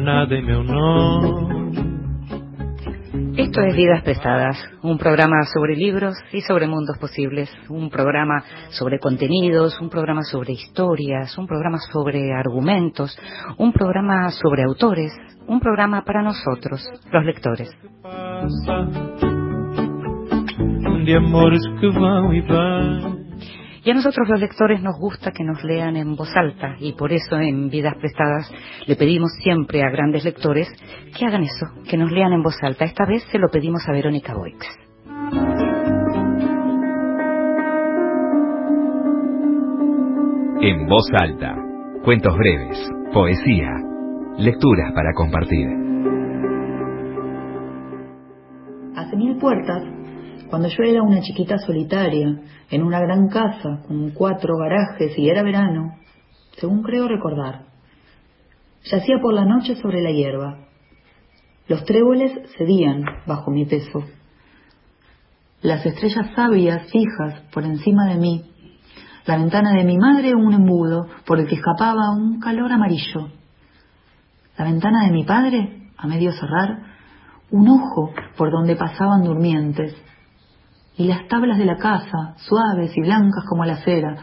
nada 0.00 0.34
em 0.34 0.42
meu 0.42 0.62
nome. 0.62 1.60
Esto 3.36 3.62
es 3.62 3.74
Vidas 3.74 4.02
Pesadas, 4.02 4.56
un 4.82 4.98
programa 4.98 5.42
sobre 5.52 5.74
libros 5.74 6.14
y 6.32 6.40
sobre 6.42 6.66
mundos 6.66 6.98
posibles, 6.98 7.50
un 7.68 7.90
programa 7.90 8.44
sobre 8.70 8.98
contenidos, 8.98 9.80
un 9.80 9.88
programa 9.88 10.22
sobre 10.22 10.52
historias, 10.52 11.36
un 11.38 11.46
programa 11.46 11.78
sobre 11.92 12.32
argumentos, 12.32 13.16
un 13.56 13.72
programa 13.72 14.30
sobre 14.30 14.62
autores, 14.64 15.12
un 15.46 15.60
programa 15.60 16.04
para 16.04 16.22
nosotros, 16.22 16.82
los 17.12 17.24
lectores. 17.24 17.70
De 21.04 21.16
amores 21.16 21.60
que 21.80 21.88
vão 21.90 22.32
e 22.32 22.40
vêm. 22.42 23.19
Y 23.82 23.90
a 23.90 23.94
nosotros 23.94 24.28
los 24.28 24.40
lectores 24.40 24.82
nos 24.82 24.98
gusta 24.98 25.32
que 25.32 25.42
nos 25.42 25.64
lean 25.64 25.96
en 25.96 26.14
voz 26.14 26.30
alta 26.36 26.76
y 26.78 26.92
por 26.92 27.12
eso 27.12 27.38
en 27.38 27.70
Vidas 27.70 27.94
Prestadas 27.96 28.52
le 28.86 28.96
pedimos 28.96 29.30
siempre 29.42 29.82
a 29.82 29.90
grandes 29.90 30.24
lectores 30.24 30.68
que 31.16 31.24
hagan 31.24 31.44
eso, 31.44 31.66
que 31.88 31.96
nos 31.96 32.12
lean 32.12 32.32
en 32.32 32.42
voz 32.42 32.56
alta. 32.62 32.84
Esta 32.84 33.06
vez 33.06 33.22
se 33.32 33.38
lo 33.38 33.48
pedimos 33.48 33.82
a 33.88 33.92
Verónica 33.92 34.34
Boix. 34.34 34.54
En 40.62 40.86
voz 40.86 41.06
alta, 41.18 41.56
cuentos 42.04 42.36
breves, 42.36 42.90
poesía, 43.14 43.70
lecturas 44.36 44.92
para 44.94 45.14
compartir. 45.14 45.68
Hace 48.94 49.16
mil 49.16 49.38
puertas, 49.38 49.82
cuando 50.50 50.68
yo 50.68 50.82
era 50.82 51.02
una 51.02 51.20
chiquita 51.20 51.58
solitaria, 51.58 52.40
en 52.70 52.82
una 52.82 53.00
gran 53.00 53.28
casa 53.28 53.82
con 53.86 54.10
cuatro 54.10 54.56
garajes 54.56 55.16
y 55.16 55.28
era 55.28 55.42
verano, 55.44 55.96
según 56.58 56.82
creo 56.82 57.06
recordar, 57.06 57.66
yacía 58.84 59.18
por 59.22 59.32
la 59.32 59.44
noche 59.44 59.76
sobre 59.76 60.02
la 60.02 60.10
hierba. 60.10 60.58
Los 61.68 61.84
tréboles 61.84 62.50
cedían 62.58 63.04
bajo 63.26 63.52
mi 63.52 63.64
peso. 63.64 64.04
Las 65.62 65.86
estrellas 65.86 66.34
sabias 66.34 66.90
fijas 66.90 67.42
por 67.52 67.64
encima 67.64 68.06
de 68.06 68.18
mí. 68.18 68.50
La 69.26 69.36
ventana 69.36 69.72
de 69.72 69.84
mi 69.84 69.98
madre 69.98 70.34
un 70.34 70.52
embudo 70.52 71.06
por 71.26 71.38
el 71.38 71.46
que 71.46 71.54
escapaba 71.54 72.10
un 72.10 72.40
calor 72.40 72.72
amarillo. 72.72 73.28
La 74.58 74.64
ventana 74.64 75.04
de 75.04 75.12
mi 75.12 75.24
padre, 75.24 75.90
a 75.96 76.08
medio 76.08 76.32
cerrar, 76.32 76.90
un 77.50 77.68
ojo 77.68 78.12
por 78.36 78.50
donde 78.50 78.74
pasaban 78.74 79.22
durmientes. 79.22 79.94
Y 80.96 81.04
las 81.04 81.26
tablas 81.28 81.58
de 81.58 81.64
la 81.64 81.76
casa, 81.76 82.34
suaves 82.36 82.92
y 82.96 83.00
blancas 83.00 83.44
como 83.48 83.64
la 83.64 83.76
cera. 83.78 84.16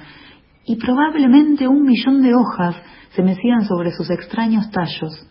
Y 0.65 0.75
probablemente 0.75 1.67
un 1.67 1.83
millón 1.83 2.21
de 2.21 2.33
hojas 2.35 2.75
se 3.15 3.23
mecían 3.23 3.65
sobre 3.65 3.91
sus 3.91 4.09
extraños 4.09 4.69
tallos, 4.69 5.27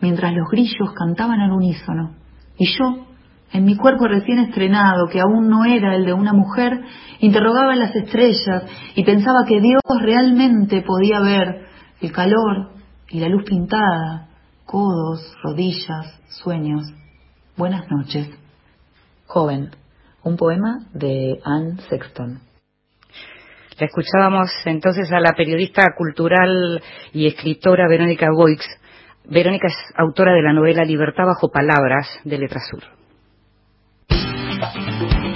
mientras 0.00 0.32
los 0.32 0.48
grillos 0.50 0.92
cantaban 0.96 1.40
al 1.40 1.52
unísono. 1.52 2.14
Y 2.56 2.66
yo, 2.78 3.06
en 3.52 3.64
mi 3.64 3.76
cuerpo 3.76 4.06
recién 4.06 4.38
estrenado, 4.38 5.08
que 5.08 5.20
aún 5.20 5.48
no 5.48 5.64
era 5.64 5.94
el 5.96 6.06
de 6.06 6.12
una 6.12 6.32
mujer, 6.32 6.82
interrogaba 7.20 7.74
las 7.76 7.94
estrellas 7.94 8.64
y 8.94 9.04
pensaba 9.04 9.44
que 9.46 9.60
Dios 9.60 9.82
realmente 10.00 10.82
podía 10.82 11.20
ver 11.20 11.66
el 12.00 12.12
calor 12.12 12.72
y 13.10 13.20
la 13.20 13.28
luz 13.28 13.44
pintada, 13.44 14.28
codos, 14.64 15.34
rodillas, 15.42 16.20
sueños. 16.28 16.82
Buenas 17.56 17.90
noches. 17.90 18.28
Joven, 19.26 19.70
un 20.24 20.36
poema 20.36 20.86
de 20.92 21.38
Anne 21.44 21.76
Sexton. 21.88 22.40
La 23.78 23.86
escuchábamos 23.86 24.50
entonces 24.66 25.10
a 25.12 25.20
la 25.20 25.32
periodista 25.32 25.82
cultural 25.96 26.82
y 27.12 27.26
escritora 27.26 27.88
Verónica 27.88 28.28
Boix. 28.32 28.64
Verónica 29.24 29.66
es 29.66 29.76
autora 29.96 30.32
de 30.32 30.42
la 30.42 30.52
novela 30.52 30.84
Libertad 30.84 31.24
bajo 31.26 31.50
palabras 31.50 32.08
de 32.24 32.38
Letrasur. 32.38 32.82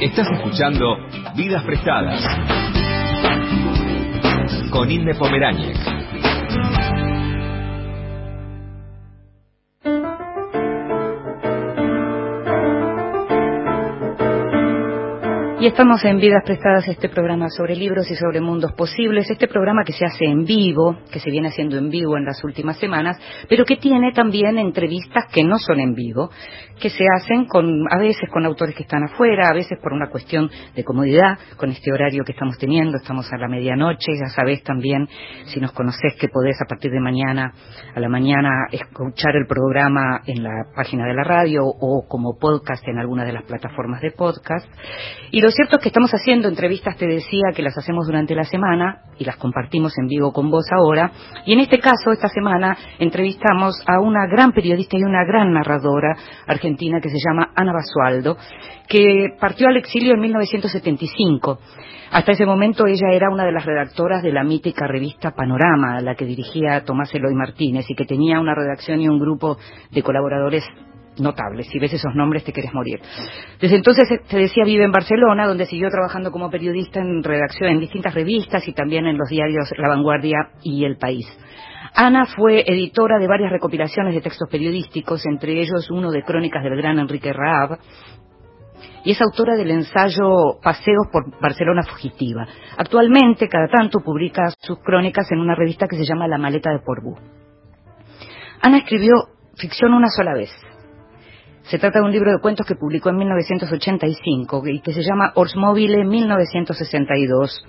Estás 0.00 0.28
escuchando 0.30 0.96
Vidas 1.34 1.64
Prestadas 1.64 2.22
con 4.70 4.90
Inde 4.90 5.14
Pomeráñez. 5.14 5.97
Estamos 15.68 16.02
en 16.06 16.18
Vidas 16.18 16.42
Prestadas, 16.46 16.88
este 16.88 17.10
programa 17.10 17.50
sobre 17.50 17.76
libros 17.76 18.10
y 18.10 18.14
sobre 18.14 18.40
mundos 18.40 18.72
posibles, 18.72 19.30
este 19.30 19.46
programa 19.48 19.84
que 19.84 19.92
se 19.92 20.06
hace 20.06 20.24
en 20.24 20.44
vivo, 20.44 20.98
que 21.12 21.20
se 21.20 21.30
viene 21.30 21.48
haciendo 21.48 21.76
en 21.76 21.90
vivo 21.90 22.16
en 22.16 22.24
las 22.24 22.42
últimas 22.42 22.78
semanas, 22.78 23.18
pero 23.50 23.66
que 23.66 23.76
tiene 23.76 24.12
también 24.12 24.58
entrevistas 24.58 25.26
que 25.30 25.44
no 25.44 25.58
son 25.58 25.78
en 25.80 25.92
vivo, 25.92 26.30
que 26.80 26.88
se 26.88 27.04
hacen 27.16 27.44
con, 27.44 27.84
a 27.90 27.98
veces 27.98 28.30
con 28.30 28.46
autores 28.46 28.74
que 28.74 28.84
están 28.84 29.04
afuera, 29.04 29.48
a 29.50 29.52
veces 29.52 29.78
por 29.82 29.92
una 29.92 30.08
cuestión 30.08 30.50
de 30.74 30.84
comodidad, 30.84 31.38
con 31.58 31.70
este 31.70 31.92
horario 31.92 32.24
que 32.24 32.32
estamos 32.32 32.56
teniendo, 32.56 32.96
estamos 32.96 33.30
a 33.30 33.36
la 33.36 33.48
medianoche, 33.48 34.12
ya 34.18 34.30
sabés 34.30 34.62
también, 34.62 35.06
si 35.44 35.60
nos 35.60 35.72
conocés, 35.72 36.14
que 36.18 36.28
podés 36.28 36.56
a 36.62 36.66
partir 36.66 36.90
de 36.90 37.00
mañana, 37.00 37.52
a 37.94 38.00
la 38.00 38.08
mañana, 38.08 38.48
escuchar 38.72 39.36
el 39.36 39.46
programa 39.46 40.22
en 40.26 40.42
la 40.42 40.64
página 40.74 41.06
de 41.06 41.14
la 41.14 41.24
radio 41.24 41.62
o 41.64 42.06
como 42.08 42.38
podcast 42.38 42.86
en 42.88 42.98
alguna 42.98 43.24
de 43.24 43.32
las 43.32 43.44
plataformas 43.44 44.00
de 44.00 44.12
podcast. 44.12 44.66
Y 45.30 45.42
lo 45.42 45.50
cierto 45.58 45.76
es 45.76 45.82
que 45.82 45.88
estamos 45.88 46.12
haciendo 46.12 46.46
entrevistas, 46.46 46.96
te 46.96 47.08
decía, 47.08 47.50
que 47.52 47.64
las 47.64 47.76
hacemos 47.76 48.06
durante 48.06 48.32
la 48.36 48.44
semana 48.44 49.02
y 49.18 49.24
las 49.24 49.36
compartimos 49.38 49.92
en 49.98 50.06
vivo 50.06 50.32
con 50.32 50.52
vos 50.52 50.64
ahora. 50.70 51.10
Y 51.46 51.52
en 51.52 51.58
este 51.58 51.80
caso, 51.80 52.12
esta 52.12 52.28
semana, 52.28 52.76
entrevistamos 53.00 53.74
a 53.88 53.98
una 54.00 54.28
gran 54.28 54.52
periodista 54.52 54.96
y 54.96 55.02
una 55.02 55.24
gran 55.24 55.52
narradora 55.52 56.16
argentina 56.46 57.00
que 57.00 57.08
se 57.08 57.18
llama 57.18 57.50
Ana 57.56 57.72
Basualdo, 57.72 58.36
que 58.88 59.34
partió 59.40 59.66
al 59.66 59.78
exilio 59.78 60.14
en 60.14 60.20
1975. 60.20 61.58
Hasta 62.12 62.32
ese 62.32 62.46
momento 62.46 62.86
ella 62.86 63.08
era 63.12 63.28
una 63.28 63.44
de 63.44 63.50
las 63.50 63.66
redactoras 63.66 64.22
de 64.22 64.32
la 64.32 64.44
mítica 64.44 64.86
revista 64.86 65.32
Panorama, 65.32 66.00
la 66.00 66.14
que 66.14 66.24
dirigía 66.24 66.84
Tomás 66.84 67.12
Eloy 67.12 67.34
Martínez 67.34 67.84
y 67.88 67.96
que 67.96 68.04
tenía 68.04 68.38
una 68.38 68.54
redacción 68.54 69.00
y 69.00 69.08
un 69.08 69.18
grupo 69.18 69.58
de 69.90 70.04
colaboradores 70.04 70.64
notables. 71.20 71.68
Si 71.68 71.78
ves 71.78 71.92
esos 71.92 72.14
nombres 72.14 72.44
te 72.44 72.52
quieres 72.52 72.72
morir. 72.72 73.00
Desde 73.60 73.76
entonces, 73.76 74.08
te 74.28 74.36
decía, 74.36 74.64
vive 74.64 74.84
en 74.84 74.92
Barcelona, 74.92 75.46
donde 75.46 75.66
siguió 75.66 75.88
trabajando 75.90 76.30
como 76.30 76.50
periodista 76.50 77.00
en 77.00 77.22
redacción 77.22 77.70
en 77.70 77.80
distintas 77.80 78.14
revistas 78.14 78.66
y 78.68 78.72
también 78.72 79.06
en 79.06 79.18
los 79.18 79.28
diarios 79.28 79.72
La 79.76 79.88
Vanguardia 79.88 80.50
y 80.62 80.84
El 80.84 80.96
País. 80.96 81.26
Ana 81.94 82.26
fue 82.26 82.62
editora 82.66 83.18
de 83.18 83.26
varias 83.26 83.50
recopilaciones 83.50 84.14
de 84.14 84.20
textos 84.20 84.48
periodísticos, 84.50 85.24
entre 85.26 85.60
ellos 85.60 85.90
uno 85.90 86.10
de 86.10 86.22
crónicas 86.22 86.62
del 86.62 86.76
gran 86.76 86.98
Enrique 86.98 87.32
Raab, 87.32 87.78
y 89.04 89.12
es 89.12 89.20
autora 89.20 89.56
del 89.56 89.70
ensayo 89.70 90.60
Paseos 90.62 91.08
por 91.10 91.40
Barcelona 91.40 91.82
Fugitiva. 91.82 92.46
Actualmente, 92.76 93.48
cada 93.48 93.68
tanto, 93.68 94.00
publica 94.00 94.50
sus 94.60 94.78
crónicas 94.80 95.30
en 95.30 95.40
una 95.40 95.54
revista 95.54 95.86
que 95.88 95.96
se 95.96 96.04
llama 96.04 96.28
La 96.28 96.38
Maleta 96.38 96.70
de 96.70 96.80
Porbú. 96.80 97.16
Ana 98.60 98.78
escribió 98.78 99.14
ficción 99.56 99.94
una 99.94 100.08
sola 100.08 100.34
vez, 100.34 100.50
se 101.68 101.78
trata 101.78 101.98
de 101.98 102.06
un 102.06 102.12
libro 102.12 102.32
de 102.32 102.40
cuentos 102.40 102.66
que 102.66 102.76
publicó 102.76 103.10
en 103.10 103.16
1985 103.18 104.62
y 104.68 104.80
que 104.80 104.94
se 104.94 105.02
llama 105.02 105.32
Orsmobile 105.34 106.02
1962. 106.02 107.62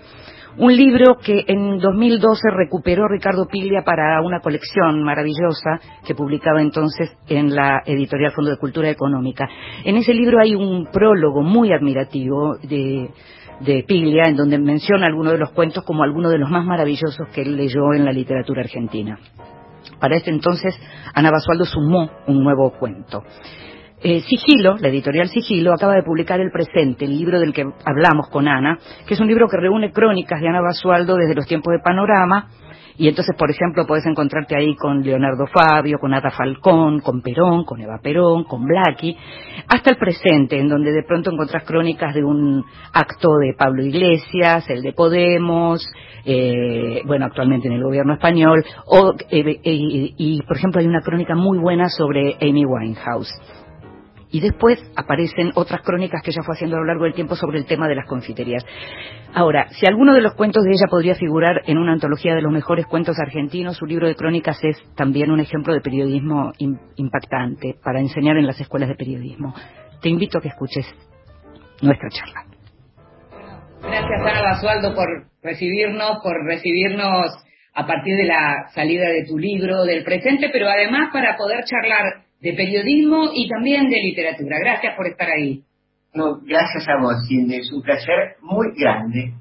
Un 0.58 0.76
libro 0.76 1.18
que 1.18 1.44
en 1.46 1.78
2012 1.80 2.50
recuperó 2.50 3.10
Ricardo 3.10 3.46
Piglia 3.46 3.84
para 3.84 4.22
una 4.22 4.40
colección 4.40 5.04
maravillosa 5.04 5.82
que 6.06 6.16
publicaba 6.16 6.62
entonces 6.62 7.12
en 7.28 7.54
la 7.54 7.82
editorial 7.86 8.32
Fondo 8.32 8.52
de 8.52 8.58
Cultura 8.58 8.90
Económica. 8.90 9.50
En 9.84 9.98
ese 9.98 10.14
libro 10.14 10.40
hay 10.42 10.56
un 10.56 10.86
prólogo 10.86 11.42
muy 11.42 11.74
admirativo 11.74 12.56
de, 12.56 13.10
de 13.60 13.84
Piglia 13.84 14.30
en 14.30 14.38
donde 14.38 14.60
menciona 14.60 15.08
algunos 15.08 15.34
de 15.34 15.40
los 15.40 15.52
cuentos 15.52 15.84
como 15.84 16.04
algunos 16.04 16.32
de 16.32 16.38
los 16.38 16.50
más 16.50 16.66
maravillosos 16.66 17.28
que 17.34 17.42
él 17.42 17.58
leyó 17.58 17.94
en 17.94 18.06
la 18.06 18.14
literatura 18.14 18.62
argentina. 18.62 19.20
Para 20.00 20.16
ese 20.16 20.30
entonces, 20.30 20.74
Ana 21.14 21.32
Basualdo 21.32 21.66
sumó 21.66 22.10
un 22.28 22.44
nuevo 22.44 22.72
cuento. 22.72 23.24
Eh, 24.02 24.22
Sigilo, 24.22 24.78
la 24.78 24.88
editorial 24.88 25.28
Sigilo, 25.28 25.74
acaba 25.74 25.96
de 25.96 26.04
publicar 26.04 26.40
El 26.40 26.52
Presente, 26.52 27.04
el 27.04 27.18
libro 27.18 27.38
del 27.38 27.52
que 27.52 27.66
hablamos 27.86 28.30
con 28.30 28.48
Ana, 28.48 28.80
que 29.06 29.14
es 29.14 29.20
un 29.20 29.28
libro 29.28 29.50
que 29.50 29.58
reúne 29.58 29.92
crónicas 29.92 30.40
de 30.40 30.48
Ana 30.48 30.62
Basualdo 30.62 31.16
desde 31.16 31.36
los 31.36 31.46
tiempos 31.46 31.74
de 31.74 31.80
Panorama, 31.84 32.48
y 32.98 33.10
entonces, 33.10 33.36
por 33.38 33.50
ejemplo, 33.50 33.86
puedes 33.86 34.06
encontrarte 34.06 34.58
ahí 34.58 34.76
con 34.76 35.02
Leonardo 35.02 35.48
Fabio, 35.48 36.00
con 36.00 36.14
Ata 36.14 36.32
Falcón, 36.32 37.00
con 37.00 37.22
Perón, 37.22 37.64
con 37.64 37.82
Eva 37.82 38.00
Perón, 38.02 38.46
con 38.46 38.66
Blackie, 38.66 39.18
hasta 39.68 39.92
el 39.92 39.98
presente, 39.98 40.58
en 40.60 40.70
donde 40.70 40.92
de 40.92 41.04
pronto 41.04 41.32
encontrás 41.32 41.64
crónicas 41.64 42.14
de 42.14 42.24
un 42.24 42.64
acto 42.94 43.38
de 43.38 43.54
Pablo 43.58 43.84
Iglesias, 43.84 44.70
el 44.70 44.82
de 44.82 44.94
Podemos, 44.94 45.86
eh, 46.26 47.02
bueno, 47.06 47.26
actualmente 47.26 47.68
en 47.68 47.76
el 47.76 47.84
gobierno 47.84 48.14
español, 48.14 48.64
o, 48.86 49.14
eh, 49.30 49.60
y, 49.64 50.16
y, 50.18 50.42
por 50.44 50.58
ejemplo, 50.58 50.82
hay 50.82 50.88
una 50.88 51.02
crónica 51.02 51.36
muy 51.36 51.58
buena 51.58 51.90
sobre 51.90 52.36
Amy 52.42 52.66
Winehouse. 52.66 53.59
Y 54.32 54.42
después 54.42 54.80
aparecen 54.96 55.52
otras 55.56 55.82
crónicas 55.82 56.22
que 56.22 56.32
ella 56.32 56.44
fue 56.44 56.56
haciendo 56.56 56.78
a 56.78 56.80
lo 56.80 56.86
largo 56.86 57.06
del 57.06 57.14
tiempo 57.14 57.36
sobre 57.36 57.58
el 57.58 57.66
tema 57.66 57.88
de 57.88 57.96
las 57.96 58.08
confiterías. 58.08 58.64
Ahora, 59.34 59.68
si 59.70 59.86
alguno 59.86 60.14
de 60.14 60.22
los 60.22 60.36
cuentos 60.36 60.64
de 60.64 60.72
ella 60.72 60.88
podría 60.90 61.16
figurar 61.16 61.62
en 61.66 61.78
una 61.78 61.94
antología 61.94 62.36
de 62.36 62.42
los 62.42 62.52
mejores 62.52 62.86
cuentos 62.86 63.18
argentinos, 63.20 63.78
su 63.78 63.86
libro 63.86 64.08
de 64.08 64.16
crónicas 64.16 64.58
es 64.64 64.78
también 64.96 65.32
un 65.32 65.40
ejemplo 65.40 65.74
de 65.74 65.82
periodismo 65.82 66.52
impactante 66.96 67.76
para 67.84 68.00
enseñar 68.00 68.38
en 68.38 68.48
las 68.48 68.60
escuelas 68.60 68.90
de 68.90 68.96
periodismo. 68.96 69.54
Te 70.02 70.10
invito 70.10 70.38
a 70.38 70.42
que 70.42 70.50
escuches 70.50 70.86
nuestra 71.82 72.10
charla. 72.10 72.46
Gracias 73.82 74.22
Ana 74.22 74.42
Basualdo 74.42 74.94
por 74.94 75.08
recibirnos, 75.42 76.20
por 76.22 76.46
recibirnos 76.46 77.28
a 77.74 77.88
partir 77.88 78.16
de 78.18 78.26
la 78.26 78.68
salida 78.74 79.08
de 79.08 79.26
tu 79.26 79.38
libro, 79.38 79.84
del 79.84 80.04
presente, 80.04 80.50
pero 80.52 80.68
además 80.70 81.12
para 81.14 81.38
poder 81.38 81.64
charlar 81.64 82.29
de 82.42 82.54
periodismo 82.54 83.32
y 83.34 83.48
también 83.48 83.90
de 83.90 84.02
literatura. 84.02 84.58
Gracias 84.60 84.96
por 84.96 85.08
estar 85.08 85.30
ahí. 85.30 85.64
No, 86.14 86.40
gracias 86.42 86.88
a 86.88 87.02
vos, 87.02 87.16
Cindy. 87.28 87.58
Es 87.58 87.72
un 87.72 87.82
placer 87.82 88.36
muy 88.42 88.68
grande. 88.76 89.34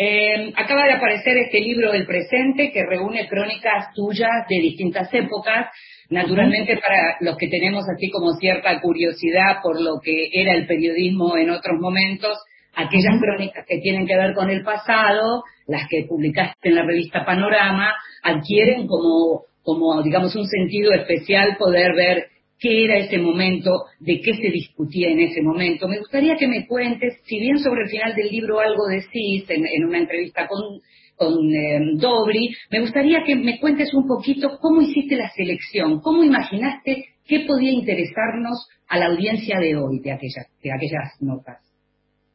Eh, 0.00 0.52
acaba 0.56 0.84
de 0.84 0.92
aparecer 0.92 1.36
este 1.38 1.60
libro 1.60 1.90
del 1.90 2.06
presente 2.06 2.70
que 2.70 2.86
reúne 2.86 3.28
crónicas 3.28 3.92
tuyas 3.94 4.46
de 4.48 4.60
distintas 4.60 5.12
épocas. 5.12 5.66
Naturalmente 6.08 6.78
para 6.78 7.16
los 7.20 7.36
que 7.36 7.48
tenemos 7.48 7.84
así 7.88 8.08
como 8.10 8.32
cierta 8.34 8.80
curiosidad 8.80 9.60
por 9.60 9.80
lo 9.80 10.00
que 10.00 10.30
era 10.32 10.54
el 10.54 10.66
periodismo 10.66 11.36
en 11.36 11.50
otros 11.50 11.80
momentos, 11.80 12.38
aquellas 12.76 13.20
crónicas 13.20 13.66
que 13.66 13.78
tienen 13.78 14.06
que 14.06 14.16
ver 14.16 14.34
con 14.34 14.48
el 14.50 14.62
pasado, 14.62 15.42
las 15.66 15.88
que 15.88 16.06
publicaste 16.08 16.68
en 16.68 16.76
la 16.76 16.84
revista 16.84 17.24
Panorama, 17.24 17.92
adquieren 18.22 18.86
como 18.86 19.47
como, 19.68 20.02
digamos, 20.02 20.34
un 20.34 20.46
sentido 20.46 20.94
especial 20.94 21.58
poder 21.58 21.94
ver 21.94 22.28
qué 22.58 22.86
era 22.86 22.96
ese 22.96 23.18
momento, 23.18 23.84
de 24.00 24.18
qué 24.22 24.32
se 24.32 24.48
discutía 24.50 25.10
en 25.10 25.20
ese 25.20 25.42
momento. 25.42 25.86
Me 25.86 25.98
gustaría 25.98 26.36
que 26.36 26.48
me 26.48 26.66
cuentes, 26.66 27.20
si 27.24 27.38
bien 27.38 27.58
sobre 27.58 27.82
el 27.82 27.90
final 27.90 28.14
del 28.14 28.30
libro 28.30 28.60
algo 28.60 28.86
decís 28.86 29.44
en, 29.50 29.84
una 29.84 29.98
entrevista 29.98 30.48
con, 30.48 30.80
con 31.16 31.34
em, 31.54 31.98
Dobri, 31.98 32.48
me 32.70 32.80
gustaría 32.80 33.22
que 33.26 33.36
me 33.36 33.60
cuentes 33.60 33.92
un 33.92 34.08
poquito 34.08 34.56
cómo 34.58 34.80
hiciste 34.80 35.16
la 35.16 35.28
selección, 35.32 36.00
cómo 36.00 36.24
imaginaste 36.24 37.04
qué 37.26 37.40
podía 37.40 37.70
interesarnos 37.70 38.66
a 38.88 38.98
la 38.98 39.08
audiencia 39.08 39.60
de 39.60 39.76
hoy 39.76 40.00
de 40.00 40.12
aquellas, 40.12 40.46
de 40.62 40.72
aquellas 40.72 41.12
notas. 41.20 41.58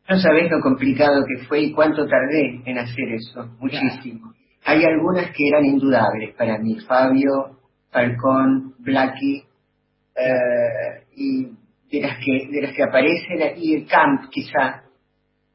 No 0.07 0.19
sabés 0.19 0.51
lo 0.51 0.61
complicado 0.61 1.25
que 1.25 1.45
fue 1.47 1.61
y 1.61 1.71
cuánto 1.71 2.05
tardé 2.05 2.61
en 2.63 2.77
hacer 2.77 3.11
eso, 3.11 3.57
muchísimo. 3.59 4.35
Hay 4.65 4.83
algunas 4.85 5.27
que 5.31 5.47
eran 5.47 5.65
indudables 5.65 6.35
para 6.35 6.57
mí, 6.57 6.77
Fabio, 6.87 7.59
Falcón, 7.91 8.75
Blackie, 8.79 9.43
eh, 10.15 11.03
y 11.15 11.45
de 11.91 12.01
las 12.01 12.17
que 12.17 12.47
de 12.51 12.61
las 12.61 12.73
que 12.73 12.83
aparecen 12.83 13.57
y 13.57 13.75
el 13.75 13.87
Camp 13.87 14.29
quizá, 14.29 14.83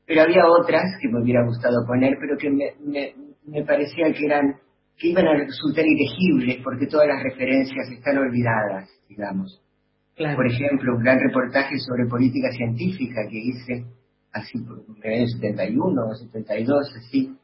pero 0.07 0.23
había 0.23 0.47
otras 0.47 0.85
que 1.01 1.09
me 1.09 1.23
hubiera 1.23 1.45
gustado 1.45 1.85
poner, 1.87 2.17
pero 2.21 2.37
que 2.37 2.51
me, 2.51 2.73
me, 2.81 3.15
me 3.47 3.65
parecía 3.65 4.13
que 4.13 4.27
eran 4.27 4.57
que 4.97 5.09
iban 5.09 5.27
a 5.27 5.35
resultar 5.35 5.85
ilegibles 5.87 6.61
porque 6.63 6.87
todas 6.87 7.07
las 7.07 7.23
referencias 7.23 7.89
están 7.91 8.19
olvidadas, 8.19 8.89
digamos. 9.09 9.63
Por 10.17 10.47
ejemplo, 10.47 10.97
un 10.97 11.03
gran 11.03 11.21
reportaje 11.21 11.79
sobre 11.79 12.07
política 12.07 12.51
científica 12.51 13.21
que 13.31 13.39
hice 13.39 13.85
así 14.33 14.59
por 14.59 14.83
en 15.05 15.13
el 15.23 15.29
71 15.29 16.03
o 16.05 16.15
72, 16.15 16.97
así, 16.97 17.38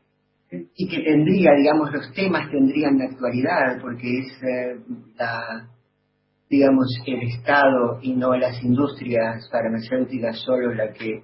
y 0.76 0.88
que 0.88 1.02
tendría, 1.02 1.52
digamos, 1.56 1.92
los 1.92 2.12
temas 2.12 2.50
tendrían 2.50 2.96
de 2.98 3.06
actualidad, 3.06 3.80
porque 3.80 4.18
es 4.18 4.42
eh, 4.42 4.76
la, 5.16 5.68
digamos, 6.48 6.86
el 7.06 7.22
Estado 7.28 7.98
y 8.02 8.14
no 8.14 8.34
las 8.36 8.62
industrias 8.62 9.48
farmacéuticas 9.50 10.40
solo 10.40 10.74
la 10.74 10.92
que 10.92 11.22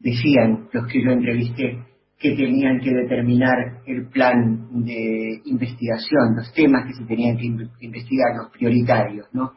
decían 0.00 0.68
los 0.72 0.86
que 0.86 1.02
yo 1.02 1.10
entrevisté 1.10 1.84
que 2.22 2.36
tenían 2.36 2.78
que 2.78 2.90
determinar 2.92 3.82
el 3.84 4.08
plan 4.08 4.84
de 4.84 5.40
investigación, 5.44 6.36
los 6.36 6.52
temas 6.54 6.86
que 6.86 6.94
se 6.94 7.04
tenían 7.04 7.36
que 7.36 7.46
investigar, 7.80 8.36
los 8.36 8.52
prioritarios, 8.52 9.26
¿no? 9.32 9.54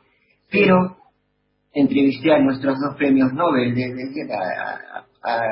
Pero 0.50 0.98
entrevisté 1.72 2.34
a 2.34 2.40
nuestros 2.40 2.76
dos 2.80 2.96
premios 2.96 3.32
Nobel, 3.34 3.76
de, 3.76 3.86
a, 4.34 5.06
a, 5.24 5.46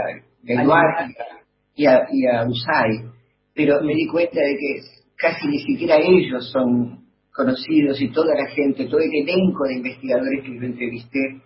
y 1.75 1.86
a, 1.86 2.01
y 2.12 2.25
a 2.25 2.45
Usai, 2.47 3.12
pero 3.53 3.81
me 3.81 3.94
di 3.94 4.07
cuenta 4.07 4.39
de 4.39 4.57
que 4.57 4.81
casi 5.17 5.47
ni 5.47 5.59
siquiera 5.59 5.97
ellos 5.97 6.50
son 6.51 7.03
conocidos 7.33 8.01
y 8.01 8.11
toda 8.11 8.35
la 8.35 8.47
gente, 8.47 8.85
todo 8.85 9.00
el 9.00 9.13
elenco 9.13 9.63
de 9.65 9.75
investigadores 9.75 10.44
que 10.44 10.55
yo 10.55 10.63
entrevisté 10.63 11.41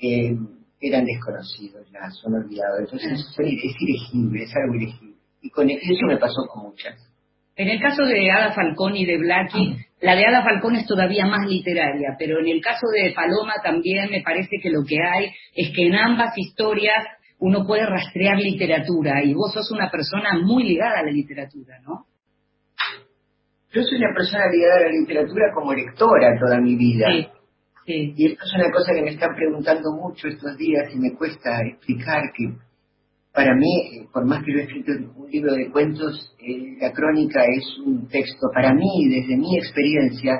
eh, 0.00 0.36
eran 0.80 1.04
desconocidos, 1.04 1.88
ya 1.92 2.10
son 2.10 2.34
olvidados. 2.34 2.80
Entonces 2.80 3.12
es 3.38 3.76
ilegible, 3.80 4.42
es 4.42 4.54
algo 4.56 4.74
ilegible. 4.74 5.14
Y 5.40 5.50
con 5.50 5.68
eso 5.70 6.06
me 6.06 6.18
pasó 6.18 6.46
con 6.48 6.64
muchas. 6.64 6.94
En 7.54 7.68
el 7.68 7.80
caso 7.80 8.04
de 8.04 8.30
Ada 8.30 8.52
Falcón 8.52 8.96
y 8.96 9.04
de 9.04 9.18
Blackie, 9.18 9.76
la 10.00 10.16
de 10.16 10.26
Ada 10.26 10.42
Falcón 10.42 10.76
es 10.76 10.86
todavía 10.86 11.26
más 11.26 11.46
literaria, 11.46 12.16
pero 12.18 12.40
en 12.40 12.48
el 12.48 12.60
caso 12.60 12.86
de 12.92 13.12
Paloma 13.12 13.54
también 13.62 14.10
me 14.10 14.22
parece 14.22 14.56
que 14.62 14.70
lo 14.70 14.84
que 14.84 14.96
hay 15.02 15.30
es 15.54 15.70
que 15.74 15.86
en 15.86 15.94
ambas 15.94 16.36
historias 16.36 17.04
uno 17.42 17.66
puede 17.66 17.84
rastrear 17.84 18.38
literatura 18.38 19.22
y 19.24 19.34
vos 19.34 19.52
sos 19.52 19.68
una 19.72 19.90
persona 19.90 20.38
muy 20.44 20.62
ligada 20.62 21.00
a 21.00 21.02
la 21.02 21.10
literatura, 21.10 21.80
¿no? 21.80 22.06
Yo 23.72 23.82
soy 23.82 23.98
una 23.98 24.14
persona 24.14 24.44
ligada 24.52 24.76
a 24.76 24.82
la 24.82 24.90
literatura 24.90 25.50
como 25.52 25.74
lectora 25.74 26.38
toda 26.38 26.60
mi 26.60 26.76
vida. 26.76 27.08
Sí, 27.84 28.14
Y 28.16 28.26
esto 28.26 28.44
es 28.44 28.54
una 28.54 28.70
cosa 28.70 28.94
que 28.94 29.02
me 29.02 29.10
están 29.10 29.34
preguntando 29.34 29.90
mucho 29.90 30.28
estos 30.28 30.56
días 30.56 30.84
y 30.94 30.98
me 31.00 31.16
cuesta 31.16 31.50
explicar 31.66 32.22
que 32.36 32.54
para 33.34 33.56
mí, 33.56 34.06
por 34.12 34.24
más 34.24 34.44
que 34.44 34.52
yo 34.52 34.58
he 34.60 34.62
escrito 34.62 34.92
un 35.16 35.28
libro 35.28 35.54
de 35.54 35.68
cuentos, 35.72 36.36
eh, 36.38 36.76
la 36.80 36.92
crónica 36.92 37.42
es 37.42 37.78
un 37.84 38.06
texto, 38.06 38.50
para 38.54 38.72
mí, 38.72 39.08
desde 39.08 39.36
mi 39.36 39.56
experiencia, 39.58 40.32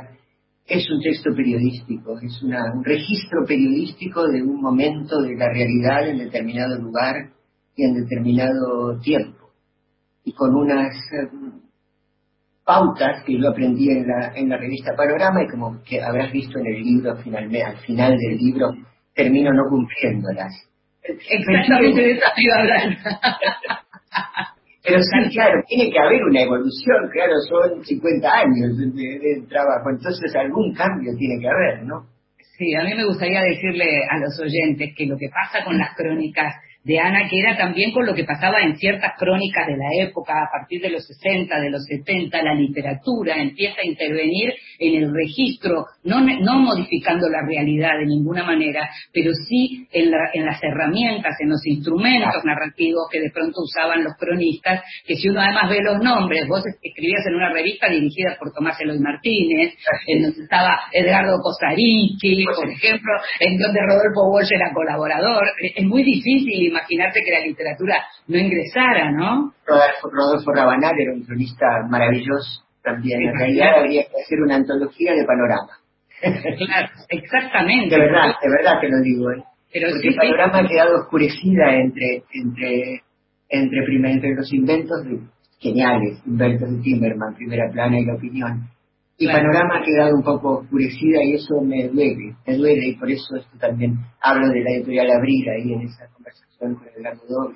es 0.66 0.88
un 0.90 1.00
texto 1.00 1.34
periodístico, 1.34 2.18
es 2.20 2.42
un 2.42 2.84
registro 2.84 3.44
periodístico 3.46 4.26
de 4.28 4.42
un 4.42 4.60
momento 4.60 5.20
de 5.20 5.36
la 5.36 5.48
realidad 5.48 6.08
en 6.08 6.18
determinado 6.18 6.78
lugar 6.78 7.30
y 7.76 7.84
en 7.84 7.94
determinado 7.94 8.98
tiempo. 9.00 9.50
Y 10.24 10.32
con 10.32 10.54
unas 10.54 10.94
eh, 11.12 11.28
pautas 12.64 13.24
que 13.24 13.38
yo 13.38 13.48
aprendí 13.48 13.90
en 13.90 14.06
la, 14.06 14.32
en 14.36 14.48
la 14.48 14.56
revista 14.56 14.94
Panorama 14.96 15.42
y 15.42 15.48
como 15.48 15.82
que 15.82 16.00
habrás 16.00 16.32
visto 16.32 16.58
en 16.58 16.66
el 16.66 16.82
libro, 16.82 17.16
finalmente, 17.16 17.64
al 17.64 17.78
final 17.78 18.16
del 18.16 18.38
libro, 18.38 18.72
termino 19.14 19.52
no 19.52 19.64
cumpliéndolas. 19.69 20.52
Exactamente 21.02 22.00
de 22.00 22.12
eso. 22.12 22.24
Pero 24.84 24.98
sí, 25.01 25.31
claro, 25.32 25.62
tiene 25.69 25.91
que 25.93 25.98
haber 25.98 26.24
una 26.24 26.43
evolución, 26.43 27.08
claro, 27.12 27.34
son 27.48 27.84
50 27.84 28.29
años 28.29 28.77
de, 28.77 29.43
trabajo, 29.48 29.91
entonces 29.91 30.34
algún 30.34 30.74
cambio 30.74 31.12
tiene 31.17 31.41
que 31.41 31.48
haber, 31.48 31.84
¿no? 31.84 32.06
Sí, 32.58 32.74
a 32.74 32.82
mí 32.82 32.94
me 32.94 33.05
gustaría 33.05 33.43
decirle 33.43 34.03
a 34.10 34.19
los 34.19 34.39
oyentes 34.41 34.91
que 34.96 35.06
lo 35.06 35.17
que 35.17 35.29
pasa 35.29 35.65
con 35.65 35.79
las 35.79 35.94
crónicas 35.96 36.55
de 36.84 36.98
Ana, 36.98 37.29
que 37.29 37.39
era 37.39 37.56
también 37.56 37.93
con 37.93 38.05
lo 38.06 38.15
que 38.15 38.24
pasaba 38.24 38.60
en 38.60 38.77
ciertas 38.77 39.12
crónicas 39.17 39.69
de 39.69 39.77
la 39.77 39.89
época, 40.05 40.43
a 40.43 40.51
partir 40.51 40.81
de 40.82 40.91
los 40.91 41.06
60, 41.06 41.60
de 41.60 41.70
los 41.70 41.84
70, 41.84 42.43
la 42.43 42.55
literatura 42.55 43.41
empieza 43.41 43.81
a 43.81 43.86
intervenir 43.86 44.53
en 44.82 45.03
el 45.03 45.15
registro, 45.15 45.86
no, 46.05 46.20
no 46.20 46.58
modificando 46.58 47.29
la 47.29 47.46
realidad 47.46 47.98
de 48.01 48.06
ninguna 48.06 48.44
manera, 48.44 48.91
pero 49.12 49.31
sí 49.48 49.86
en, 49.93 50.10
las 50.10 50.62
herramientas, 50.62 51.36
en 51.41 51.51
los 51.51 51.65
instrumentos 51.67 52.44
narrativos 52.44 53.06
que 53.10 53.20
de 53.20 53.31
pronto 53.31 53.62
usaban 53.62 54.03
los 54.03 54.15
cronistas, 54.19 54.82
que 55.06 55.15
si 55.15 55.29
uno 55.29 55.41
además 55.41 55.70
ve 55.70 55.79
los 55.82 56.03
nombres, 56.03 56.48
vos 56.48 56.65
escribías 56.67 57.24
en 57.29 57.36
una 57.36 57.53
revista 57.53 57.89
dirigida 57.89 58.36
por 58.39 58.53
Tomás 58.53 58.81
Eloy 58.81 58.98
Martínez, 58.98 59.74
en 60.08 60.22
donde 60.22 60.43
estaba 60.43 60.81
Edgardo 60.93 61.39
Cosarinsky, 61.41 62.44
por 62.44 62.69
ejemplo, 62.69 63.12
en 63.39 63.58
donde 63.58 63.81
Rodolfo 63.86 64.32
Walsh 64.32 64.53
era 64.53 64.72
colaborador, 64.74 65.44
es 65.77 65.84
muy 65.84 66.03
difícil 66.03 66.67
imaginarte 66.67 67.20
que 67.24 67.31
la 67.31 67.46
literatura 67.46 68.05
no 68.27 68.39
ingresara, 68.39 69.12
¿no? 69.12 69.55
Rodolfo 69.65 70.53
Rabanal 70.53 70.98
era 70.98 71.12
un 71.12 71.24
cronista 71.24 71.67
maravilloso 71.89 72.71
también. 72.82 73.22
En 73.22 73.34
realidad 73.34 73.79
habría 73.79 74.03
que 74.03 74.22
hacer 74.22 74.41
una 74.41 74.56
antología 74.56 75.12
de 75.12 75.24
panorama. 75.24 75.79
Claro, 76.22 76.89
exactamente. 77.08 77.94
De 77.94 78.01
verdad, 78.01 78.34
de 78.41 78.48
verdad 78.48 78.81
te 78.81 78.89
lo 78.89 79.01
digo. 79.03 79.32
¿eh? 79.32 79.43
Pero 79.72 79.89
Porque 79.91 80.08
el 80.08 80.15
panorama 80.15 80.58
ha 80.58 80.69
quedado 80.69 81.01
oscurecida 81.03 81.74
entre, 81.74 82.22
entre, 82.32 83.03
entre, 83.48 83.86
entre 84.12 84.34
los 84.34 84.53
inventos 84.53 85.05
de, 85.05 85.19
geniales, 85.62 86.20
inventos 86.27 86.69
de 86.70 86.82
Timberman, 86.82 87.34
Primera 87.34 87.70
Plana 87.72 87.98
y 87.98 88.05
La 88.05 88.15
Opinión. 88.15 88.69
Y 89.19 89.27
Panorama 89.29 89.79
ha 89.79 89.84
quedado 89.84 90.17
un 90.17 90.24
poco 90.24 90.58
oscurecida 90.60 91.22
y 91.22 91.34
eso 91.34 91.60
me 91.62 91.86
duele, 91.89 92.34
me 92.44 92.56
duele 92.56 92.89
y 92.89 92.96
por 92.96 93.08
eso 93.08 93.36
esto 93.36 93.56
también 93.58 93.96
hablo 94.20 94.48
de 94.48 94.60
la 94.62 94.70
editorial 94.72 95.10
Abril 95.12 95.48
ahí 95.48 95.72
en 95.74 95.82
esa 95.82 96.08
conversación 96.08 96.74
con 96.74 96.89
Edgardo 96.89 97.53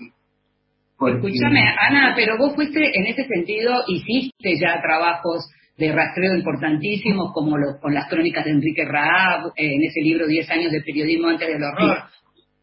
Escúchame, 0.98 1.60
Ana, 1.78 2.14
pero 2.16 2.38
vos 2.38 2.54
fuiste 2.54 2.80
en 2.80 3.06
ese 3.06 3.24
sentido, 3.24 3.74
hiciste 3.86 4.56
ya 4.58 4.80
trabajos 4.80 5.46
de 5.76 5.92
rastreo 5.92 6.34
importantísimos, 6.34 7.32
como 7.34 7.56
con 7.80 7.92
las 7.92 8.08
crónicas 8.08 8.46
de 8.46 8.52
Enrique 8.52 8.82
Raab, 8.86 9.48
eh, 9.56 9.74
en 9.74 9.84
ese 9.84 10.00
libro 10.00 10.26
10 10.26 10.50
años 10.50 10.72
de 10.72 10.80
periodismo 10.80 11.28
antes 11.28 11.48
del 11.48 11.62
horror. 11.62 12.04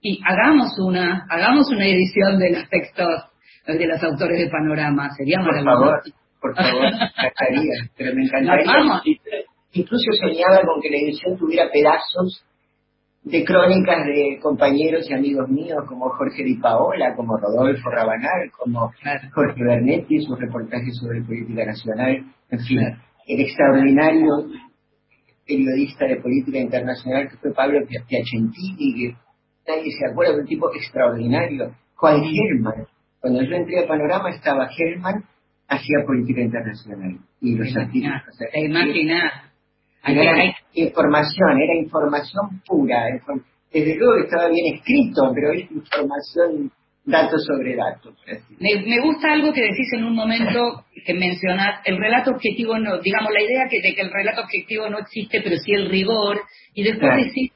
Y 0.01 0.19
hagamos 0.25 0.73
una, 0.79 1.27
hagamos 1.29 1.69
una 1.69 1.85
edición 1.85 2.39
de 2.39 2.51
los 2.53 2.69
textos 2.69 3.07
de 3.67 3.87
los 3.87 4.03
autores 4.03 4.39
de 4.39 4.49
Panorama, 4.49 5.09
sería 5.15 5.37
Por 5.43 5.63
favor, 5.63 6.01
por 6.41 6.55
favor, 6.55 6.85
encantaría, 6.85 7.89
pero 7.95 8.15
me 8.15 8.23
encantaría. 8.23 9.01
Incluso 9.73 10.11
soñaba 10.19 10.61
con 10.65 10.81
que 10.81 10.89
la 10.89 10.97
edición 10.97 11.37
tuviera 11.37 11.69
pedazos 11.71 12.43
de 13.24 13.46
crónicas 13.46 14.06
de 14.06 14.39
compañeros 14.42 15.10
y 15.10 15.13
amigos 15.13 15.50
míos 15.50 15.84
como 15.88 16.10
Jorge 16.10 16.44
Di 16.44 16.56
Paola, 16.56 17.15
como 17.15 17.38
Rodolfo 17.38 17.89
Rabanal, 17.89 18.51
como 18.58 18.92
Jorge 19.34 19.63
Bernetti, 19.63 20.22
sus 20.22 20.38
reportajes 20.38 20.96
sobre 20.98 21.22
política 21.22 21.65
nacional, 21.65 22.25
en 22.50 22.60
fin, 22.60 22.80
el 23.27 23.42
extraordinario 23.42 24.27
periodista 25.48 26.06
de 26.06 26.18
política 26.18 26.60
internacional 26.60 27.30
que 27.30 27.38
fue 27.38 27.53
Pablo 27.53 27.80
Piacentini, 27.88 28.94
que 28.96 29.15
nadie 29.68 29.92
se 29.92 30.12
acuerda 30.12 30.34
de 30.34 30.42
un 30.42 30.48
tipo 30.48 30.74
extraordinario, 30.74 31.75
Juan 31.96 32.24
Germán. 32.24 32.88
Cuando 33.22 33.42
yo 33.42 33.56
entré 33.56 33.84
a 33.84 33.88
Panorama 33.88 34.30
estaba 34.32 34.68
Germán, 34.68 35.24
hacía 35.68 36.06
política 36.06 36.42
internacional. 36.42 37.20
Y 37.39 37.56
los 37.56 37.75
artistas. 37.75 38.24
Te 38.51 38.65
era 40.05 40.55
información, 40.74 41.62
era 41.62 41.75
información 41.75 42.62
pura. 42.65 43.05
Desde 43.72 43.95
luego 43.95 44.15
que 44.17 44.24
estaba 44.24 44.50
bien 44.50 44.75
escrito, 44.75 45.31
pero 45.33 45.53
es 45.53 45.72
información 45.72 46.72
dato 47.05 47.38
sobre 47.38 47.75
datos. 47.75 48.15
Me, 48.60 49.00
gusta 49.01 49.33
algo 49.33 49.51
que 49.53 49.62
decís 49.62 49.91
en 49.93 50.05
un 50.05 50.15
momento 50.15 50.86
que 51.05 51.13
mencionás, 51.13 51.81
el 51.86 51.98
relato 51.98 52.31
objetivo 52.31 52.77
no, 52.77 53.00
digamos 53.00 53.31
la 53.33 53.41
idea 53.41 53.67
que, 53.69 53.81
de 53.81 53.93
que 53.93 54.01
el 54.01 54.12
relato 54.12 54.41
objetivo 54.41 54.89
no 54.89 55.00
existe, 55.00 55.41
pero 55.41 55.57
sí 55.57 55.74
el 55.74 55.89
rigor, 55.89 56.41
y 56.74 56.83
después 56.83 57.12
decís 57.25 57.51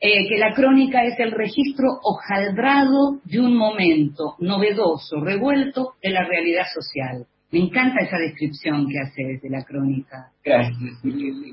eh, 0.00 0.28
que 0.28 0.38
la 0.38 0.54
crónica 0.54 1.04
es 1.04 1.18
el 1.18 1.32
registro 1.32 1.86
hojaldrado 2.02 3.20
de 3.24 3.40
un 3.40 3.56
momento 3.56 4.34
novedoso, 4.38 5.20
revuelto 5.22 5.94
de 6.02 6.10
la 6.10 6.24
realidad 6.24 6.64
social. 6.72 7.26
Me 7.52 7.58
encanta 7.58 8.00
esa 8.00 8.16
descripción 8.18 8.86
que 8.86 8.98
haces 9.00 9.42
de 9.42 9.50
la 9.50 9.64
crónica. 9.64 10.30
Gracias. 10.44 10.78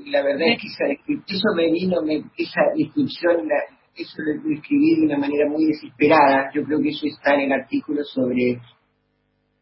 La 0.06 0.22
verdad 0.22 0.48
es 0.48 0.62
que 0.62 0.68
esa 0.68 0.84
eso 1.26 1.48
me 1.56 1.72
vino, 1.72 2.02
me, 2.02 2.22
esa 2.36 2.62
descripción, 2.76 3.48
eso 3.96 4.22
lo 4.22 4.54
escribí 4.54 4.96
de 4.96 5.06
una 5.06 5.18
manera 5.18 5.48
muy 5.50 5.66
desesperada. 5.66 6.50
Yo 6.54 6.62
creo 6.62 6.80
que 6.80 6.90
eso 6.90 7.06
está 7.06 7.34
en 7.34 7.50
el 7.50 7.52
artículo 7.52 8.04
sobre, 8.04 8.60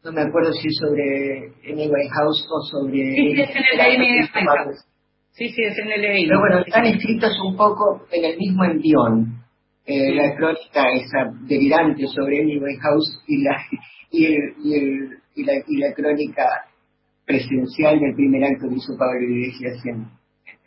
no 0.03 0.11
me 0.11 0.21
acuerdo 0.21 0.51
si 0.53 0.67
es 0.67 0.77
sobre 0.77 1.73
Amy 1.73 1.89
House 1.89 2.47
o 2.51 2.61
sobre... 2.69 3.15
Sí, 3.15 3.33
sí, 3.33 3.41
es 3.41 3.55
en 3.55 3.65
el 3.73 3.81
Amy. 3.81 4.19
Sí, 5.31 5.49
sí, 5.49 5.63
es 5.63 5.77
en 5.79 5.91
el 5.91 6.05
Amy. 6.05 6.27
Pero 6.27 6.39
bueno, 6.39 6.59
están 6.59 6.85
escritos 6.85 7.31
un 7.43 7.57
poco 7.57 8.05
en 8.11 8.25
el 8.25 8.37
mismo 8.37 8.63
envión. 8.63 9.43
Eh, 9.87 10.13
la 10.13 10.35
crónica 10.35 10.83
esa 10.93 11.31
delirante 11.47 12.05
sobre 12.07 12.41
Amy 12.41 12.59
House 12.79 13.23
y 13.25 13.41
la 13.41 13.57
y 14.11 14.25
el, 14.25 14.53
y 14.63 14.73
el 14.75 15.17
y 15.37 15.43
la, 15.43 15.53
y 15.65 15.77
la 15.77 15.93
crónica 15.93 16.43
presencial 17.25 17.99
del 17.99 18.15
primer 18.15 18.43
acto 18.43 18.67
que 18.67 18.75
hizo 18.75 18.97
Pablo 18.97 19.21
Iglesias 19.21 19.77
en, 19.85 20.07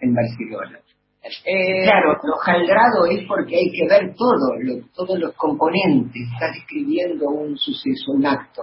en 0.01 0.15
Barcelona. 0.15 0.79
Eh, 1.23 1.83
claro, 1.85 2.17
lo 2.23 2.37
jaldrado 2.37 3.07
es 3.07 3.27
porque 3.27 3.57
hay 3.57 3.71
que 3.71 3.87
ver 3.89 4.15
todo, 4.15 4.57
todos 4.95 5.19
los 5.19 5.35
componentes. 5.35 6.23
Estás 6.33 6.55
describiendo 6.55 7.29
un 7.29 7.57
suceso, 7.57 8.13
un 8.13 8.25
acto. 8.25 8.63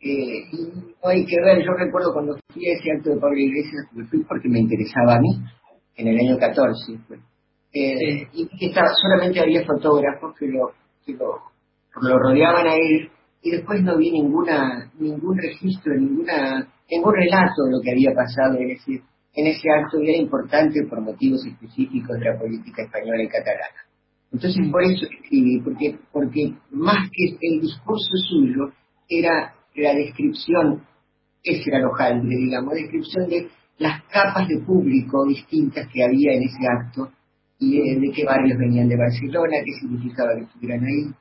Eh, 0.00 0.46
y 0.52 0.58
no 1.02 1.08
hay 1.10 1.24
que 1.24 1.36
ver, 1.42 1.64
yo 1.64 1.72
recuerdo 1.72 2.12
cuando 2.12 2.36
fui 2.52 2.68
a 2.68 2.74
ese 2.74 2.92
acto 2.92 3.10
de 3.10 3.20
Pablo 3.20 3.38
Iglesias, 3.38 3.88
fui 4.10 4.22
porque 4.24 4.48
me 4.48 4.60
interesaba 4.60 5.16
a 5.16 5.20
mí, 5.20 5.42
en 5.96 6.08
el 6.08 6.18
año 6.18 6.38
14. 6.38 6.92
Eh, 7.72 8.28
y 8.32 8.48
que 8.58 8.66
estaba, 8.66 8.88
solamente 9.02 9.40
había 9.40 9.64
fotógrafos 9.64 10.36
que 10.38 10.46
lo, 10.46 10.70
que 11.04 11.12
lo, 11.14 11.40
lo 12.00 12.18
rodeaban 12.18 12.66
a 12.66 12.74
él 12.76 13.10
y 13.46 13.50
después 13.52 13.80
no 13.80 13.96
vi 13.96 14.10
ninguna 14.10 14.90
ningún 14.98 15.38
registro, 15.38 15.94
ninguna 15.94 16.66
ningún 16.90 17.14
relato 17.14 17.62
de 17.64 17.70
lo 17.70 17.80
que 17.80 17.92
había 17.92 18.12
pasado 18.12 18.58
en 18.58 18.70
ese 18.70 19.02
en 19.34 19.46
ese 19.46 19.70
acto 19.70 20.00
y 20.00 20.08
era 20.08 20.18
importante 20.18 20.82
por 20.90 21.00
motivos 21.00 21.46
específicos 21.46 22.18
de 22.18 22.24
la 22.24 22.38
política 22.38 22.82
española 22.82 23.22
y 23.22 23.28
catalana. 23.28 23.80
Entonces 24.32 24.66
por 24.72 24.82
eso 24.82 25.06
escribí, 25.06 25.60
porque, 25.60 25.96
porque 26.10 26.54
más 26.70 27.08
que 27.12 27.36
el 27.40 27.60
discurso 27.60 28.16
suyo 28.28 28.72
era 29.08 29.54
la 29.76 29.94
descripción, 29.94 30.82
ese 31.44 31.70
era 31.70 31.80
lo 31.80 31.92
jaldre, 31.92 32.36
digamos, 32.36 32.74
descripción 32.74 33.28
de 33.28 33.48
las 33.78 34.02
capas 34.04 34.48
de 34.48 34.58
público 34.58 35.24
distintas 35.28 35.86
que 35.92 36.02
había 36.02 36.32
en 36.32 36.42
ese 36.42 36.66
acto 36.66 37.12
y 37.60 37.78
de, 37.78 38.00
de 38.00 38.12
qué 38.12 38.24
barrios 38.24 38.58
venían 38.58 38.88
de 38.88 38.96
Barcelona, 38.96 39.58
qué 39.64 39.72
significaba 39.80 40.34
que 40.34 40.44
estuvieran 40.44 40.84
ahí, 40.84 41.14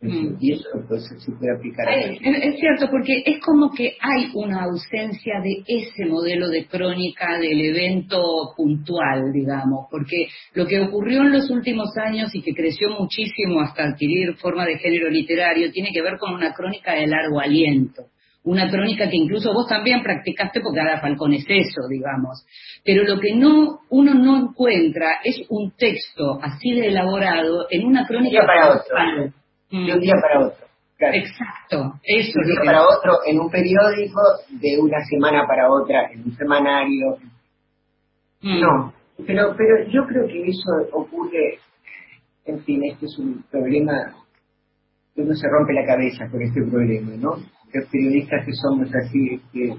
Mm. 0.00 0.36
Y 0.38 0.52
eso 0.52 0.68
pues, 0.86 1.08
se 1.08 1.32
puede 1.32 1.56
aplicar. 1.56 1.88
es, 1.88 2.60
cierto, 2.60 2.88
porque 2.88 3.20
es 3.26 3.40
como 3.40 3.72
que 3.72 3.96
hay 4.00 4.30
una 4.34 4.62
ausencia 4.62 5.40
de 5.42 5.64
ese 5.66 6.06
modelo 6.06 6.48
de 6.48 6.66
crónica 6.66 7.36
del 7.38 7.60
evento 7.60 8.52
puntual, 8.56 9.32
digamos, 9.32 9.86
porque 9.90 10.28
lo 10.54 10.66
que 10.66 10.80
ocurrió 10.80 11.22
en 11.22 11.32
los 11.32 11.50
últimos 11.50 11.96
años 11.96 12.32
y 12.32 12.42
que 12.42 12.54
creció 12.54 12.90
muchísimo 12.90 13.60
hasta 13.60 13.84
adquirir 13.84 14.36
forma 14.36 14.66
de 14.66 14.78
género 14.78 15.10
literario 15.10 15.72
tiene 15.72 15.90
que 15.92 16.02
ver 16.02 16.16
con 16.18 16.32
una 16.32 16.52
crónica 16.52 16.94
de 16.94 17.08
largo 17.08 17.40
aliento. 17.40 18.04
Una 18.44 18.70
crónica 18.70 19.10
que 19.10 19.16
incluso 19.16 19.52
vos 19.52 19.66
también 19.68 20.02
practicaste 20.02 20.60
porque 20.60 20.80
Ada 20.80 21.00
Falcón 21.00 21.32
es 21.32 21.44
eso, 21.48 21.88
digamos. 21.90 22.46
Pero 22.84 23.02
lo 23.02 23.20
que 23.20 23.34
no 23.34 23.80
uno 23.90 24.14
no 24.14 24.38
encuentra 24.38 25.18
es 25.24 25.42
un 25.50 25.72
texto 25.76 26.38
así 26.40 26.70
de 26.70 26.86
elaborado 26.86 27.66
en 27.68 27.84
una 27.84 28.06
crónica 28.06 28.46
para 28.46 28.80
de 29.70 29.92
un 29.92 30.00
día 30.00 30.14
para 30.20 30.46
otro. 30.46 30.66
Exacto, 31.00 32.00
eso. 32.02 32.32
De 32.34 32.40
un 32.40 32.50
día 32.50 32.60
para 32.64 32.82
otro 32.82 33.18
en 33.26 33.38
un 33.38 33.50
periódico, 33.50 34.20
de 34.50 34.78
una 34.80 34.98
semana 35.04 35.46
para 35.46 35.70
otra 35.70 36.10
en 36.12 36.24
un 36.24 36.36
semanario. 36.36 37.16
Mm. 38.42 38.60
No, 38.60 38.92
pero, 39.26 39.54
pero 39.56 39.88
yo 39.88 40.06
creo 40.06 40.26
que 40.26 40.42
eso 40.48 40.70
ocurre, 40.92 41.58
en 42.46 42.60
fin, 42.64 42.84
este 42.84 43.06
es 43.06 43.18
un 43.18 43.44
problema, 43.50 43.92
uno 45.16 45.34
se 45.34 45.48
rompe 45.48 45.72
la 45.72 45.86
cabeza 45.86 46.28
con 46.30 46.42
este 46.42 46.62
problema, 46.62 47.12
¿no? 47.16 47.36
Los 47.72 47.88
periodistas 47.90 48.44
que 48.46 48.52
somos 48.52 48.88
así, 48.94 49.34
este, 49.34 49.76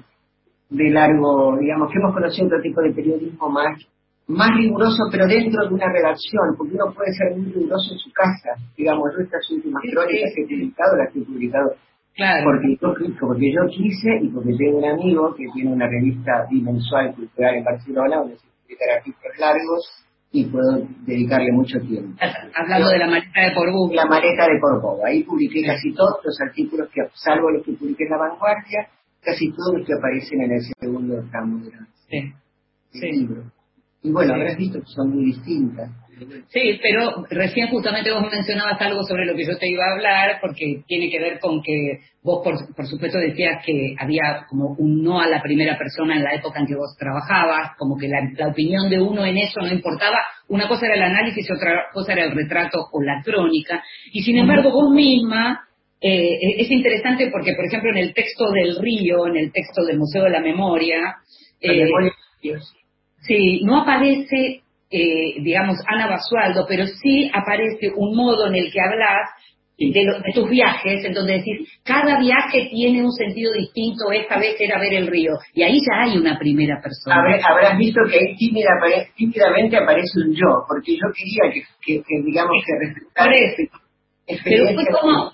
de 0.69 0.89
largo, 0.89 1.57
digamos, 1.57 1.91
que 1.91 1.97
hemos 1.99 2.13
conocido 2.13 2.47
otro 2.47 2.61
tipo 2.61 2.81
de 2.81 2.93
periodismo 2.93 3.49
más 3.49 3.77
más 4.29 4.55
riguroso, 4.55 5.03
pero 5.11 5.25
dentro 5.27 5.67
de 5.67 5.73
una 5.73 5.91
redacción, 5.91 6.55
porque 6.57 6.75
uno 6.75 6.93
puede 6.93 7.11
ser 7.13 7.35
muy 7.35 7.51
riguroso 7.51 7.93
en 7.93 7.99
su 7.99 8.11
casa. 8.13 8.61
Digamos, 8.77 9.09
yo 9.17 9.23
estas 9.23 9.49
últimas 9.49 9.81
crónicas 9.91 10.31
que 10.35 10.41
he 10.41 10.47
publicado, 10.47 10.97
las 10.97 11.15
he 11.15 11.21
publicado 11.21 11.75
porque, 12.43 12.77
yo, 12.81 12.93
porque 13.19 13.51
yo 13.51 13.61
quise 13.69 14.09
y 14.21 14.27
porque 14.29 14.51
tengo 14.57 14.79
un 14.79 14.85
amigo 14.85 15.33
que 15.35 15.45
tiene 15.53 15.71
una 15.71 15.87
revista 15.87 16.45
bimensual 16.49 17.15
cultural 17.15 17.55
en 17.55 17.63
Barcelona, 17.63 18.17
donde 18.17 18.35
se 18.37 18.47
publican 18.61 18.89
artículos 18.97 19.39
largos 19.39 20.05
y 20.31 20.45
puedo 20.45 20.87
dedicarle 21.05 21.51
mucho 21.53 21.79
tiempo. 21.79 22.19
Hablando 22.55 22.89
de 22.89 22.97
la 22.99 23.07
maleta 23.07 23.41
de 23.41 23.51
Porbú. 23.55 23.93
La 23.93 24.05
maleta 24.05 24.43
de 24.45 24.59
Porbú. 24.59 25.05
Ahí 25.05 25.23
publiqué 25.23 25.65
casi 25.65 25.93
todos 25.93 26.19
los 26.23 26.39
artículos 26.41 26.89
que, 26.93 27.01
salvo 27.13 27.51
los 27.51 27.65
que 27.65 27.71
publiqué 27.73 28.03
en 28.03 28.11
La 28.11 28.17
Vanguardia, 28.17 28.89
casi 29.21 29.49
todos 29.51 29.77
los 29.77 29.87
que 29.87 29.93
aparecen 29.93 30.41
en 30.41 30.51
el 30.51 30.61
segundo 30.79 31.23
tramo 31.31 31.57
de 31.59 31.71
sí. 32.91 33.11
libro. 33.11 33.43
Y 34.01 34.11
bueno, 34.11 34.33
habrás 34.33 34.57
visto 34.57 34.79
que 34.79 34.87
son 34.87 35.09
muy 35.11 35.25
distintas. 35.25 35.89
Sí, 36.49 36.79
pero 36.81 37.25
recién 37.29 37.69
justamente 37.69 38.11
vos 38.11 38.29
mencionabas 38.29 38.79
algo 38.81 39.03
sobre 39.03 39.25
lo 39.25 39.35
que 39.35 39.45
yo 39.45 39.57
te 39.57 39.69
iba 39.69 39.85
a 39.85 39.93
hablar, 39.93 40.37
porque 40.41 40.83
tiene 40.85 41.09
que 41.09 41.19
ver 41.19 41.39
con 41.39 41.61
que 41.61 41.99
vos, 42.21 42.41
por, 42.43 42.75
por, 42.75 42.87
supuesto, 42.87 43.17
decías 43.19 43.63
que 43.65 43.95
había 43.97 44.45
como 44.49 44.75
un 44.77 45.01
no 45.01 45.21
a 45.21 45.27
la 45.27 45.41
primera 45.41 45.77
persona 45.77 46.17
en 46.17 46.23
la 46.23 46.33
época 46.33 46.59
en 46.59 46.67
que 46.67 46.75
vos 46.75 46.95
trabajabas, 46.97 47.71
como 47.77 47.97
que 47.97 48.09
la, 48.09 48.19
la 48.37 48.49
opinión 48.49 48.89
de 48.89 48.99
uno 48.99 49.25
en 49.25 49.37
eso 49.37 49.61
no 49.61 49.71
importaba. 49.71 50.17
Una 50.49 50.67
cosa 50.67 50.87
era 50.87 50.95
el 50.95 51.03
análisis 51.03 51.49
y 51.49 51.53
otra 51.53 51.85
cosa 51.93 52.13
era 52.13 52.25
el 52.25 52.31
retrato 52.31 52.79
o 52.91 53.01
la 53.01 53.21
crónica. 53.23 53.81
Y 54.11 54.21
sin 54.23 54.37
embargo, 54.37 54.71
vos 54.71 54.91
misma 54.93 55.69
eh, 56.01 56.37
es 56.57 56.71
interesante 56.71 57.29
porque, 57.31 57.53
por 57.55 57.65
ejemplo, 57.65 57.91
en 57.91 57.97
el 57.97 58.13
texto 58.13 58.49
del 58.51 58.77
río, 58.77 59.27
en 59.27 59.37
el 59.37 59.51
texto 59.51 59.83
del 59.85 59.97
Museo 59.97 60.23
de 60.23 60.29
la 60.29 60.39
Memoria, 60.39 61.17
eh, 61.61 61.89
Sí, 63.21 63.61
no 63.63 63.81
aparece, 63.81 64.61
eh, 64.89 65.41
digamos, 65.41 65.77
Ana 65.87 66.07
Basualdo, 66.07 66.65
pero 66.67 66.85
sí 66.85 67.29
aparece 67.33 67.91
un 67.95 68.15
modo 68.15 68.47
en 68.47 68.55
el 68.55 68.71
que 68.71 68.79
hablas 68.81 69.29
de, 69.79 70.33
tus 70.33 70.49
viajes, 70.49 71.05
en 71.05 71.13
donde 71.13 71.37
decís, 71.37 71.69
cada 71.83 72.19
viaje 72.19 72.67
tiene 72.69 73.01
un 73.03 73.11
sentido 73.11 73.53
distinto, 73.53 74.11
esta 74.11 74.37
vez 74.37 74.55
era 74.59 74.79
ver 74.79 74.93
el 74.93 75.07
río, 75.07 75.33
y 75.53 75.63
ahí 75.63 75.79
ya 75.79 76.03
hay 76.03 76.17
una 76.17 76.37
primera 76.37 76.81
persona. 76.81 77.15
habrás 77.47 77.77
visto 77.77 78.01
que 78.09 78.17
ahí 78.17 78.35
tímidamente 79.15 79.77
aparece 79.77 80.19
un 80.25 80.33
yo, 80.33 80.65
porque 80.67 80.93
yo 80.93 81.07
quería 81.15 81.63
que, 81.81 82.03
digamos, 82.25 82.57
que 82.65 83.01
Aparece. 83.15 83.69
Pero 84.43 84.65
fue 84.75 84.85
como, 84.85 85.31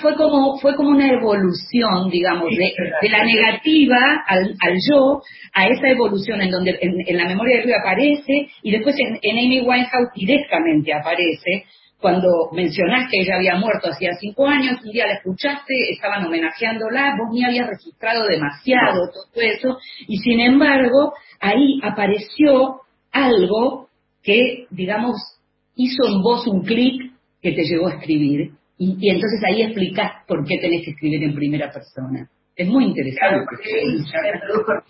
fue, 0.00 0.16
como, 0.16 0.58
fue 0.58 0.74
como 0.74 0.90
una 0.90 1.08
evolución, 1.08 2.10
digamos, 2.10 2.48
de, 2.50 2.72
de 3.00 3.08
la 3.08 3.24
negativa 3.24 4.24
al, 4.26 4.54
al, 4.60 4.74
yo 4.90 5.20
a 5.54 5.68
esa 5.68 5.88
evolución 5.88 6.42
en 6.42 6.50
donde 6.50 6.76
en, 6.80 7.16
la 7.16 7.26
memoria 7.26 7.58
de 7.58 7.62
Río 7.62 7.76
aparece 7.78 8.48
y 8.62 8.72
después 8.72 8.96
en, 8.98 9.18
en 9.22 9.38
Amy 9.38 9.60
Winehouse 9.60 10.10
directamente 10.16 10.92
aparece 10.92 11.64
cuando 12.00 12.28
mencionaste 12.52 13.08
que 13.10 13.22
ella 13.22 13.36
había 13.36 13.54
muerto 13.56 13.88
hacía 13.88 14.12
cinco 14.20 14.46
años, 14.46 14.78
un 14.84 14.90
día 14.90 15.06
la 15.06 15.14
escuchaste, 15.14 15.74
estaban 15.90 16.26
homenajeándola, 16.26 17.16
vos 17.18 17.28
ni 17.32 17.44
habías 17.44 17.68
registrado 17.68 18.26
demasiado 18.26 19.10
todo 19.12 19.42
eso, 19.42 19.78
y 20.06 20.18
sin 20.18 20.40
embargo, 20.40 21.14
ahí 21.40 21.80
apareció 21.82 22.80
algo 23.12 23.88
que, 24.22 24.66
digamos, 24.70 25.16
hizo 25.74 26.06
en 26.06 26.20
vos 26.22 26.46
un 26.46 26.62
clic 26.64 27.15
que 27.46 27.52
te 27.52 27.62
llevó 27.62 27.86
a 27.86 27.94
escribir. 27.94 28.50
Y, 28.78 29.08
entonces 29.08 29.40
ahí 29.48 29.62
explicás 29.62 30.24
por 30.26 30.44
qué 30.44 30.58
tenés 30.60 30.84
que 30.84 30.90
escribir 30.90 31.22
en 31.22 31.34
primera 31.34 31.70
persona. 31.70 32.28
Es 32.56 32.66
muy 32.68 32.84
interesante. 32.86 33.46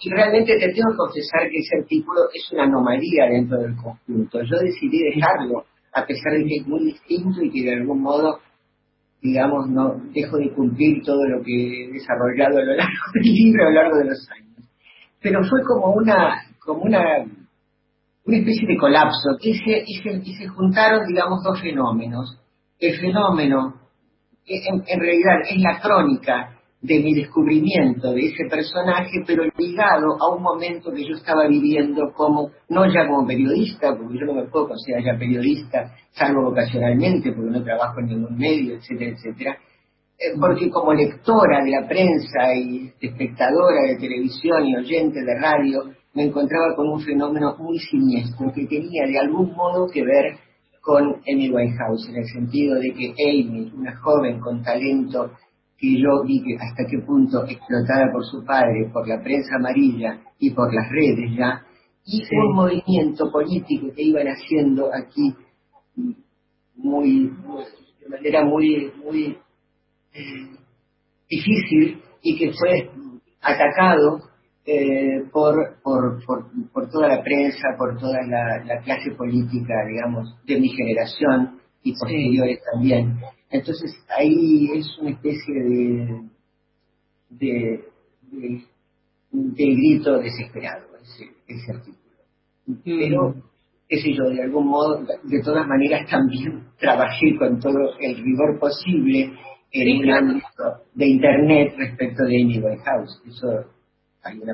y 0.01 0.11
realmente 0.11 0.57
te 0.59 0.73
tengo 0.73 0.91
que 0.91 0.97
confesar 0.97 1.51
que 1.51 1.59
ese 1.59 1.79
artículo 1.83 2.21
es 2.33 2.51
una 2.53 2.65
anomalía 2.65 3.27
dentro 3.31 3.59
del 3.59 3.77
conjunto. 3.77 4.43
Yo 4.43 4.59
decidí 4.59 5.03
dejarlo, 5.03 5.65
a 5.93 6.07
pesar 6.07 6.33
de 6.33 6.45
que 6.45 6.57
es 6.57 6.67
muy 6.67 6.85
distinto 6.85 7.43
y 7.43 7.51
que 7.51 7.65
de 7.65 7.75
algún 7.75 8.01
modo, 8.01 8.39
digamos, 9.21 9.69
no 9.69 10.01
dejo 10.15 10.39
de 10.39 10.53
cumplir 10.53 11.03
todo 11.03 11.25
lo 11.29 11.43
que 11.43 11.53
he 11.53 11.93
desarrollado 11.93 12.59
a 12.59 12.65
lo 12.65 12.75
largo 12.75 13.05
del 13.15 13.35
libro, 13.35 13.67
a 13.67 13.71
lo 13.71 13.75
largo 13.83 13.99
de 13.99 14.05
los 14.07 14.29
años. 14.31 14.71
Pero 15.21 15.43
fue 15.45 15.61
como 15.65 15.95
una, 15.95 16.43
como 16.65 16.83
una 16.83 17.27
una 18.27 18.39
especie 18.39 18.67
de 18.67 18.77
colapso, 18.77 19.39
y 19.41 19.55
se, 19.55 19.85
se, 20.03 20.21
se 20.25 20.49
juntaron, 20.49 21.07
digamos, 21.07 21.45
dos 21.45 21.61
fenómenos. 21.61 22.37
El 22.79 22.99
fenómeno, 23.01 23.75
en, 24.47 24.83
en, 24.87 25.01
realidad, 25.01 25.41
es 25.49 25.59
la 25.61 25.81
crónica 25.81 26.57
de 26.83 27.01
mi 27.01 27.15
descubrimiento 27.15 28.13
de 28.13 28.27
ese 28.27 28.45
personaje, 28.51 29.25
pero 29.27 29.45
ligado 29.57 30.17
a 30.21 30.35
un 30.35 30.43
momento 30.43 30.93
que 30.93 31.03
yo 31.03 31.17
estaba 31.17 31.49
viviendo 31.49 32.13
como, 32.15 32.51
no 32.69 32.87
ya 32.87 33.09
como 33.09 33.27
periodista, 33.27 33.97
porque 33.97 34.19
yo 34.19 34.27
no 34.27 34.35
me 34.35 34.45
puedo 34.45 34.69
considerar 34.69 35.05
ya 35.05 35.19
periodista, 35.19 35.95
salvo 36.13 36.51
ocasionalmente, 36.51 37.33
porque 37.33 37.51
no 37.51 37.65
trabajo 37.65 38.01
en 38.01 38.07
ningún 38.07 38.37
medio, 38.37 38.77
etcétera, 38.77 39.11
etcétera, 39.11 39.59
eh, 40.19 40.33
porque 40.39 40.71
como 40.71 40.93
lectora 40.93 41.65
de 41.65 41.71
la 41.71 41.89
prensa 41.89 42.55
y 42.55 42.93
espectadora 43.01 43.83
de 43.89 43.97
televisión 43.97 44.67
y 44.67 44.77
oyente 44.77 45.21
de 45.21 45.41
radio, 45.41 45.91
me 46.15 46.25
encontraba 46.25 46.75
con 46.75 46.89
un 46.89 47.01
fenómeno 47.01 47.57
muy 47.59 47.79
siniestro 47.79 48.51
que 48.55 48.67
tenía 48.67 49.07
de 49.07 49.19
algún 49.19 49.53
modo 49.55 49.87
que 49.87 50.03
ver 50.03 50.39
con 50.87 51.17
Amy 51.29 51.51
Winehouse, 51.51 52.09
en 52.11 52.17
el 52.19 52.27
sentido 52.27 52.77
de 52.77 52.95
que 52.95 53.11
Amy, 53.11 53.73
una 53.77 53.97
joven 53.97 54.39
con 54.39 54.63
talento 54.63 55.33
que 55.77 56.01
yo 56.01 56.23
vi 56.25 56.41
que 56.45 56.55
hasta 56.55 56.85
qué 56.89 57.05
punto 57.05 57.45
explotada 57.45 58.13
por 58.13 58.25
su 58.25 58.45
padre, 58.45 58.89
por 58.93 59.07
la 59.09 59.21
prensa 59.21 59.57
amarilla 59.57 60.21
y 60.39 60.51
por 60.51 60.73
las 60.73 60.89
redes 60.89 61.37
ya, 61.37 61.61
y 62.05 62.23
un 62.31 62.55
movimiento 62.55 63.33
político 63.33 63.89
que 63.97 64.03
iban 64.05 64.29
haciendo 64.29 64.89
aquí 64.95 65.35
muy, 66.77 67.33
de 68.01 68.09
manera 68.09 68.45
muy, 68.45 68.93
muy 69.05 69.37
eh, 70.13 70.57
difícil 71.29 72.01
y 72.23 72.39
que 72.39 72.53
fue 72.53 72.91
atacado 73.43 74.21
eh, 74.69 75.23
por, 75.31 75.77
por, 75.81 76.19
por, 76.25 76.91
toda 76.91 77.07
la 77.07 77.23
prensa, 77.23 77.77
por 77.79 77.97
toda 77.99 78.19
la, 78.27 78.83
clase 78.83 79.13
política, 79.17 79.75
digamos, 79.89 80.37
de 80.45 80.59
mi 80.59 80.71
generación 80.71 81.61
y 81.85 81.93
posteriores 81.93 82.59
también. 82.73 83.17
Entonces 83.49 83.95
ahí 84.09 84.71
es 84.75 84.99
una 84.99 85.11
especie 85.11 85.55
de, 85.55 86.21
de, 87.31 87.85
de, 89.31 89.65
grito 89.65 90.19
desesperado 90.19 90.87
ese, 91.01 91.31
ese 91.47 91.73
artículo. 91.73 92.01
Mm. 92.67 92.75
Pero, 92.85 93.35
qué 93.89 93.99
sé 93.99 94.15
yo, 94.15 94.25
de 94.25 94.43
algún 94.43 94.67
modo, 94.67 95.01
de 95.23 95.43
todas 95.45 95.65
maneras 95.69 96.11
también 96.11 96.65
trabajé 96.81 97.37
con 97.39 97.61
todo 97.61 97.97
el 98.01 98.17
rigor 98.17 98.59
posible 98.59 99.33
en 99.71 99.99
un 99.99 100.11
ámbito 100.11 100.83
de 100.95 101.07
Internet 101.07 101.75
respecto 101.77 102.25
de 102.25 102.43
Amy 102.43 102.61
House. 102.85 103.23
Eso 103.29 103.76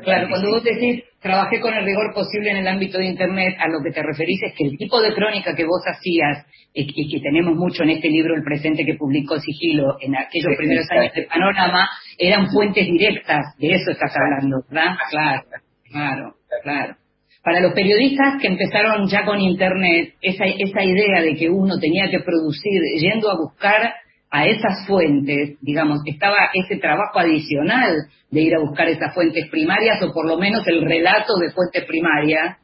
Claro, 0.04 0.28
cuando 0.28 0.50
vos 0.50 0.64
decís 0.64 1.04
trabajé 1.20 1.60
con 1.60 1.72
el 1.72 1.84
rigor 1.84 2.12
posible 2.14 2.50
en 2.50 2.58
el 2.58 2.68
ámbito 2.68 2.98
de 2.98 3.06
Internet, 3.06 3.56
a 3.58 3.68
lo 3.68 3.82
que 3.82 3.92
te 3.92 4.02
referís 4.02 4.42
es 4.42 4.54
que 4.56 4.64
el 4.64 4.76
tipo 4.76 5.00
de 5.00 5.14
crónica 5.14 5.54
que 5.54 5.64
vos 5.64 5.82
hacías 5.86 6.46
y, 6.74 6.86
que 7.10 7.20
tenemos 7.20 7.54
mucho 7.54 7.82
en 7.82 7.90
este 7.90 8.08
libro, 8.08 8.34
el 8.34 8.42
presente 8.42 8.84
que 8.84 8.94
publicó 8.94 9.38
Sigilo, 9.38 9.96
en 10.00 10.16
aquellos 10.16 10.56
primeros 10.56 10.86
años 10.90 11.12
de 11.14 11.22
Panorama, 11.22 11.88
eran 12.18 12.48
fuentes 12.50 12.86
directas, 12.86 13.56
de 13.58 13.72
eso 13.72 13.90
estás 13.90 14.12
hablando, 14.16 14.64
¿verdad? 14.68 14.96
Claro, 15.10 15.42
claro, 15.90 16.34
claro. 16.62 16.96
Para 17.44 17.60
los 17.60 17.72
periodistas 17.72 18.40
que 18.40 18.46
empezaron 18.46 19.08
ya 19.08 19.24
con 19.24 19.40
Internet, 19.40 20.14
esa, 20.22 20.44
esa 20.44 20.84
idea 20.84 21.22
de 21.22 21.34
que 21.34 21.50
uno 21.50 21.78
tenía 21.78 22.08
que 22.08 22.20
producir 22.20 22.80
yendo 23.00 23.30
a 23.30 23.36
buscar 23.36 23.92
a 24.34 24.46
esas 24.46 24.86
fuentes, 24.86 25.58
digamos, 25.60 26.00
estaba 26.06 26.38
ese 26.54 26.78
trabajo 26.80 27.18
adicional 27.18 28.08
de 28.30 28.40
ir 28.40 28.54
a 28.56 28.60
buscar 28.60 28.88
esas 28.88 29.14
fuentes 29.14 29.46
primarias 29.50 30.02
o 30.02 30.10
por 30.10 30.26
lo 30.26 30.38
menos 30.38 30.66
el 30.66 30.80
relato 30.80 31.36
de 31.36 31.50
fuentes 31.50 31.84
primarias, 31.84 32.56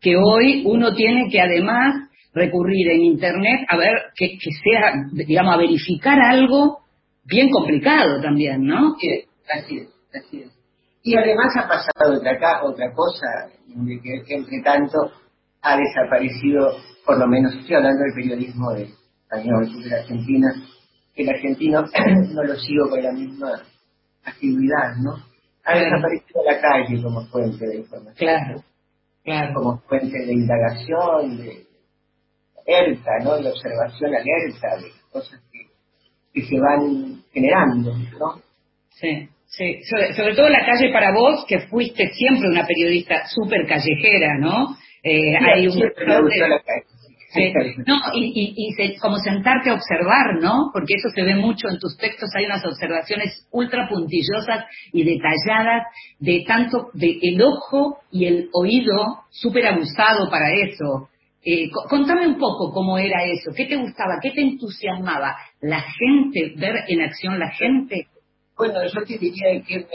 que 0.00 0.14
hoy 0.16 0.62
uno 0.64 0.94
tiene 0.94 1.28
que 1.28 1.40
además 1.40 2.08
recurrir 2.32 2.92
en 2.92 3.02
Internet 3.02 3.66
a 3.68 3.76
ver 3.76 3.94
que, 4.16 4.38
sea, 4.62 4.92
digamos, 5.12 5.54
a 5.54 5.58
verificar 5.58 6.20
algo 6.20 6.82
bien 7.24 7.50
complicado 7.50 8.20
también, 8.22 8.62
¿no? 8.62 8.94
Sí, 9.00 9.24
así 9.52 9.78
es, 9.78 9.88
así 10.14 10.42
es. 10.42 10.52
Y 11.02 11.16
además 11.16 11.48
ha 11.56 11.66
pasado 11.66 12.16
otra, 12.16 12.62
otra 12.62 12.92
cosa, 12.92 13.26
de 13.66 14.00
que 14.00 14.34
entre 14.34 14.62
tanto 14.62 14.98
ha 15.62 15.76
desaparecido, 15.76 16.76
por 17.04 17.18
lo 17.18 17.26
menos 17.26 17.56
estoy 17.56 17.74
hablando 17.74 18.04
del 18.04 18.14
periodismo 18.14 18.72
de 18.74 18.88
español, 19.24 19.68
de 19.82 19.96
Argentina, 19.96 20.48
el 21.22 21.30
argentino 21.30 21.84
no 22.32 22.42
lo 22.44 22.56
sigo 22.56 22.88
con 22.88 23.02
la 23.02 23.12
misma 23.12 23.62
actividad, 24.24 24.96
¿no? 25.02 25.16
Ha 25.64 25.78
desaparecido 25.78 26.42
la 26.44 26.60
calle 26.60 27.02
como 27.02 27.26
fuente 27.26 27.66
de 27.66 27.76
información. 27.76 28.16
Claro, 28.16 28.64
claro. 29.24 29.54
Como 29.54 29.78
fuente 29.80 30.18
de 30.18 30.32
indagación, 30.32 31.36
de 31.36 31.66
alerta, 32.66 33.10
¿no? 33.22 33.36
De 33.36 33.50
observación 33.50 34.14
alerta, 34.14 34.76
de 34.76 34.90
cosas 35.12 35.40
que, 35.52 35.66
que 36.32 36.46
se 36.46 36.58
van 36.58 37.22
generando, 37.32 37.92
¿no? 38.18 38.40
Sí. 38.90 39.28
Sí, 39.50 39.80
sobre, 40.14 40.34
todo 40.34 40.48
la 40.50 40.64
calle 40.64 40.92
para 40.92 41.10
vos, 41.12 41.44
que 41.48 41.60
fuiste 41.68 42.10
siempre 42.10 42.50
una 42.50 42.66
periodista 42.66 43.26
súper 43.28 43.66
callejera, 43.66 44.36
¿no? 44.38 44.76
Eh, 45.02 45.34
hay 45.36 45.66
un... 45.66 45.78
La 45.78 46.60
calle. 46.60 46.84
No, 47.86 48.00
y, 48.14 48.54
y, 48.56 48.96
como 48.98 49.18
sentarte 49.18 49.68
a 49.70 49.74
observar, 49.74 50.40
¿no? 50.40 50.70
Porque 50.72 50.94
eso 50.94 51.10
se 51.14 51.22
ve 51.22 51.34
mucho 51.34 51.68
en 51.68 51.78
tus 51.78 51.96
textos, 51.98 52.30
hay 52.34 52.46
unas 52.46 52.64
observaciones 52.64 53.46
ultra 53.50 53.86
puntillosas 53.88 54.64
y 54.92 55.04
detalladas 55.04 55.86
de 56.18 56.44
tanto 56.46 56.88
de 56.94 57.18
el 57.20 57.42
ojo 57.42 57.98
y 58.10 58.26
el 58.26 58.48
oído 58.52 59.24
súper 59.30 59.66
abusado 59.66 60.30
para 60.30 60.50
eso. 60.52 61.10
Eh, 61.44 61.70
contame 61.88 62.26
un 62.26 62.38
poco 62.38 62.72
cómo 62.72 62.98
era 62.98 63.24
eso, 63.24 63.52
qué 63.54 63.66
te 63.66 63.76
gustaba, 63.76 64.18
qué 64.22 64.30
te 64.30 64.40
entusiasmaba, 64.40 65.36
la 65.60 65.82
gente, 65.82 66.54
ver 66.56 66.76
en 66.88 67.02
acción 67.02 67.38
la 67.38 67.50
gente. 67.50 68.06
Bueno, 68.56 68.80
yo 68.86 69.04
te 69.04 69.18
diría 69.18 69.62
que 69.66 69.86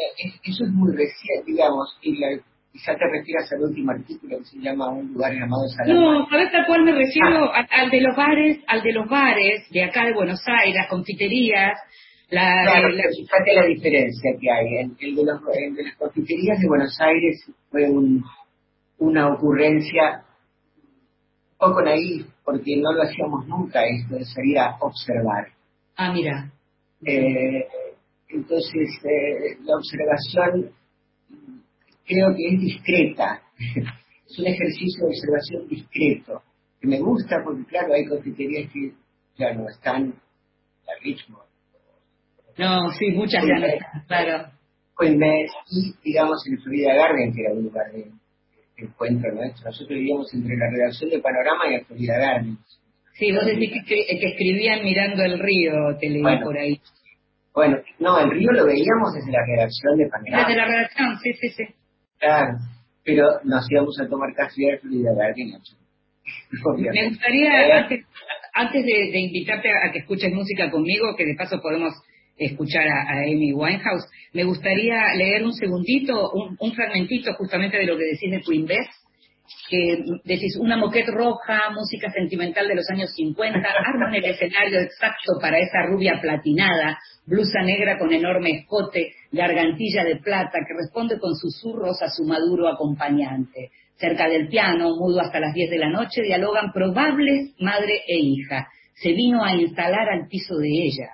eso 0.44 0.64
es 0.64 0.72
muy 0.72 0.96
reciente, 0.96 1.52
digamos, 1.52 1.98
y 2.02 2.16
la, 2.18 2.28
quizá 2.74 2.96
te 2.98 3.06
refieras 3.08 3.52
al 3.54 3.70
último 3.70 3.92
artículo 3.92 4.40
que 4.40 4.46
se 4.46 4.58
llama 4.58 4.90
Un 4.90 5.14
lugar 5.14 5.32
llamado 5.32 5.68
Salamanca. 5.68 5.94
No, 5.94 6.28
¿sabes 6.28 6.56
a 6.56 6.66
cuál 6.66 6.84
me 6.84 6.92
refiero? 6.92 7.52
Ah. 7.54 7.68
al 7.70 7.92
de 7.92 8.02
los 8.02 8.16
bares, 8.16 8.60
al 8.68 8.82
de 8.82 8.94
los 8.94 9.08
bares 9.08 9.70
de 9.70 9.84
acá 9.84 10.06
de 10.06 10.14
Buenos 10.14 10.42
Aires, 10.48 10.76
las 10.76 10.90
confiterías. 10.90 11.80
La, 12.30 12.64
claro, 12.64 12.90
la, 12.90 13.04
fíjate 13.16 13.54
la 13.54 13.66
diferencia 13.68 14.32
que 14.42 14.52
hay. 14.52 14.66
El, 14.80 14.92
el, 15.00 15.16
de, 15.16 15.24
los, 15.24 15.42
de 15.46 15.84
las 15.84 15.96
confiterías 15.98 16.60
de 16.60 16.68
Buenos 16.68 17.00
Aires 17.00 17.46
fue 17.70 17.88
un, 17.92 18.24
una 18.98 19.32
ocurrencia 19.32 20.24
un 21.52 21.70
poco 21.70 21.84
naif, 21.84 22.26
porque 22.44 22.76
no 22.78 22.92
lo 22.92 23.04
hacíamos 23.04 23.48
nunca 23.48 23.84
esto 23.86 24.16
de 24.16 24.26
salir 24.26 24.58
a 24.58 24.78
observar. 24.80 25.46
Ah, 25.96 26.12
mira. 26.12 26.52
Eh, 27.06 27.68
entonces, 28.30 28.90
eh, 29.04 29.58
la 29.64 29.76
observación 29.76 30.74
creo 32.06 32.36
que 32.36 32.56
es 32.56 32.60
discreta. 32.60 33.42
es 34.30 34.40
un 34.40 34.48
ejercicio 34.48 35.06
de 35.06 35.08
observación 35.08 35.68
discreto, 35.68 36.42
que 36.80 36.88
me 36.88 37.00
gusta 37.00 37.38
porque, 37.44 37.66
claro, 37.66 37.94
hay 37.94 38.06
confiterías 38.06 38.72
que 38.72 38.94
ya 39.38 39.54
no 39.54 39.68
están 39.70 40.14
a 40.88 41.04
ritmo. 41.04 41.40
No, 42.58 42.92
sí, 42.92 43.12
muchas 43.12 43.44
ya 43.46 43.60
no 43.60 43.66
están, 43.66 44.04
claro. 44.08 44.52
y, 45.02 45.94
digamos, 46.04 46.46
en 46.48 46.60
Florida 46.60 46.94
Garden, 46.94 47.34
que 47.34 47.42
era 47.42 47.54
un 47.54 47.64
lugar 47.64 47.92
de, 47.92 48.12
encuentro 48.78 49.32
nuestro. 49.34 49.66
Nosotros 49.66 49.98
vivíamos 49.98 50.34
entre 50.34 50.56
la 50.58 50.70
redacción 50.70 51.10
de 51.10 51.20
Panorama 51.20 51.68
y 51.68 51.78
la 51.78 51.86
Florida 51.86 52.18
Garden. 52.18 52.58
Sí, 53.14 53.32
vos 53.32 53.46
decís 53.46 53.72
que, 53.88 53.96
que 53.96 54.28
escribían 54.28 54.84
mirando 54.84 55.24
el 55.24 55.40
río, 55.40 55.74
te 56.00 56.10
leí 56.10 56.24
por 56.44 56.58
ahí. 56.58 56.82
Bueno, 57.54 57.78
no, 58.00 58.20
el 58.20 58.32
río 58.32 58.52
lo 58.52 58.66
veíamos 58.66 59.14
desde 59.14 59.32
la 59.32 59.46
redacción 59.46 59.98
de 59.98 60.08
Panorama. 60.08 60.48
Desde 60.48 60.58
la 60.58 60.66
redacción, 60.66 61.20
sí, 61.20 61.34
sí, 61.34 61.50
sí. 61.50 61.64
Claro, 62.24 62.58
pero 63.04 63.28
nos 63.44 63.70
íbamos 63.70 64.00
a 64.00 64.08
tomar 64.08 64.34
café 64.34 64.80
y 64.90 65.04
de 65.04 65.10
verdad 65.10 65.36
que 65.36 65.44
Me 65.44 67.10
gustaría, 67.10 67.88
antes, 68.54 68.86
de, 68.86 69.20
invitarte 69.20 69.70
a, 69.70 69.92
que 69.92 70.00
escuches 70.00 70.32
música 70.32 70.72
conmigo, 70.72 71.16
que 71.18 71.26
de 71.26 71.36
paso 71.36 71.60
podemos 71.62 71.94
escuchar 72.38 72.88
a, 72.88 73.24
Amy 73.24 73.52
Winehouse, 73.52 74.10
me 74.32 74.46
gustaría 74.46 75.14
leer 75.16 75.44
un 75.44 75.52
segundito, 75.52 76.32
un, 76.32 76.72
fragmentito 76.72 77.34
justamente 77.34 77.78
de 77.78 77.88
lo 77.88 77.98
que 77.98 78.06
decís 78.06 78.32
de 78.32 78.40
Queen 78.40 78.66
Bess, 78.68 78.88
que 79.70 80.04
decís 80.24 80.56
una 80.58 80.78
moquette 80.78 81.10
roja, 81.10 81.70
música 81.72 82.12
sentimental 82.12 82.68
de 82.68 82.76
los 82.76 82.90
años 82.90 83.12
50, 83.16 83.60
arman 83.86 84.16
el 84.16 84.26
escenario 84.26 84.80
exacto 84.80 85.34
para 85.42 85.60
esa 85.60 85.84
rubia 85.88 86.20
platinada, 86.22 86.98
blusa 87.26 87.62
negra 87.62 87.98
con 87.98 88.12
enorme 88.12 88.52
escote, 88.60 89.14
gargantilla 89.32 90.04
de 90.04 90.18
plata, 90.18 90.60
que 90.68 90.74
responde 90.74 91.20
con 91.20 91.36
susurros 91.36 92.02
a 92.02 92.10
su 92.10 92.24
maduro 92.24 92.68
acompañante. 92.68 93.72
Cerca 93.96 94.28
del 94.28 94.48
piano, 94.48 94.96
mudo 94.96 95.22
hasta 95.22 95.40
las 95.40 95.54
10 95.54 95.70
de 95.70 95.78
la 95.78 95.90
noche, 95.90 96.22
dialogan 96.22 96.72
probables 96.74 97.54
madre 97.60 98.02
e 98.08 98.20
hija. 98.20 98.68
Se 98.96 99.12
vino 99.14 99.44
a 99.44 99.56
instalar 99.56 100.10
al 100.10 100.28
piso 100.28 100.58
de 100.58 100.70
ella. 100.70 101.10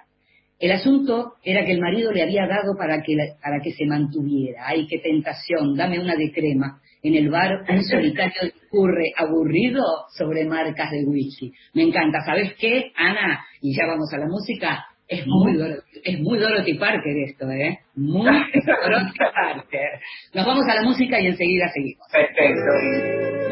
El 0.59 0.71
asunto 0.71 1.35
era 1.43 1.65
que 1.65 1.71
el 1.71 1.79
marido 1.79 2.11
le 2.11 2.21
había 2.21 2.45
dado 2.45 2.75
para 2.77 3.01
que, 3.01 3.15
para 3.41 3.61
que 3.61 3.71
se 3.71 3.85
mantuviera. 3.85 4.67
¡Ay, 4.67 4.87
qué 4.87 4.99
tentación! 4.99 5.75
Dame 5.75 5.99
una 5.99 6.15
de 6.15 6.31
crema. 6.33 6.81
En 7.01 7.15
el 7.15 7.29
bar 7.29 7.65
un 7.69 7.83
solitario 7.83 8.51
discurre 8.53 9.13
aburrido 9.15 9.81
sobre 10.17 10.45
marcas 10.45 10.91
de 10.91 11.05
whisky. 11.05 11.53
Me 11.73 11.83
encanta. 11.83 12.19
¿Sabes 12.25 12.53
qué, 12.59 12.91
Ana? 12.95 13.45
Y 13.61 13.75
ya 13.75 13.87
vamos 13.87 14.11
a 14.13 14.17
la 14.17 14.27
música. 14.27 14.85
Es 15.07 15.25
muy, 15.25 15.57
es 16.03 16.19
muy 16.19 16.37
Dorothy 16.37 16.75
Parker 16.75 17.17
esto, 17.25 17.49
¿eh? 17.49 17.79
Muy 17.95 18.25
Dorothy 18.65 19.17
Parker. 19.17 19.99
Nos 20.35 20.45
vamos 20.45 20.65
a 20.67 20.75
la 20.75 20.83
música 20.83 21.19
y 21.19 21.27
enseguida 21.27 21.67
seguimos. 21.69 22.05
Perfecto. 22.11 23.49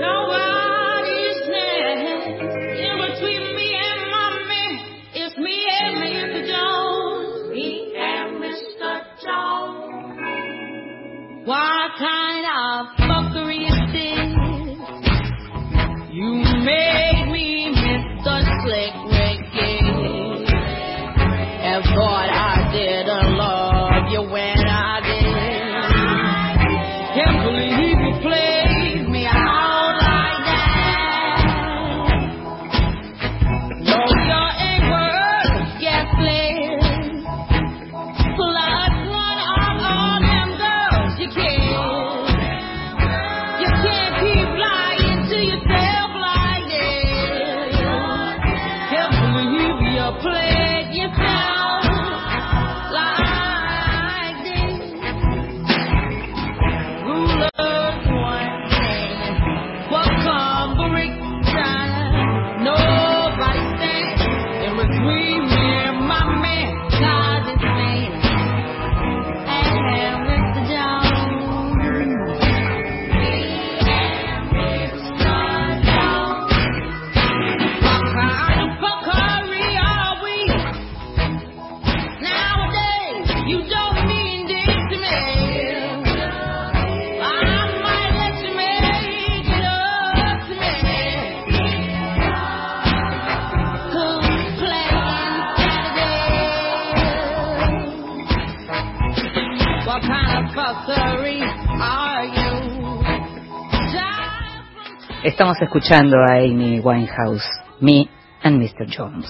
Estamos 105.37 105.61
escuchando 105.61 106.17
a 106.17 106.37
Amy 106.37 106.79
Winehouse, 106.79 107.47
Me 107.79 108.09
and 108.41 108.59
Mr. 108.59 108.87
Jones. 108.87 109.27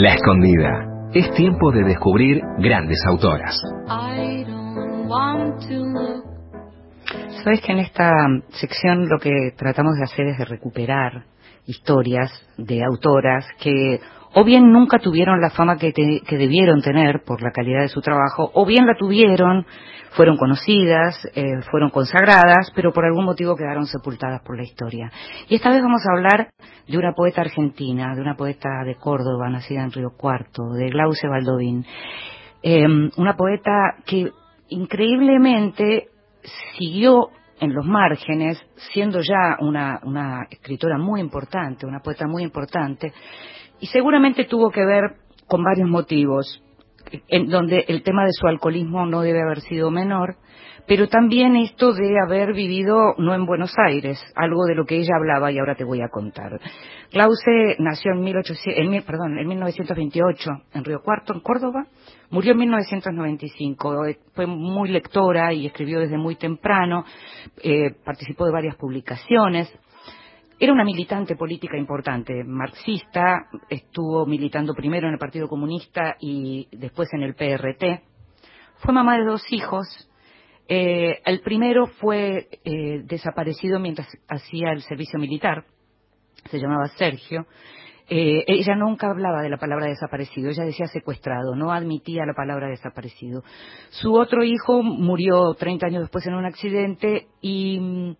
La 0.00 0.14
escondida. 0.14 1.10
Es 1.12 1.28
tiempo 1.34 1.72
de 1.72 1.82
descubrir 1.82 2.40
grandes 2.58 3.00
autoras. 3.08 3.52
Sabes 7.42 7.60
que 7.62 7.72
en 7.72 7.78
esta 7.80 8.12
sección 8.50 9.08
lo 9.08 9.18
que 9.18 9.32
tratamos 9.56 9.96
de 9.96 10.04
hacer 10.04 10.26
es 10.28 10.38
de 10.38 10.44
recuperar 10.44 11.24
historias 11.66 12.30
de 12.56 12.84
autoras 12.84 13.44
que 13.60 13.98
o 14.34 14.44
bien 14.44 14.70
nunca 14.72 14.98
tuvieron 14.98 15.40
la 15.40 15.50
fama 15.50 15.76
que, 15.76 15.92
te- 15.92 16.20
que 16.26 16.36
debieron 16.36 16.80
tener 16.82 17.22
por 17.24 17.42
la 17.42 17.50
calidad 17.50 17.80
de 17.82 17.88
su 17.88 18.00
trabajo, 18.00 18.50
o 18.54 18.64
bien 18.66 18.86
la 18.86 18.94
tuvieron, 18.96 19.66
fueron 20.10 20.36
conocidas, 20.36 21.16
eh, 21.34 21.60
fueron 21.70 21.90
consagradas, 21.90 22.72
pero 22.74 22.92
por 22.92 23.04
algún 23.04 23.24
motivo 23.24 23.56
quedaron 23.56 23.86
sepultadas 23.86 24.40
por 24.42 24.56
la 24.56 24.62
historia. 24.64 25.10
Y 25.48 25.54
esta 25.56 25.70
vez 25.70 25.82
vamos 25.82 26.02
a 26.06 26.16
hablar 26.16 26.48
de 26.86 26.98
una 26.98 27.12
poeta 27.12 27.42
argentina, 27.42 28.14
de 28.14 28.20
una 28.20 28.34
poeta 28.36 28.68
de 28.84 28.94
Córdoba, 28.96 29.50
nacida 29.50 29.82
en 29.82 29.92
Río 29.92 30.10
Cuarto, 30.16 30.62
de 30.74 30.88
Glauce 30.88 31.28
Baldovín. 31.28 31.84
Eh, 32.62 32.86
una 33.16 33.36
poeta 33.36 33.96
que 34.06 34.30
increíblemente 34.68 36.08
siguió 36.76 37.28
en 37.60 37.74
los 37.74 37.84
márgenes, 37.84 38.58
siendo 38.92 39.20
ya 39.20 39.56
una 39.60 40.46
escritora 40.50 40.96
muy 40.96 41.20
importante, 41.20 41.86
una 41.86 42.00
poeta 42.00 42.26
muy 42.26 42.42
importante, 42.44 43.12
y 43.80 43.86
seguramente 43.86 44.44
tuvo 44.44 44.70
que 44.70 44.84
ver 44.84 45.16
con 45.46 45.62
varios 45.62 45.88
motivos, 45.88 46.62
en 47.28 47.48
donde 47.48 47.84
el 47.88 48.02
tema 48.02 48.24
de 48.24 48.32
su 48.32 48.46
alcoholismo 48.46 49.06
no 49.06 49.22
debe 49.22 49.42
haber 49.42 49.60
sido 49.60 49.90
menor, 49.90 50.36
pero 50.88 51.06
también 51.06 51.54
esto 51.54 51.92
de 51.92 52.16
haber 52.18 52.54
vivido 52.54 53.14
no 53.18 53.34
en 53.34 53.44
Buenos 53.44 53.74
Aires, 53.86 54.18
algo 54.34 54.64
de 54.64 54.74
lo 54.74 54.86
que 54.86 54.96
ella 54.96 55.16
hablaba 55.18 55.52
y 55.52 55.58
ahora 55.58 55.74
te 55.74 55.84
voy 55.84 56.00
a 56.00 56.08
contar. 56.08 56.58
Clause 57.10 57.76
nació 57.78 58.12
en, 58.12 58.20
1800 58.20 58.96
en 58.96 59.02
perdón, 59.02 59.38
en 59.38 59.46
1928 59.46 60.50
en 60.72 60.84
Río 60.84 61.02
Cuarto, 61.02 61.34
en 61.34 61.40
Córdoba, 61.40 61.86
murió 62.30 62.52
en 62.52 62.58
1995, 62.58 64.06
eh, 64.06 64.18
fue 64.34 64.46
muy 64.46 64.88
lectora 64.88 65.52
y 65.52 65.66
escribió 65.66 66.00
desde 66.00 66.16
muy 66.16 66.36
temprano, 66.36 67.04
eh, 67.62 67.94
participó 68.02 68.46
de 68.46 68.52
varias 68.52 68.76
publicaciones. 68.76 69.70
Era 70.60 70.72
una 70.72 70.84
militante 70.84 71.36
política 71.36 71.76
importante, 71.76 72.42
marxista, 72.44 73.48
estuvo 73.68 74.26
militando 74.26 74.74
primero 74.74 75.06
en 75.06 75.12
el 75.12 75.18
Partido 75.18 75.48
Comunista 75.48 76.16
y 76.20 76.66
después 76.72 77.08
en 77.12 77.22
el 77.22 77.34
PRT. 77.34 78.02
Fue 78.78 78.92
mamá 78.92 79.18
de 79.18 79.24
dos 79.24 79.42
hijos. 79.50 79.86
Eh, 80.66 81.20
el 81.24 81.40
primero 81.40 81.86
fue 81.86 82.48
eh, 82.64 83.02
desaparecido 83.04 83.78
mientras 83.78 84.08
hacía 84.28 84.72
el 84.72 84.82
servicio 84.82 85.20
militar. 85.20 85.64
Se 86.50 86.58
llamaba 86.58 86.88
Sergio. 86.88 87.46
Eh, 88.10 88.44
ella 88.48 88.74
nunca 88.74 89.10
hablaba 89.10 89.42
de 89.42 89.50
la 89.50 89.58
palabra 89.58 89.86
desaparecido, 89.86 90.48
ella 90.48 90.64
decía 90.64 90.86
secuestrado, 90.86 91.54
no 91.54 91.72
admitía 91.72 92.24
la 92.24 92.32
palabra 92.32 92.68
desaparecido. 92.68 93.42
Su 93.90 94.14
otro 94.14 94.42
hijo 94.44 94.82
murió 94.82 95.52
30 95.52 95.86
años 95.86 96.02
después 96.02 96.26
en 96.26 96.34
un 96.34 96.46
accidente 96.46 97.26
y 97.42 97.78
mm, 97.78 98.16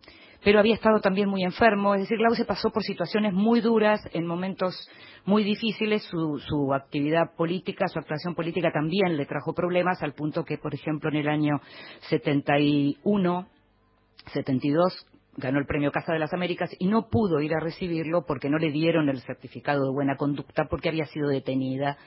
pero 0.48 0.60
había 0.60 0.76
estado 0.76 0.98
también 1.00 1.28
muy 1.28 1.42
enfermo, 1.42 1.94
es 1.94 2.08
decir, 2.08 2.16
se 2.34 2.46
pasó 2.46 2.70
por 2.70 2.82
situaciones 2.82 3.34
muy 3.34 3.60
duras 3.60 4.00
en 4.14 4.24
momentos 4.24 4.88
muy 5.26 5.44
difíciles, 5.44 6.04
su, 6.04 6.38
su 6.38 6.72
actividad 6.72 7.34
política, 7.36 7.86
su 7.86 7.98
actuación 7.98 8.34
política 8.34 8.72
también 8.72 9.18
le 9.18 9.26
trajo 9.26 9.52
problemas 9.52 10.02
al 10.02 10.14
punto 10.14 10.46
que, 10.46 10.56
por 10.56 10.72
ejemplo, 10.72 11.10
en 11.10 11.16
el 11.16 11.28
año 11.28 11.60
71, 12.08 13.46
72, 14.32 15.06
ganó 15.36 15.58
el 15.58 15.66
premio 15.66 15.92
Casa 15.92 16.14
de 16.14 16.18
las 16.18 16.32
Américas 16.32 16.70
y 16.78 16.86
no 16.86 17.10
pudo 17.10 17.42
ir 17.42 17.52
a 17.54 17.60
recibirlo 17.60 18.24
porque 18.24 18.48
no 18.48 18.56
le 18.56 18.70
dieron 18.70 19.10
el 19.10 19.20
certificado 19.20 19.84
de 19.84 19.92
buena 19.92 20.16
conducta 20.16 20.64
porque 20.64 20.88
había 20.88 21.04
sido 21.04 21.28
detenida 21.28 21.98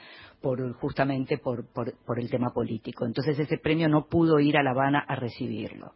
por, 0.41 0.73
justamente 0.79 1.37
por, 1.37 1.71
por 1.71 2.19
el 2.19 2.31
tema 2.31 2.49
político. 2.55 3.05
Entonces 3.05 3.37
ese 3.37 3.59
premio 3.59 3.87
no 3.87 4.07
pudo 4.07 4.39
ir 4.39 4.57
a 4.57 4.63
La 4.63 4.71
Habana 4.71 5.05
a 5.07 5.15
recibirlo. 5.15 5.91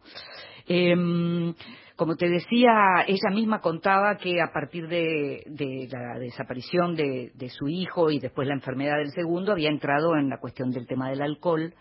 Eh, 0.68 1.54
como 1.96 2.16
te 2.16 2.28
decía, 2.28 3.04
ella 3.06 3.30
misma 3.32 3.60
contaba 3.60 4.16
que 4.18 4.40
a 4.42 4.52
partir 4.52 4.86
de, 4.86 5.44
de 5.46 5.88
la 5.90 6.18
desaparición 6.18 6.94
de, 6.94 7.32
de, 7.34 7.48
su 7.48 7.68
hijo 7.68 8.10
y 8.10 8.18
después 8.18 8.46
la 8.46 8.54
enfermedad 8.54 8.98
del 8.98 9.12
segundo 9.12 9.52
había 9.52 9.70
entrado 9.70 10.14
en 10.16 10.28
la 10.28 10.38
cuestión 10.38 10.70
del 10.70 10.86
tema 10.86 11.08
del 11.08 11.22
alcohol 11.22 11.72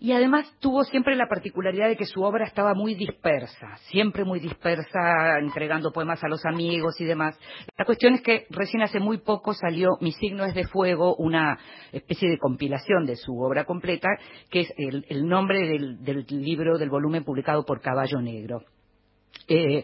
y 0.00 0.12
además 0.12 0.46
tuvo 0.60 0.84
siempre 0.84 1.16
la 1.16 1.26
particularidad 1.26 1.88
de 1.88 1.96
que 1.96 2.04
su 2.04 2.22
obra 2.22 2.44
estaba 2.44 2.72
muy 2.72 2.94
dispersa, 2.94 3.76
siempre 3.90 4.24
muy 4.24 4.38
dispersa, 4.38 5.38
entregando 5.40 5.92
poemas 5.92 6.22
a 6.22 6.28
los 6.28 6.44
amigos 6.46 7.00
y 7.00 7.04
demás. 7.04 7.36
La 7.76 7.84
cuestión 7.84 8.14
es 8.14 8.22
que 8.22 8.46
recién 8.50 8.82
hace 8.82 9.00
muy 9.00 9.18
poco 9.18 9.54
salió 9.54 9.98
Mi 10.00 10.12
signo 10.12 10.44
es 10.44 10.54
de 10.54 10.68
fuego, 10.68 11.16
una 11.16 11.58
especie 11.90 12.30
de 12.30 12.38
compilación 12.38 13.06
de 13.06 13.16
su 13.16 13.40
obra 13.40 13.64
completa, 13.64 14.08
que 14.50 14.60
es 14.60 14.72
el, 14.76 15.26
nombre 15.26 15.66
del, 15.66 16.04
del, 16.04 16.24
libro, 16.28 16.78
del 16.78 16.90
volumen 16.90 17.24
publicado 17.24 17.64
por 17.64 17.80
Caballo 17.80 18.20
Negro. 18.20 18.62
Eh, 19.48 19.82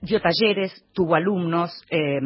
dio 0.00 0.20
talleres, 0.20 0.84
tuvo 0.92 1.14
alumnos 1.14 1.70
eh, 1.90 2.18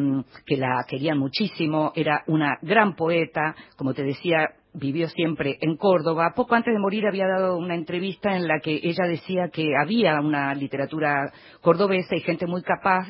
que 0.46 0.56
la 0.56 0.84
querían 0.88 1.18
muchísimo, 1.18 1.92
era 1.94 2.22
una 2.26 2.58
gran 2.62 2.94
poeta, 2.94 3.54
como 3.76 3.92
te 3.92 4.02
decía, 4.02 4.48
vivió 4.76 5.08
siempre 5.08 5.58
en 5.60 5.76
Córdoba. 5.76 6.32
Poco 6.34 6.54
antes 6.54 6.72
de 6.72 6.78
morir 6.78 7.06
había 7.06 7.26
dado 7.26 7.56
una 7.56 7.74
entrevista 7.74 8.36
en 8.36 8.46
la 8.46 8.60
que 8.60 8.80
ella 8.82 9.06
decía 9.08 9.48
que 9.52 9.72
había 9.80 10.20
una 10.20 10.54
literatura 10.54 11.32
cordobesa 11.60 12.14
y 12.14 12.20
gente 12.20 12.46
muy 12.46 12.62
capaz, 12.62 13.08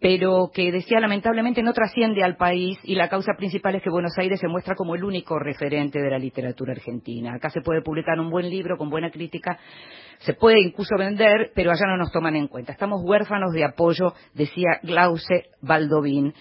pero 0.00 0.50
que 0.52 0.72
decía 0.72 1.00
lamentablemente 1.00 1.62
no 1.62 1.72
trasciende 1.72 2.24
al 2.24 2.36
país 2.36 2.78
y 2.82 2.94
la 2.94 3.08
causa 3.08 3.34
principal 3.36 3.74
es 3.74 3.82
que 3.82 3.90
Buenos 3.90 4.16
Aires 4.18 4.40
se 4.40 4.48
muestra 4.48 4.74
como 4.74 4.94
el 4.94 5.04
único 5.04 5.38
referente 5.38 6.00
de 6.00 6.10
la 6.10 6.18
literatura 6.18 6.72
argentina. 6.72 7.34
Acá 7.34 7.50
se 7.50 7.60
puede 7.60 7.82
publicar 7.82 8.18
un 8.18 8.30
buen 8.30 8.48
libro 8.48 8.76
con 8.76 8.90
buena 8.90 9.10
crítica, 9.10 9.58
se 10.18 10.34
puede 10.34 10.60
incluso 10.60 10.96
vender, 10.98 11.52
pero 11.54 11.70
allá 11.70 11.86
no 11.86 11.96
nos 11.98 12.10
toman 12.10 12.36
en 12.36 12.48
cuenta. 12.48 12.72
Estamos 12.72 13.02
huérfanos 13.04 13.52
de 13.52 13.64
apoyo, 13.64 14.14
decía 14.34 14.80
Glauce 14.82 15.50
Baldovín 15.60 16.34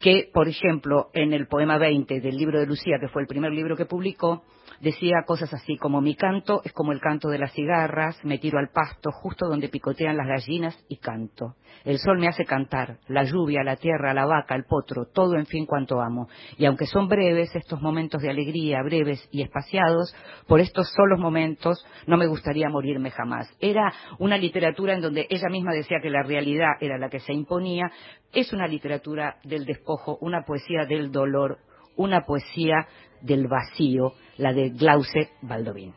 que, 0.00 0.30
por 0.32 0.48
ejemplo, 0.48 1.10
en 1.12 1.32
el 1.32 1.46
poema 1.46 1.78
20 1.78 2.20
del 2.20 2.36
libro 2.36 2.58
de 2.58 2.66
Lucía, 2.66 2.98
que 3.00 3.08
fue 3.08 3.22
el 3.22 3.28
primer 3.28 3.52
libro 3.52 3.76
que 3.76 3.86
publicó, 3.86 4.44
decía 4.80 5.24
cosas 5.26 5.52
así 5.54 5.76
como 5.76 6.00
mi 6.00 6.14
canto 6.14 6.62
es 6.64 6.72
como 6.72 6.92
el 6.92 7.00
canto 7.00 7.28
de 7.28 7.38
las 7.38 7.52
cigarras, 7.52 8.22
me 8.24 8.38
tiro 8.38 8.58
al 8.58 8.70
pasto 8.70 9.10
justo 9.12 9.46
donde 9.48 9.68
picotean 9.68 10.16
las 10.16 10.26
gallinas 10.26 10.76
y 10.88 10.96
canto. 10.96 11.56
El 11.84 11.98
sol 11.98 12.18
me 12.18 12.28
hace 12.28 12.44
cantar, 12.44 12.98
la 13.08 13.24
lluvia, 13.24 13.62
la 13.62 13.76
tierra, 13.76 14.14
la 14.14 14.24
vaca, 14.24 14.54
el 14.54 14.64
potro, 14.64 15.06
todo 15.12 15.34
en 15.36 15.46
fin 15.46 15.66
cuanto 15.66 16.00
amo. 16.00 16.28
Y 16.56 16.64
aunque 16.64 16.86
son 16.86 17.08
breves 17.08 17.54
estos 17.54 17.82
momentos 17.82 18.22
de 18.22 18.30
alegría, 18.30 18.82
breves 18.82 19.28
y 19.30 19.42
espaciados, 19.42 20.14
por 20.46 20.60
estos 20.60 20.90
solos 20.92 21.18
momentos 21.18 21.84
no 22.06 22.16
me 22.16 22.26
gustaría 22.26 22.68
morirme 22.68 23.10
jamás. 23.10 23.54
Era 23.60 23.92
una 24.18 24.38
literatura 24.38 24.94
en 24.94 25.02
donde 25.02 25.26
ella 25.28 25.48
misma 25.50 25.72
decía 25.72 25.98
que 26.02 26.10
la 26.10 26.22
realidad 26.22 26.72
era 26.80 26.98
la 26.98 27.10
que 27.10 27.20
se 27.20 27.32
imponía. 27.32 27.90
Es 28.32 28.52
una 28.52 28.66
literatura 28.66 29.36
del 29.44 29.64
despojo, 29.66 30.18
una 30.20 30.42
poesía 30.44 30.86
del 30.86 31.12
dolor, 31.12 31.58
una 31.96 32.22
poesía 32.22 32.86
del 33.24 33.48
vacío, 33.48 34.12
la 34.36 34.52
de 34.52 34.70
Glauce 34.70 35.30
Baldovín. 35.42 35.94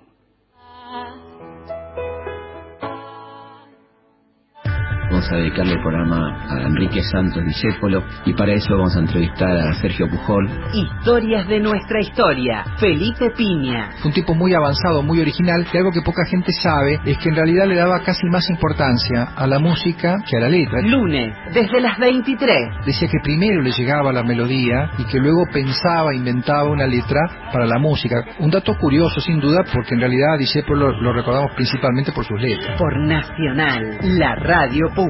Vamos 5.18 5.32
a 5.32 5.38
dedicarle 5.38 5.74
el 5.74 5.82
programa 5.82 6.46
a 6.48 6.62
Enrique 6.68 7.02
Santos 7.02 7.44
Discépolo 7.44 8.04
y 8.24 8.34
para 8.36 8.54
eso 8.54 8.78
vamos 8.78 8.96
a 8.96 9.00
entrevistar 9.00 9.50
a 9.50 9.74
Sergio 9.74 10.08
Pujol. 10.08 10.48
Historias 10.74 11.48
de 11.48 11.60
nuestra 11.60 12.02
historia. 12.02 12.64
Felipe 12.78 13.32
Piña. 13.36 13.90
Fue 14.00 14.10
un 14.10 14.14
tipo 14.14 14.36
muy 14.36 14.54
avanzado, 14.54 15.02
muy 15.02 15.20
original 15.20 15.66
y 15.74 15.76
algo 15.76 15.92
que 15.92 16.04
poca 16.04 16.24
gente 16.30 16.52
sabe 16.62 17.00
es 17.04 17.18
que 17.18 17.30
en 17.30 17.36
realidad 17.36 17.66
le 17.66 17.78
daba 17.78 18.04
casi 18.04 18.28
más 18.28 18.48
importancia 18.52 19.30
a 19.36 19.48
la 19.48 19.58
música 19.58 20.18
que 20.30 20.38
a 20.38 20.42
la 20.42 20.50
letra. 20.50 20.82
Lunes, 20.84 21.34
desde 21.52 21.82
las 21.82 21.98
23. 21.98 22.86
Decía 22.86 23.08
que 23.08 23.18
primero 23.24 23.64
le 23.64 23.72
llegaba 23.72 24.14
la 24.14 24.22
melodía 24.22 24.92
y 25.00 25.06
que 25.06 25.18
luego 25.18 25.48
pensaba, 25.52 26.14
inventaba 26.14 26.70
una 26.70 26.86
letra 26.86 27.22
para 27.52 27.66
la 27.66 27.80
música. 27.80 28.24
Un 28.38 28.52
dato 28.52 28.78
curioso 28.78 29.20
sin 29.20 29.40
duda 29.40 29.64
porque 29.74 29.96
en 29.96 30.00
realidad 30.02 30.36
a 30.36 30.38
Discépolo 30.38 30.92
lo, 30.92 31.02
lo 31.02 31.14
recordamos 31.14 31.54
principalmente 31.56 32.12
por 32.12 32.24
sus 32.24 32.40
letras. 32.40 32.78
Por 32.78 33.00
Nacional, 33.00 33.98
la 34.04 34.36
radio 34.36 34.90
pública. 34.94 35.07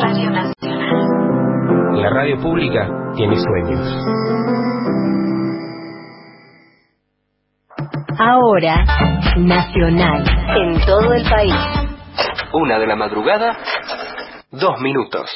Radio 0.00 0.30
Nacional. 0.30 0.52
La 1.92 2.10
radio 2.10 2.40
pública 2.40 2.88
tiene 3.16 3.36
sueños. 3.36 3.96
Ahora, 8.16 8.84
Nacional. 9.36 10.24
En 10.56 10.80
todo 10.86 11.12
el 11.14 11.28
país. 11.28 11.54
Una 12.52 12.78
de 12.78 12.86
la 12.86 12.94
madrugada, 12.94 13.58
dos 14.52 14.80
minutos. 14.80 15.28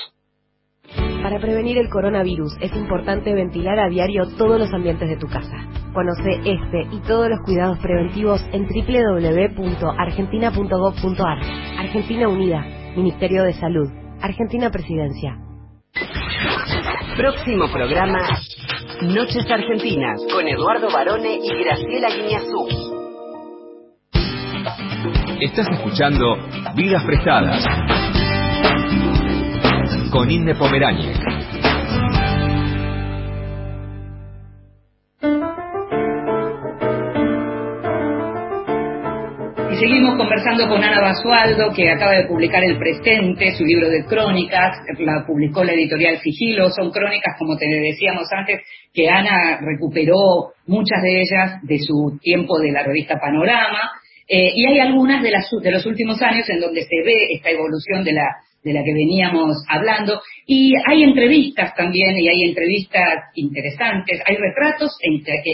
Para 1.23 1.41
prevenir 1.41 1.79
el 1.79 1.89
coronavirus 1.89 2.57
es 2.61 2.73
importante 2.77 3.35
ventilar 3.35 3.81
a 3.81 3.89
diario 3.89 4.29
todos 4.39 4.61
los 4.61 4.73
ambientes 4.73 5.09
de 5.09 5.17
tu 5.17 5.27
casa. 5.27 5.57
Conoce 5.97 6.29
este 6.45 6.87
y 6.93 7.01
todos 7.09 7.29
los 7.31 7.41
cuidados 7.41 7.79
preventivos 7.79 8.45
en 8.53 8.67
www.argentina.gov.ar. 8.67 11.39
Argentina 11.79 12.29
Unida, 12.29 12.67
Ministerio 12.95 13.45
de 13.45 13.55
Salud, 13.55 13.89
Argentina 14.21 14.69
Presidencia. 14.69 15.39
Próximo 17.17 17.73
programa, 17.73 18.19
Noches 19.01 19.51
Argentinas, 19.51 20.21
con 20.31 20.47
Eduardo 20.47 20.91
Barone 20.93 21.39
y 21.43 21.49
Graciela 21.65 22.11
Guiñazú. 22.11 22.69
Estás 25.41 25.67
escuchando 25.71 26.37
Vidas 26.75 27.03
Prestadas 27.07 27.65
con 30.13 30.31
Inde 30.31 30.55
Pomeráñez. 30.57 31.19
Seguimos 39.79 40.17
conversando 40.17 40.69
con 40.69 40.83
Ana 40.83 41.03
Basualdo, 41.03 41.71
que 41.75 41.91
acaba 41.91 42.13
de 42.13 42.27
publicar 42.27 42.65
El 42.65 42.79
Presente, 42.79 43.53
su 43.53 43.65
libro 43.65 43.91
de 43.91 44.07
crónicas, 44.07 44.79
la 44.99 45.27
publicó 45.27 45.65
la 45.65 45.75
editorial 45.75 46.19
Sigilo. 46.21 46.71
Son 46.71 46.91
crónicas, 46.91 47.37
como 47.39 47.59
te 47.59 47.67
decíamos 47.67 48.27
antes, 48.33 48.63
que 48.95 49.11
Ana 49.11 49.59
recuperó 49.61 50.53
muchas 50.67 51.03
de 51.03 51.21
ellas 51.21 51.61
de 51.63 51.79
su 51.79 52.19
tiempo 52.23 52.59
de 52.59 52.73
la 52.73 52.85
revista 52.85 53.21
Panorama. 53.21 53.93
Eh, 54.27 54.51
y 54.55 54.65
hay 54.67 54.79
algunas 54.79 55.23
de, 55.23 55.31
las, 55.31 55.47
de 55.63 55.71
los 55.71 55.85
últimos 55.85 56.23
años 56.23 56.49
en 56.49 56.61
donde 56.61 56.81
se 56.81 57.03
ve 57.05 57.35
esta 57.35 57.51
evolución 57.51 58.03
de 58.03 58.13
la, 58.13 58.25
de 58.67 58.73
la 58.73 58.83
que 58.83 58.93
veníamos 58.93 59.63
hablando. 59.69 60.21
Y 60.45 60.75
hay 60.89 61.05
entrevistas 61.05 61.73
también, 61.77 62.19
y 62.19 62.29
hay 62.29 62.49
entrevistas 62.49 63.31
interesantes, 63.37 64.21
hay 64.27 64.35
retratos 64.35 64.91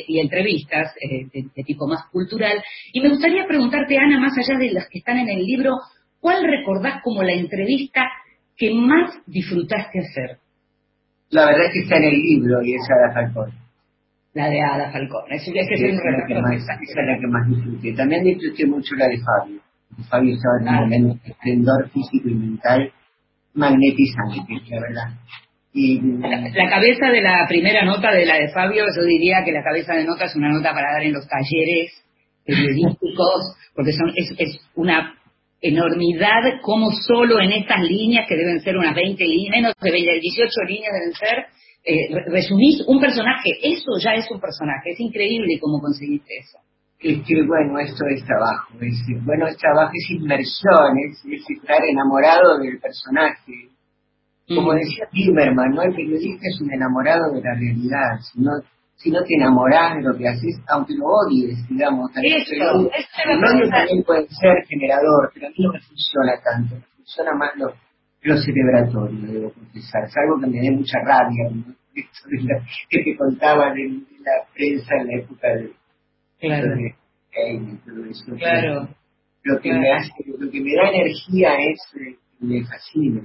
y 0.09 0.18
entrevistas 0.18 0.94
eh, 0.96 1.27
de, 1.31 1.48
de, 1.55 1.62
tipo 1.62 1.87
más 1.87 2.07
cultural. 2.11 2.62
Y 2.94 3.03
me 3.03 3.11
gustaría 3.11 3.46
preguntarte, 3.46 3.98
Ana, 3.98 4.18
más 4.18 4.33
allá 4.38 4.59
de 4.59 4.72
las 4.72 4.88
que 4.88 4.98
están 5.01 5.18
en 5.18 5.29
el 5.29 5.44
libro, 5.44 5.77
¿cuál 6.20 6.42
recordás 6.42 7.03
como 7.03 7.22
la 7.22 7.35
entrevista 7.35 8.09
que 8.57 8.72
más 8.72 9.12
disfrutaste 9.27 9.98
hacer? 9.98 10.38
La 11.29 11.44
verdad 11.44 11.66
es 11.66 11.72
que 11.75 11.81
está 11.81 11.98
en 11.98 12.05
el 12.05 12.18
libro 12.18 12.62
y 12.62 12.75
es 12.75 12.83
Ada 12.90 13.12
Falcón. 13.12 13.53
La 14.33 14.48
de 14.48 14.62
Ada 14.62 14.90
Falcón, 14.90 15.31
es, 15.31 15.42
es, 15.46 15.55
es, 15.55 15.83
es, 15.83 15.96
la 15.96 16.27
que 16.27 16.40
más, 16.40 16.55
esa 16.55 16.79
es 16.81 16.96
la 16.96 17.18
que 17.20 17.27
más 17.27 17.46
disfruté. 17.46 17.92
También 17.92 18.25
disfruté 18.25 18.66
mucho 18.66 18.94
la 18.94 19.09
de 19.09 19.18
Fabio. 19.18 19.61
Fabio 20.09 20.35
estaba 20.35 20.57
en 20.62 20.68
un 20.68 20.81
momento 20.81 21.25
de 21.25 21.31
esplendor 21.33 21.90
físico 21.90 22.31
y 22.31 22.35
mental 22.35 22.90
magnetizante, 23.55 24.41
la 24.69 24.81
verdad. 24.81 25.09
Y, 25.75 26.01
La 26.23 26.69
cabeza 26.69 27.07
de 27.11 27.23
la 27.23 27.47
primera 27.49 27.85
nota 27.85 28.12
de 28.12 28.27
la 28.27 28.37
de 28.37 28.49
Fabio, 28.53 28.85
yo 28.95 29.05
diría 29.05 29.43
que 29.45 29.53
la 29.53 29.62
cabeza 29.62 29.95
de 29.95 30.05
nota 30.05 30.27
es 30.27 30.37
una 30.37 30.51
nota 30.51 30.73
para 30.75 30.93
dar 30.93 31.03
en 31.03 31.15
los 31.15 31.27
talleres 31.27 31.93
periodísticos, 32.45 33.57
porque 33.75 33.93
son, 33.93 34.12
es, 34.17 34.61
una 34.75 35.15
enormidad 35.61 36.61
como 36.61 36.91
solo 36.91 37.41
en 37.41 37.53
estas 37.53 37.81
líneas, 37.81 38.27
que 38.29 38.37
deben 38.37 38.61
ser 38.61 38.77
unas 38.77 38.95
20 38.95 39.25
líneas, 39.25 39.51
menos 39.57 39.75
de 39.81 39.91
20, 39.91 40.21
18 40.21 40.51
líneas 40.69 40.93
deben 40.93 41.12
ser, 41.15 41.47
eh, 41.85 42.15
re- 42.15 42.25
resumís 42.33 42.83
un 42.87 43.01
personaje. 43.01 43.51
Eso 43.62 43.93
ya 44.03 44.15
es 44.15 44.31
un 44.31 44.41
personaje. 44.41 44.91
Es 44.91 45.01
increíble 45.01 45.59
cómo 45.61 45.81
conseguiste 45.81 46.37
eso. 46.38 46.59
Es 47.03 47.23
que 47.27 47.43
bueno, 47.47 47.79
esto 47.81 48.05
es 48.15 48.25
trabajo, 48.25 48.75
es, 48.81 48.97
bueno, 49.25 49.47
es 49.49 49.57
trabajo, 49.57 49.91
es 49.95 50.11
inmersión, 50.11 50.97
es, 51.11 51.25
es 51.25 51.45
estar 51.51 51.79
enamorado 51.88 52.59
del 52.59 52.79
personaje. 52.79 53.69
Como 54.49 54.73
decía 54.75 55.07
Timerman, 55.11 55.71
¿no? 55.71 55.83
El 55.83 55.95
periodista 55.95 56.43
es 56.49 56.61
un 56.61 56.73
enamorado 56.73 57.33
de 57.33 57.41
la 57.41 57.55
realidad. 57.55 58.19
Si 58.21 58.41
no, 58.41 58.51
si 58.97 59.11
no 59.11 59.23
te 59.23 59.35
enamorás 59.37 59.97
de 59.97 60.03
lo 60.03 60.17
que 60.19 60.29
haces, 60.29 60.61
aunque 60.69 60.95
lo 60.95 61.07
odies, 61.07 61.57
digamos. 61.69 62.12
también 62.12 62.38
Eso, 62.43 62.53
odio 62.75 62.91
parece- 62.91 63.71
también 63.71 64.03
puede 64.05 64.27
ser 64.29 64.67
generador, 64.69 65.31
pero 65.33 65.47
a 65.47 65.51
mí 65.51 65.57
no 65.59 65.73
me 65.73 65.81
funciona 65.81 66.33
tanto. 66.45 66.75
Me 66.75 66.83
funciona 66.97 67.33
más 67.35 67.51
lo, 67.57 67.73
lo 68.23 68.37
celebratorio, 68.37 69.33
debo 69.33 69.53
confesar. 69.53 70.11
Salvo 70.11 70.41
que 70.41 70.47
me 70.49 70.61
dé 70.61 70.71
mucha 70.73 70.99
rabia, 71.05 71.49
¿no? 71.51 71.73
Esto 71.95 72.29
de 72.29 72.43
la- 72.43 72.67
que 72.91 73.05
te 73.05 73.17
contaban 73.17 73.79
en 73.79 74.07
la 74.25 74.33
prensa 74.55 74.97
en 75.01 75.07
la 75.07 75.15
época 75.23 75.49
de, 75.49 75.73
Claro. 76.42 76.74
todo 77.87 78.05
eso. 78.11 78.37
Claro. 78.37 78.88
Lo 79.44 79.61
que 79.61 79.70
Claro. 79.70 79.81
me 79.81 79.92
hace, 79.92 80.11
lo 80.38 80.50
que 80.50 80.61
me 80.61 80.74
da 80.74 80.88
energía 80.90 81.55
es, 81.59 81.78
eh, 82.00 82.16
me 82.40 82.64
fascina. 82.64 83.20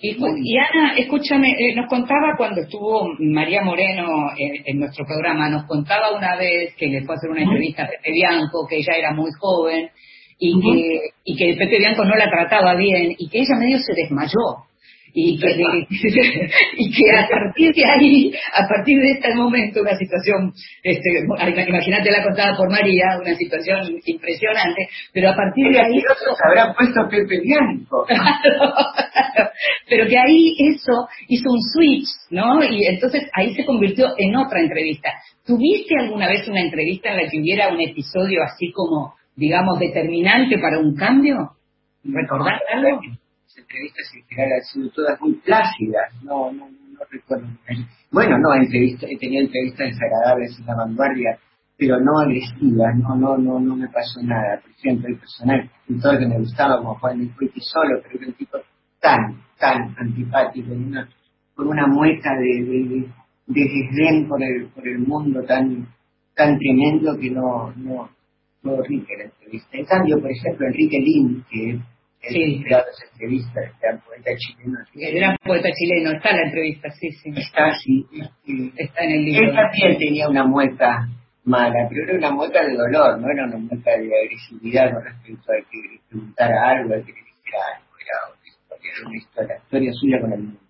Y, 0.00 0.10
y 0.10 0.58
Ana, 0.58 0.94
escúchame, 0.98 1.52
eh, 1.58 1.74
nos 1.74 1.88
contaba 1.88 2.34
cuando 2.36 2.60
estuvo 2.60 3.08
María 3.18 3.62
Moreno 3.62 4.06
en, 4.36 4.62
en 4.66 4.78
nuestro 4.80 5.04
programa, 5.06 5.48
nos 5.48 5.64
contaba 5.66 6.16
una 6.16 6.36
vez 6.36 6.74
que 6.76 6.86
le 6.88 7.02
fue 7.04 7.14
a 7.14 7.16
hacer 7.16 7.30
una 7.30 7.42
entrevista 7.42 7.84
a 7.84 7.88
Pepe 7.88 8.12
Bianco, 8.12 8.66
que 8.68 8.76
ella 8.76 8.94
era 8.96 9.12
muy 9.14 9.30
joven, 9.38 9.88
y, 10.38 10.60
que, 10.60 11.00
y 11.24 11.36
que 11.36 11.56
Pepe 11.56 11.78
Bianco 11.78 12.04
no 12.04 12.14
la 12.14 12.28
trataba 12.28 12.74
bien, 12.76 13.14
y 13.16 13.28
que 13.28 13.38
ella 13.38 13.56
medio 13.58 13.78
se 13.78 13.94
desmayó. 13.94 14.65
Y 15.18 15.38
que, 15.40 15.48
y 16.76 16.90
que 16.90 17.18
a 17.18 17.26
partir 17.26 17.72
de 17.72 17.84
ahí, 17.86 18.32
a 18.52 18.68
partir 18.68 19.00
de 19.00 19.12
este 19.12 19.34
momento, 19.34 19.80
una 19.80 19.96
situación, 19.96 20.52
este, 20.82 21.08
imagínate 21.68 22.10
la 22.10 22.22
contada 22.22 22.54
por 22.54 22.70
María, 22.70 23.16
una 23.18 23.34
situación 23.34 23.98
impresionante, 24.04 24.88
pero 25.14 25.30
a 25.30 25.34
partir 25.34 25.72
de 25.72 25.80
ahí... 25.80 26.00
Se 26.00 26.46
habrá 26.46 26.74
puesto 26.74 27.08
Pepe 27.08 27.40
Bianco. 27.40 28.04
pero 29.88 30.06
que 30.06 30.18
ahí 30.18 30.54
eso 30.58 31.08
hizo 31.28 31.50
un 31.50 31.62
switch, 31.62 32.08
¿no? 32.28 32.62
Y 32.62 32.84
entonces 32.84 33.22
ahí 33.32 33.54
se 33.54 33.64
convirtió 33.64 34.08
en 34.18 34.36
otra 34.36 34.60
entrevista. 34.60 35.14
¿Tuviste 35.46 35.94
alguna 35.98 36.28
vez 36.28 36.46
una 36.46 36.60
entrevista 36.60 37.08
en 37.08 37.16
la 37.16 37.30
que 37.30 37.40
hubiera 37.40 37.72
un 37.72 37.80
episodio 37.80 38.42
así 38.42 38.70
como, 38.70 39.14
digamos, 39.34 39.78
determinante 39.78 40.58
para 40.58 40.78
un 40.78 40.94
cambio? 40.94 41.52
¿Recordás 42.04 42.60
algo? 42.70 43.00
Entrevistas 43.66 44.06
en 44.14 44.24
general 44.28 44.58
han 44.58 44.64
sido 44.64 44.90
todas 44.90 45.20
muy 45.20 45.34
plácidas, 45.34 46.22
no, 46.22 46.52
no, 46.52 46.68
no 46.70 47.00
recuerdo. 47.10 47.48
Bueno, 48.12 48.38
no, 48.38 48.54
entrevista, 48.54 49.06
he 49.06 49.14
entrevistas 49.14 49.90
desagradables 49.90 50.56
en 50.60 50.66
la 50.66 50.76
vanguardia, 50.76 51.38
pero 51.76 51.98
no 52.00 52.20
agresivas, 52.20 52.96
no, 52.96 53.16
no, 53.16 53.36
no, 53.36 53.58
no 53.58 53.76
me 53.76 53.88
pasó 53.88 54.22
nada. 54.22 54.60
Por 54.62 54.70
ejemplo, 54.70 55.08
el 55.08 55.18
personal, 55.18 55.70
el 55.88 56.00
todo 56.00 56.18
que 56.18 56.26
me 56.26 56.38
gustaba 56.38 56.78
como 56.78 56.94
Juan 56.94 57.18
de 57.18 57.34
Cuiti 57.34 57.60
solo, 57.60 58.00
pero 58.02 58.18
era 58.18 58.28
un 58.28 58.34
tipo 58.34 58.58
tan, 59.00 59.42
tan 59.58 59.94
antipático, 59.98 60.68
con 60.68 60.84
una, 60.84 61.08
con 61.54 61.66
una 61.66 61.86
mueca 61.88 62.30
de, 62.38 62.64
de, 62.64 62.88
de, 62.88 63.08
de 63.46 63.60
desdén 63.60 64.28
por 64.28 64.42
el, 64.42 64.68
por 64.68 64.86
el 64.86 64.98
mundo 65.00 65.42
tan, 65.42 65.88
tan 66.36 66.56
tremendo 66.56 67.18
que 67.18 67.30
no, 67.30 67.72
no, 67.74 68.08
horrible 68.62 69.08
la 69.18 69.24
entrevista. 69.24 69.76
En 69.76 69.84
cambio, 69.86 70.20
por 70.20 70.30
ejemplo, 70.30 70.66
Enrique 70.66 70.98
Lin, 71.00 71.44
que 71.50 71.80
Sí. 72.22 72.64
entrevista, 73.12 73.60
el 73.60 73.72
gran 73.80 74.00
poeta 74.00 74.30
chileno, 74.36 74.78
El 74.94 75.14
gran 75.14 75.36
poeta 75.44 75.68
chileno, 75.72 76.10
está 76.12 76.30
en 76.30 76.36
la 76.36 76.42
entrevista, 76.42 76.90
sí, 76.90 77.10
sí. 77.12 77.30
está 77.36 77.68
este, 77.68 78.82
Está 78.82 79.04
en 79.04 79.10
el 79.12 79.24
libro. 79.24 79.48
él 79.50 79.54
también 79.54 79.98
tenía 79.98 80.28
una 80.28 80.44
mueca 80.44 81.08
mala, 81.44 81.86
pero 81.88 82.02
era 82.04 82.18
una 82.18 82.30
mueca 82.32 82.64
de 82.66 82.74
dolor, 82.74 83.20
no 83.20 83.30
era 83.30 83.44
una 83.46 83.58
mueca 83.58 83.90
de 83.92 84.10
agresividad 84.10 84.92
con 84.92 85.04
respecto 85.04 85.52
al 85.52 85.64
que 85.70 85.76
le 85.78 86.00
preguntara 86.08 86.70
algo, 86.70 86.94
al 86.94 87.04
que 87.04 87.12
le 87.12 87.18
dijera 87.18 87.58
algo, 87.76 87.86
era 88.02 88.16
una 88.34 88.46
historia, 88.48 88.92
era 88.98 89.08
una 89.08 89.16
historia, 89.16 89.48
la 89.54 89.62
historia 89.62 89.92
suya 89.92 90.20
con 90.20 90.32
el 90.32 90.40
mundo. 90.40 90.60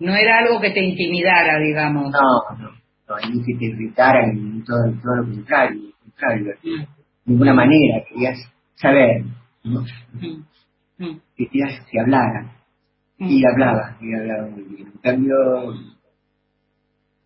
No 0.00 0.14
era 0.14 0.38
algo 0.38 0.60
que 0.60 0.70
te 0.70 0.80
intimidara, 0.82 1.58
digamos. 1.58 2.10
No, 2.10 2.58
no, 2.58 2.70
no, 3.08 3.28
ni 3.30 3.44
que 3.44 3.58
te 3.58 3.64
irritara, 3.66 4.26
ni 4.26 4.62
todo, 4.64 4.78
todo 5.02 5.16
lo 5.16 5.24
contrario, 5.24 5.80
lo 5.80 5.92
contrario, 6.02 6.44
de 6.62 6.86
ninguna 7.26 7.54
manera, 7.54 8.02
querías 8.08 8.38
saber, 8.76 9.22
que 11.90 12.00
hablara, 12.00 12.56
y 13.18 13.42
hablaba, 13.46 13.96
y 14.00 14.14
hablaba 14.14 14.48
muy 14.48 14.62
bien. 14.62 14.88
En 14.88 14.98
cambio, 14.98 15.34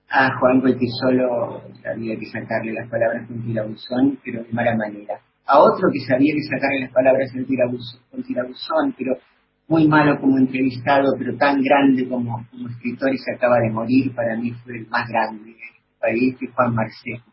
a 0.08 0.30
Juan 0.38 0.62
que 0.62 0.86
solo 1.00 1.62
había 1.84 2.16
que 2.16 2.26
sacarle 2.26 2.72
las 2.72 2.88
palabras 2.88 3.26
con 3.26 3.42
tirabuzón, 3.42 4.18
pero 4.24 4.42
de 4.42 4.52
mala 4.52 4.76
manera. 4.76 5.20
A 5.46 5.58
otro 5.58 5.88
que 5.92 6.00
sabía 6.00 6.32
que 6.34 6.42
sacarle 6.42 6.80
las 6.80 6.92
palabras 6.92 7.30
con 7.32 7.44
tirabuzón, 7.44 8.00
con 8.10 8.22
tirabuzón 8.22 8.94
pero 8.96 9.16
muy 9.66 9.88
malo 9.88 10.20
como 10.20 10.38
entrevistado, 10.38 11.14
pero 11.18 11.36
tan 11.36 11.62
grande 11.62 12.08
como, 12.08 12.46
como 12.50 12.68
escritor 12.68 13.12
y 13.12 13.18
se 13.18 13.34
acaba 13.34 13.58
de 13.60 13.70
morir, 13.70 14.14
para 14.14 14.36
mí 14.36 14.52
fue 14.52 14.78
el 14.78 14.86
más 14.88 15.08
grande 15.08 15.44
del 15.44 15.56
país, 16.00 16.36
que 16.38 16.48
Juan 16.48 16.74
Marcelo, 16.74 17.24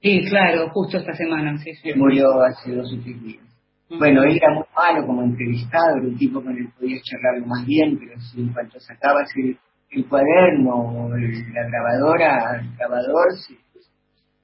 Sí, 0.00 0.24
claro, 0.28 0.70
justo 0.70 0.98
esta 0.98 1.12
semana, 1.14 1.58
sí, 1.58 1.72
murió 1.96 2.40
hace 2.42 2.72
dos 2.72 2.92
o 2.92 3.02
tres 3.02 3.20
días. 3.20 3.47
Bueno, 3.90 4.22
él 4.22 4.36
era 4.36 4.52
muy 4.54 4.64
malo 4.76 5.06
como 5.06 5.22
entrevistado, 5.22 5.96
era 5.96 6.06
un 6.06 6.18
tipo 6.18 6.42
con 6.42 6.56
el 6.56 6.66
que 6.66 6.72
podías 6.78 7.02
charlarlo 7.02 7.46
más 7.46 7.64
bien, 7.64 7.98
pero 7.98 8.20
si 8.20 8.42
en 8.42 8.52
cuanto 8.52 8.78
sacabas 8.80 9.30
el, 9.36 9.58
el 9.90 10.06
cuaderno 10.06 10.74
o 10.74 11.08
la 11.08 11.68
grabadora, 11.68 12.60
el 12.60 12.76
grabador, 12.76 13.32
se, 13.46 13.54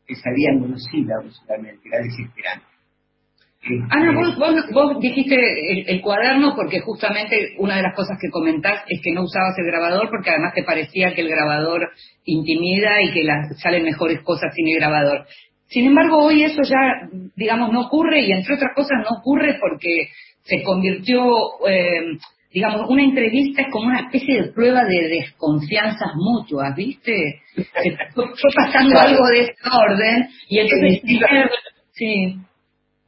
se 0.07 0.21
salía 0.23 0.51
en 0.53 0.61
monosílabos 0.61 1.37
solamente, 1.37 1.89
era 1.89 1.99
desesperante. 2.03 2.75
Ana, 3.91 4.13
vos, 4.13 4.39
vos, 4.39 4.55
vos 4.73 5.01
dijiste 5.01 5.35
el, 5.35 5.89
el 5.89 6.01
cuaderno 6.03 6.55
porque 6.55 6.81
justamente 6.81 7.55
una 7.59 7.77
de 7.77 7.83
las 7.83 7.97
cosas 7.97 8.19
que 8.21 8.29
comentás 8.31 8.83
es 8.89 9.01
que 9.03 9.13
no 9.13 9.23
usabas 9.23 9.57
el 9.57 9.65
grabador 9.65 10.11
porque 10.11 10.31
además 10.31 10.53
te 10.55 10.65
parecía 10.65 11.15
que 11.15 11.23
el 11.23 11.31
grabador 11.31 11.91
intimida 12.25 13.03
y 13.03 13.13
que 13.13 13.25
las, 13.25 13.59
salen 13.63 13.85
mejores 13.85 14.21
cosas 14.21 14.53
sin 14.55 14.69
el 14.69 14.81
grabador. 14.81 15.27
Sin 15.69 15.87
embargo, 15.87 16.25
hoy 16.25 16.45
eso 16.45 16.63
ya, 16.63 17.09
digamos, 17.37 17.73
no 17.73 17.87
ocurre 17.87 18.21
y 18.21 18.33
entre 18.33 18.55
otras 18.55 18.73
cosas 18.75 18.99
no 19.03 19.19
ocurre 19.19 19.59
porque 19.61 20.09
se 20.43 20.63
convirtió, 20.63 21.25
eh, 21.67 22.19
digamos, 22.53 22.89
una 22.89 23.03
entrevista 23.03 23.63
es 23.63 23.69
como 23.73 23.87
una 23.87 24.01
especie 24.01 24.43
de 24.43 24.53
prueba 24.53 24.85
de 24.85 25.09
desconfianzas 25.09 26.13
mutuas, 26.15 26.77
¿viste? 26.77 27.41
Se 27.57 27.65
fue 28.15 28.51
pasando 28.55 28.99
algo 28.99 29.27
de 29.29 29.41
ese 29.41 29.55
orden 29.73 30.29
y 30.49 30.59
entonces... 30.61 31.01
Sí. 31.93 32.37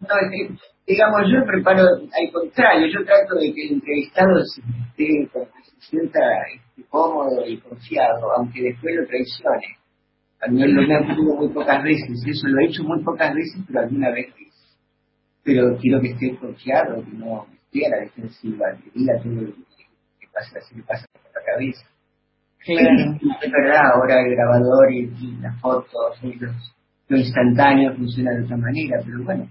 No, 0.01 0.09
es 0.09 0.31
que, 0.31 0.55
digamos, 0.87 1.23
yo 1.31 1.45
preparo 1.47 1.83
al 1.83 2.33
contrario, 2.33 2.87
yo 2.87 3.05
trato 3.05 3.35
de 3.35 3.53
que 3.53 3.67
el 3.67 3.73
entrevistado 3.75 4.45
se 4.45 4.63
sienta 5.81 6.21
este, 6.55 6.89
cómodo 6.89 7.47
y 7.47 7.59
confiado, 7.59 8.33
aunque 8.37 8.63
después 8.63 8.95
lo 8.95 9.07
traicione. 9.07 9.67
Mí 10.49 10.67
lo 10.73 10.81
ha 10.97 11.01
ocurrido 11.01 11.35
muy 11.37 11.49
pocas 11.49 11.83
veces, 11.83 12.23
eso 12.27 12.49
lo 12.49 12.61
he 12.61 12.67
hecho 12.67 12.85
muy 12.85 13.03
pocas 13.03 13.35
veces, 13.35 13.63
pero 13.67 13.81
alguna 13.81 14.11
vez 14.11 14.29
lo 14.31 14.37
hice. 14.39 14.67
Pero 15.45 15.77
quiero 15.79 16.01
que 16.01 16.09
esté 16.11 16.37
confiado, 16.37 17.05
que 17.05 17.13
no 17.13 17.47
esté 17.53 17.87
a 17.87 17.91
la 17.91 17.97
defensiva, 18.03 18.67
que 18.83 18.91
diga 18.99 19.15
todo 19.23 19.33
lo 19.33 19.47
que, 19.47 20.27
pasa, 20.33 20.61
se 20.61 20.77
le 20.77 20.83
pasa 20.83 21.07
por 21.13 21.23
la 21.35 21.41
cabeza. 21.53 21.87
Claro. 22.65 23.19
Es 23.43 23.53
verdad, 23.53 23.83
ahora 23.95 24.21
el 24.23 24.35
grabador 24.35 24.93
y, 24.93 24.99
y 25.21 25.37
las 25.41 25.59
fotos 25.61 26.19
y 26.23 26.35
los, 26.35 26.55
lo 27.09 27.17
instantáneo 27.17 27.95
funciona 27.95 28.33
de 28.33 28.43
otra 28.45 28.57
manera, 28.57 29.01
pero 29.05 29.23
bueno, 29.25 29.49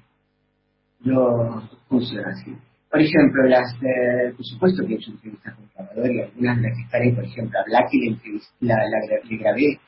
no 1.02 1.70
funciona 1.88 2.30
así. 2.32 2.52
Por 2.90 3.02
ejemplo, 3.02 3.44
las, 3.48 3.74
eh, 3.82 4.34
por 4.36 4.46
supuesto 4.46 4.86
que 4.86 4.94
he 4.94 4.98
hecho 4.98 5.12
entrevistas 5.12 5.56
con 5.56 5.70
grabador 5.76 6.12
y 6.12 6.22
algunas 6.22 6.58
de 6.58 6.64
las 6.64 6.78
que 6.78 6.84
estaré, 6.84 7.12
por 7.14 7.24
ejemplo, 7.26 7.60
a 7.60 7.64
le, 7.70 8.12
entrevist- 8.12 8.54
la, 8.62 8.76
la, 8.76 9.00
gra- 9.08 9.24
le 9.30 9.38
grabé. 9.38 9.80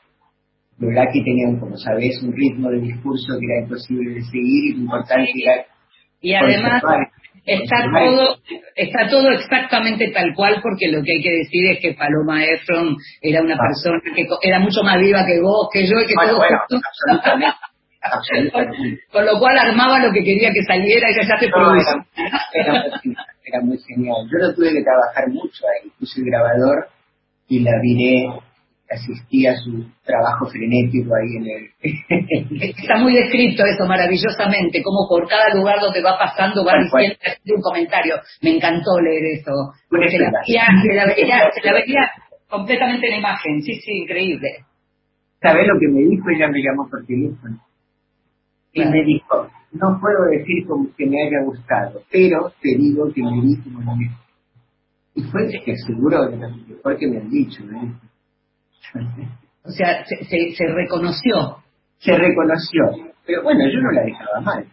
Blacky 0.78 1.24
tenía, 1.24 1.46
como 1.58 1.76
sabés, 1.76 2.22
un 2.22 2.32
ritmo 2.32 2.70
de 2.70 2.80
discurso 2.80 3.34
que 3.38 3.46
era 3.46 3.62
imposible 3.64 4.14
de 4.14 4.22
seguir 4.22 4.64
y 4.64 4.72
lo 4.74 4.80
importante 4.84 5.30
era 5.44 5.64
Y 6.20 6.34
además 6.34 6.82
está 7.44 7.76
todo 7.90 8.38
está 8.76 9.08
todo 9.08 9.30
exactamente 9.30 10.10
tal 10.10 10.34
cual 10.34 10.60
porque 10.62 10.88
lo 10.88 11.02
que 11.02 11.12
hay 11.16 11.22
que 11.22 11.32
decir 11.32 11.66
es 11.70 11.80
que 11.80 11.94
Paloma 11.94 12.44
Efron 12.44 12.96
era 13.22 13.40
una 13.42 13.54
Ah. 13.54 13.58
persona 13.58 14.00
que 14.14 14.26
era 14.42 14.58
mucho 14.60 14.82
más 14.82 14.98
viva 15.00 15.24
que 15.26 15.40
vos, 15.40 15.68
que 15.72 15.86
yo 15.86 15.98
y 16.00 16.06
que 16.06 16.14
Bueno, 16.14 16.30
todo 16.32 16.38
bueno, 16.38 16.58
absolutamente. 16.68 17.56
absolutamente. 18.02 19.00
Con 19.10 19.26
lo 19.26 19.38
cual 19.38 19.58
armaba 19.58 19.98
lo 19.98 20.12
que 20.12 20.22
quería 20.22 20.52
que 20.52 20.62
saliera 20.62 21.08
y 21.10 21.14
ella 21.14 21.28
ya 21.28 21.38
te 21.40 21.48
No, 21.48 21.74
era, 21.74 22.06
era 22.54 22.72
muy, 22.72 23.16
era 23.44 23.60
muy 23.62 23.78
genial. 23.78 24.16
Yo 24.30 24.38
no 24.46 24.54
tuve 24.54 24.72
que 24.72 24.82
trabajar 24.82 25.28
mucho 25.28 25.64
ahí. 25.66 25.90
Puse 25.98 26.20
el 26.20 26.26
grabador 26.26 26.88
y 27.48 27.60
la 27.60 27.72
miré, 27.82 28.26
asistí 28.90 29.46
a 29.46 29.54
su 29.56 29.84
trabajo 30.04 30.46
frenético 30.46 31.14
ahí 31.14 31.36
en 31.36 31.46
el... 31.46 32.62
Está 32.62 32.98
muy 32.98 33.14
descrito 33.14 33.64
eso 33.64 33.86
maravillosamente, 33.86 34.82
como 34.82 35.06
por 35.08 35.28
cada 35.28 35.54
lugar 35.54 35.80
donde 35.80 36.02
va 36.02 36.18
pasando 36.18 36.64
va 36.64 36.74
diciendo 36.78 37.18
un 37.56 37.62
comentario. 37.62 38.16
Me 38.42 38.56
encantó 38.56 38.98
leer 39.00 39.40
eso. 39.40 39.52
Una 39.90 40.08
Se 40.08 40.18
la, 40.18 40.30
veía, 40.30 40.66
se, 40.82 40.94
la 40.94 41.06
veía, 41.06 41.50
se 41.52 41.66
la 41.66 41.72
veía 41.74 42.10
completamente 42.48 43.08
en 43.08 43.18
imagen. 43.18 43.62
Sí, 43.62 43.74
sí, 43.74 43.92
increíble. 44.02 44.48
¿Sabes 45.40 45.66
lo 45.66 45.78
que 45.78 45.88
me 45.88 46.00
dijo? 46.08 46.30
Ella 46.30 46.48
me 46.48 46.62
llamó 46.62 46.88
por 46.90 47.04
teléfono. 47.06 47.60
Y 48.72 48.84
me 48.84 49.04
dijo, 49.04 49.48
no 49.72 49.98
puedo 50.00 50.24
decir 50.30 50.66
como 50.66 50.88
que 50.96 51.06
me 51.06 51.22
haya 51.22 51.42
gustado, 51.44 52.02
pero 52.10 52.52
te 52.60 52.76
digo 52.76 53.12
que 53.12 53.22
me 53.22 53.42
di 53.42 53.56
como. 53.62 53.96
Y 55.14 55.22
fue 55.22 55.48
que 55.64 55.76
seguro 55.76 56.26
de 56.26 56.36
lo 56.36 56.48
mejor 56.48 56.96
que 56.96 57.06
me 57.08 57.18
han 57.18 57.30
dicho. 57.30 57.62
O 59.64 59.70
sea, 59.70 60.04
se, 60.04 60.24
se, 60.24 60.52
se 60.56 60.66
reconoció. 60.66 61.58
Se 61.98 62.12
reconoció. 62.16 63.12
Pero 63.26 63.42
bueno, 63.42 63.60
yo 63.70 63.80
no 63.80 63.90
la 63.92 64.02
dejaba 64.02 64.40
mal. 64.40 64.64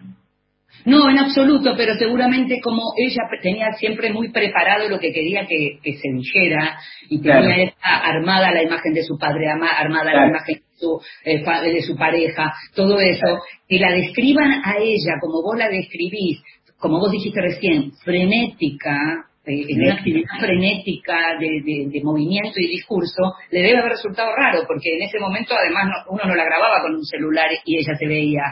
No, 0.85 1.09
en 1.09 1.17
absoluto, 1.17 1.73
pero 1.75 1.95
seguramente 1.95 2.59
como 2.61 2.81
ella 2.97 3.23
tenía 3.41 3.71
siempre 3.73 4.11
muy 4.13 4.29
preparado 4.31 4.87
lo 4.89 4.99
que 4.99 5.11
quería 5.13 5.45
que, 5.47 5.79
que 5.81 5.93
se 5.93 6.09
dijera 6.13 6.77
y 7.09 7.21
tenía 7.21 7.39
Claro. 7.41 7.61
esta 7.63 7.97
armada 8.09 8.51
la 8.51 8.61
imagen 8.61 8.93
de 8.93 9.03
su 9.03 9.17
padre, 9.17 9.47
armada 9.49 10.13
la 10.13 10.27
imagen 10.27 10.55
de 10.55 10.77
su, 10.77 11.01
eh, 11.23 11.71
de 11.71 11.81
su 11.81 11.95
pareja, 11.95 12.53
todo 12.75 12.99
eso, 12.99 13.39
que 13.67 13.79
la 13.79 13.91
describan 13.93 14.61
a 14.63 14.75
ella 14.77 15.13
como 15.21 15.41
vos 15.41 15.57
la 15.57 15.69
describís, 15.69 16.41
como 16.77 16.99
vos 16.99 17.11
dijiste 17.11 17.41
recién, 17.41 17.91
frenética, 18.03 18.97
en 19.45 19.81
una 19.81 19.93
actividad 19.95 20.29
frenética 20.39 21.15
de, 21.39 21.47
de- 21.63 21.87
de 21.91 22.01
movimiento 22.03 22.53
y 22.57 22.67
discurso, 22.67 23.33
le 23.51 23.61
debe 23.61 23.77
haber 23.79 23.91
resultado 23.91 24.29
raro, 24.35 24.63
porque 24.67 24.95
en 24.97 25.03
ese 25.03 25.19
momento 25.19 25.53
además 25.55 25.85
no- 25.85 26.13
uno 26.13 26.23
no 26.25 26.35
la 26.35 26.45
grababa 26.45 26.81
con 26.81 26.95
un 26.95 27.03
celular 27.05 27.47
y 27.65 27.77
ella 27.77 27.95
se 27.97 28.07
veía. 28.07 28.43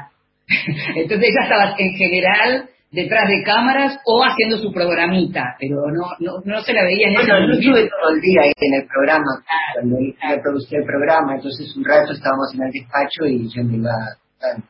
Entonces 0.95 1.29
ella 1.29 1.43
estaba 1.43 1.75
en 1.77 1.91
general 1.95 2.69
detrás 2.91 3.27
de 3.27 3.41
cámaras 3.43 3.99
o 4.05 4.23
haciendo 4.23 4.57
su 4.59 4.71
programita, 4.71 5.55
pero 5.59 5.77
no 5.91 6.05
no, 6.19 6.33
no 6.45 6.61
se 6.61 6.73
la 6.73 6.83
veía 6.83 7.07
en 7.07 7.15
ese 7.15 7.25
Bueno, 7.31 7.39
yo 7.39 7.47
movimiento. 7.53 7.77
estuve 7.79 7.89
todo 7.89 8.09
el 8.13 8.21
día 8.21 8.41
ahí 8.43 8.51
en 8.55 8.73
el 8.81 8.87
programa, 8.87 9.31
cuando 9.73 9.97
yo 9.99 10.41
producía 10.43 10.77
el 10.79 10.85
programa, 10.85 11.35
entonces 11.35 11.75
un 11.75 11.83
rato 11.85 12.11
estábamos 12.13 12.53
en 12.53 12.63
el 12.63 12.71
despacho 12.71 13.25
y 13.25 13.49
yo 13.49 13.63
me 13.63 13.77
iba 13.77 13.91
dando. 14.39 14.67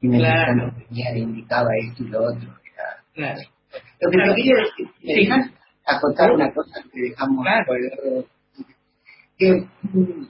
Y 0.00 0.08
me 0.08 0.18
Claro. 0.18 0.52
indicaba, 0.52 0.84
venía, 0.88 1.10
le 1.12 1.18
indicaba 1.20 1.68
esto 1.78 2.02
y 2.04 2.08
lo 2.08 2.18
otro. 2.24 2.48
Era- 2.72 2.96
Claro. 3.14 3.40
Lo 4.02 4.10
que 4.10 4.18
te 4.18 4.34
quería 4.34 4.54
decir, 4.56 4.86
¿me 5.02 5.14
Sí. 5.14 5.20
dejas 5.22 5.50
acotar 5.86 6.32
una 6.32 6.52
cosa 6.52 6.82
que 6.92 7.00
dejamos 7.00 7.44
colgado? 7.66 8.24
Que 9.38 9.52
mm, 9.92 10.26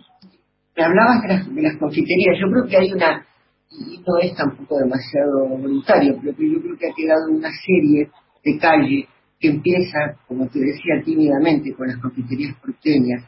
me 0.77 0.85
hablabas 0.85 1.23
de 1.23 1.29
las, 1.29 1.55
de 1.55 1.63
las 1.63 1.77
confiterías, 1.79 2.37
yo 2.41 2.51
creo 2.53 2.67
que 2.69 2.77
hay 2.77 2.93
una, 2.93 3.27
y 3.71 3.99
no 3.99 4.19
es 4.21 4.35
tampoco 4.37 4.79
demasiado 4.79 5.49
voluntario, 5.49 6.19
pero 6.23 6.37
que 6.37 6.53
yo 6.53 6.61
creo 6.61 6.77
que 6.79 6.89
ha 6.89 6.95
quedado 6.95 7.31
una 7.31 7.51
serie 7.65 8.11
de 8.45 8.59
calle 8.59 9.09
que 9.41 9.49
empieza, 9.49 10.17
como 10.29 10.47
te 10.49 10.61
decía, 10.61 11.03
tímidamente 11.05 11.75
con 11.75 11.89
las 11.89 11.97
confiterías 11.97 12.55
porteñas, 12.61 13.25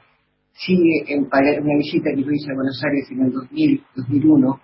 sigue 0.53 1.05
en 1.09 1.29
Palermo, 1.29 1.67
una 1.71 1.79
visita 1.79 2.11
que 2.15 2.23
yo 2.23 2.31
hice 2.31 2.53
a 2.53 2.55
Buenos 2.55 2.81
Aires 2.85 3.11
en 3.11 3.23
el 3.23 3.33
2000, 3.33 3.83
2001, 3.97 4.61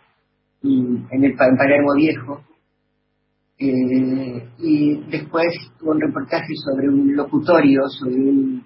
y 0.62 0.78
en, 1.11 1.24
el, 1.24 1.31
en 1.33 1.57
Palermo 1.57 1.95
Viejo, 1.97 2.45
eh, 3.61 4.48
y 4.58 4.96
después 5.11 5.46
un 5.82 6.00
reportaje 6.00 6.52
sobre 6.64 6.88
un 6.88 7.14
locutorio, 7.14 7.82
sobre 7.88 8.14
un, 8.16 8.64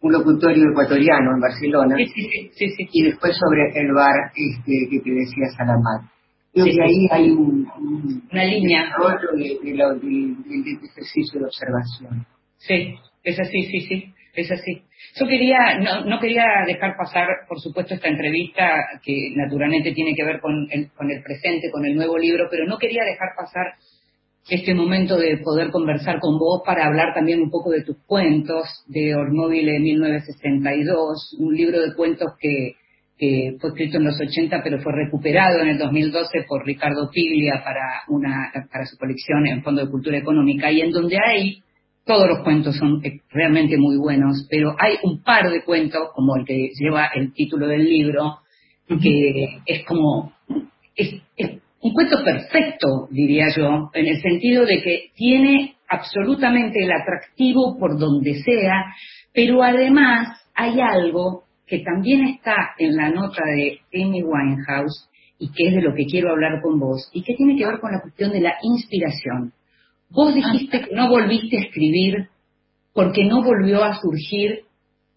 un 0.00 0.12
locutorio 0.12 0.70
ecuatoriano 0.70 1.32
en 1.34 1.40
Barcelona, 1.40 1.96
Sí, 1.96 2.06
sí, 2.06 2.22
sí, 2.30 2.50
sí, 2.54 2.68
sí. 2.76 2.88
y 2.92 3.02
después 3.04 3.36
sobre 3.36 3.78
el 3.80 3.92
bar 3.92 4.32
este, 4.34 4.88
que 4.90 5.00
te 5.00 5.10
decía 5.10 5.46
Salamar. 5.56 6.10
Creo 6.52 6.66
que 6.66 6.82
ahí 6.82 7.08
hay 7.10 7.30
un, 7.30 7.66
un 7.78 8.22
Una 8.32 8.44
línea. 8.44 8.84
desarrollo 8.84 9.32
de, 9.36 9.58
de 9.62 9.72
del- 9.72 10.00
del- 10.44 10.64
del 10.64 10.78
ejercicio 10.84 11.40
de 11.40 11.46
observación. 11.46 12.26
Sí, 12.58 12.94
es 13.24 13.40
así, 13.40 13.62
sí, 13.64 13.80
sí, 13.88 14.14
es 14.34 14.50
así. 14.52 14.82
Yo 15.18 15.26
quería, 15.26 15.78
no, 15.80 16.04
no 16.04 16.20
quería 16.20 16.44
dejar 16.66 16.96
pasar, 16.96 17.26
por 17.48 17.58
supuesto, 17.60 17.94
esta 17.94 18.08
entrevista 18.08 18.70
que 19.04 19.32
naturalmente 19.36 19.92
tiene 19.92 20.14
que 20.14 20.24
ver 20.24 20.40
con 20.40 20.66
el, 20.70 20.90
con 20.92 21.10
el 21.10 21.22
presente, 21.22 21.70
con 21.72 21.84
el 21.84 21.96
nuevo 21.96 22.16
libro, 22.18 22.46
pero 22.50 22.66
no 22.66 22.78
quería 22.78 23.02
dejar 23.04 23.30
pasar 23.36 23.74
este 24.48 24.74
momento 24.74 25.16
de 25.16 25.38
poder 25.38 25.70
conversar 25.70 26.20
con 26.20 26.38
vos 26.38 26.62
para 26.66 26.86
hablar 26.86 27.14
también 27.14 27.40
un 27.40 27.50
poco 27.50 27.70
de 27.70 27.82
tus 27.82 27.96
cuentos, 28.06 28.84
de 28.86 29.14
Ormóvil 29.14 29.66
de 29.66 29.78
1962, 29.78 31.36
un 31.38 31.56
libro 31.56 31.80
de 31.80 31.94
cuentos 31.94 32.32
que, 32.38 32.74
que 33.16 33.56
fue 33.58 33.70
escrito 33.70 33.96
en 33.96 34.04
los 34.04 34.20
80 34.20 34.60
pero 34.62 34.82
fue 34.82 34.92
recuperado 34.92 35.60
en 35.60 35.68
el 35.68 35.78
2012 35.78 36.44
por 36.46 36.66
Ricardo 36.66 37.10
Piglia 37.10 37.62
para, 37.64 38.02
una, 38.08 38.52
para 38.70 38.84
su 38.84 38.98
colección 38.98 39.46
en 39.46 39.62
Fondo 39.62 39.84
de 39.84 39.90
Cultura 39.90 40.18
Económica 40.18 40.70
y 40.70 40.82
en 40.82 40.90
donde 40.90 41.16
hay 41.24 41.62
todos 42.04 42.28
los 42.28 42.40
cuentos 42.40 42.76
son 42.76 43.02
realmente 43.30 43.78
muy 43.78 43.96
buenos, 43.96 44.46
pero 44.50 44.76
hay 44.78 44.96
un 45.02 45.22
par 45.22 45.50
de 45.50 45.64
cuentos, 45.64 46.10
como 46.14 46.36
el 46.36 46.44
que 46.44 46.70
lleva 46.78 47.06
el 47.14 47.32
título 47.32 47.66
del 47.66 47.84
libro, 47.84 48.40
que 48.86 49.60
es 49.64 49.86
como, 49.86 50.34
es, 50.94 51.14
es 51.36 51.63
un 51.84 51.92
cuento 51.92 52.24
perfecto, 52.24 53.08
diría 53.10 53.48
yo, 53.54 53.90
en 53.92 54.06
el 54.06 54.18
sentido 54.22 54.64
de 54.64 54.80
que 54.82 55.10
tiene 55.14 55.74
absolutamente 55.86 56.82
el 56.82 56.90
atractivo 56.90 57.76
por 57.78 57.98
donde 57.98 58.42
sea, 58.42 58.86
pero 59.34 59.62
además 59.62 60.28
hay 60.54 60.80
algo 60.80 61.42
que 61.66 61.80
también 61.80 62.24
está 62.24 62.56
en 62.78 62.96
la 62.96 63.10
nota 63.10 63.42
de 63.44 63.80
Amy 63.92 64.22
Winehouse 64.22 65.10
y 65.38 65.52
que 65.52 65.68
es 65.68 65.74
de 65.74 65.82
lo 65.82 65.94
que 65.94 66.06
quiero 66.06 66.30
hablar 66.30 66.62
con 66.62 66.80
vos, 66.80 67.10
y 67.12 67.22
que 67.22 67.34
tiene 67.34 67.54
que 67.54 67.66
ver 67.66 67.78
con 67.80 67.92
la 67.92 68.00
cuestión 68.00 68.32
de 68.32 68.40
la 68.40 68.54
inspiración. 68.62 69.52
Vos 70.08 70.34
dijiste 70.34 70.80
que 70.80 70.94
no 70.94 71.10
volviste 71.10 71.58
a 71.58 71.64
escribir 71.66 72.28
porque 72.94 73.24
no 73.24 73.42
volvió 73.42 73.84
a 73.84 74.00
surgir 74.00 74.60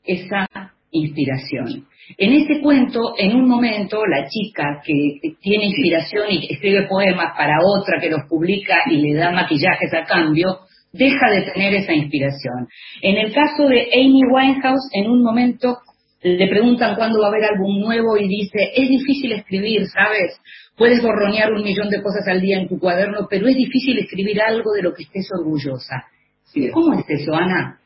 esa 0.04 0.46
inspiración. 0.92 1.88
En 2.18 2.34
ese 2.34 2.62
cuento, 2.62 3.14
en 3.18 3.36
un 3.36 3.48
momento, 3.48 4.06
la 4.06 4.28
chica 4.28 4.82
que 4.86 5.34
tiene 5.42 5.66
inspiración 5.66 6.28
y 6.30 6.54
escribe 6.54 6.88
poemas 6.88 7.34
para 7.38 7.58
otra 7.64 8.00
que 8.00 8.10
los 8.10 8.22
publica 8.30 8.76
y 8.90 8.98
le 8.98 9.14
da 9.14 9.32
maquillajes 9.32 9.94
a 9.94 10.06
cambio, 10.06 10.60
deja 10.94 11.30
de 11.30 11.52
tener 11.52 11.74
esa 11.76 11.94
inspiración. 11.94 12.68
En 13.02 13.18
el 13.18 13.34
caso 13.34 13.68
de 13.68 13.90
Amy 13.94 14.22
Winehouse, 14.32 14.90
en 14.94 15.10
un 15.10 15.22
momento 15.22 15.80
le 16.24 16.48
preguntan 16.48 16.96
cuándo 16.96 17.20
va 17.20 17.28
a 17.28 17.30
haber 17.30 17.46
álbum 17.46 17.80
nuevo 17.80 18.18
y 18.18 18.28
dice, 18.28 18.72
es 18.76 18.90
difícil 18.90 19.34
escribir, 19.34 19.86
¿sabes? 19.88 20.40
Puedes 20.76 21.02
borronear 21.02 21.54
un 21.54 21.64
millón 21.64 21.90
de 21.90 22.02
cosas 22.02 22.28
al 22.28 22.42
día 22.42 22.60
en 22.60 22.68
tu 22.68 22.80
cuaderno, 22.80 23.28
pero 23.30 23.48
es 23.48 23.56
difícil 23.56 23.98
escribir 24.00 24.42
algo 24.42 24.72
de 24.74 24.82
lo 24.82 24.94
que 24.94 25.04
estés 25.04 25.28
orgullosa. 25.40 26.06
Sí. 26.46 26.70
¿Cómo 26.72 26.94
es 27.00 27.06
eso, 27.08 27.34
Ana? 27.34 27.80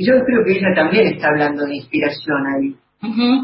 Y 0.00 0.06
yo 0.06 0.14
creo 0.24 0.42
que 0.46 0.52
ella 0.52 0.72
también 0.74 1.08
está 1.08 1.28
hablando 1.28 1.66
de 1.66 1.76
inspiración 1.76 2.46
ahí. 2.46 2.74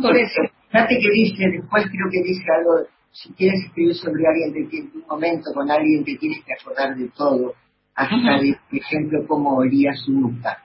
Por 0.01 0.17
eso. 0.17 0.41
Fíjate 0.71 0.99
que 0.99 1.11
dice, 1.13 1.45
después 1.53 1.85
creo 1.85 2.09
que 2.11 2.23
dice 2.27 2.45
algo, 2.57 2.89
si 3.13 3.31
quieres 3.35 3.61
escribir 3.67 3.95
sobre 3.95 4.23
alguien, 4.27 4.55
te 4.55 4.71
tienes 4.71 4.95
un 4.95 5.05
momento 5.07 5.53
con 5.53 5.71
alguien, 5.71 6.03
te 6.03 6.17
tienes 6.17 6.43
que 6.47 6.55
acordar 6.55 6.97
de 6.97 7.11
todo, 7.15 7.53
hasta 7.95 8.41
de, 8.41 8.57
por 8.71 8.79
ejemplo, 8.79 9.27
cómo 9.29 9.59
olía 9.59 9.93
su 9.93 10.13
nuca. 10.13 10.65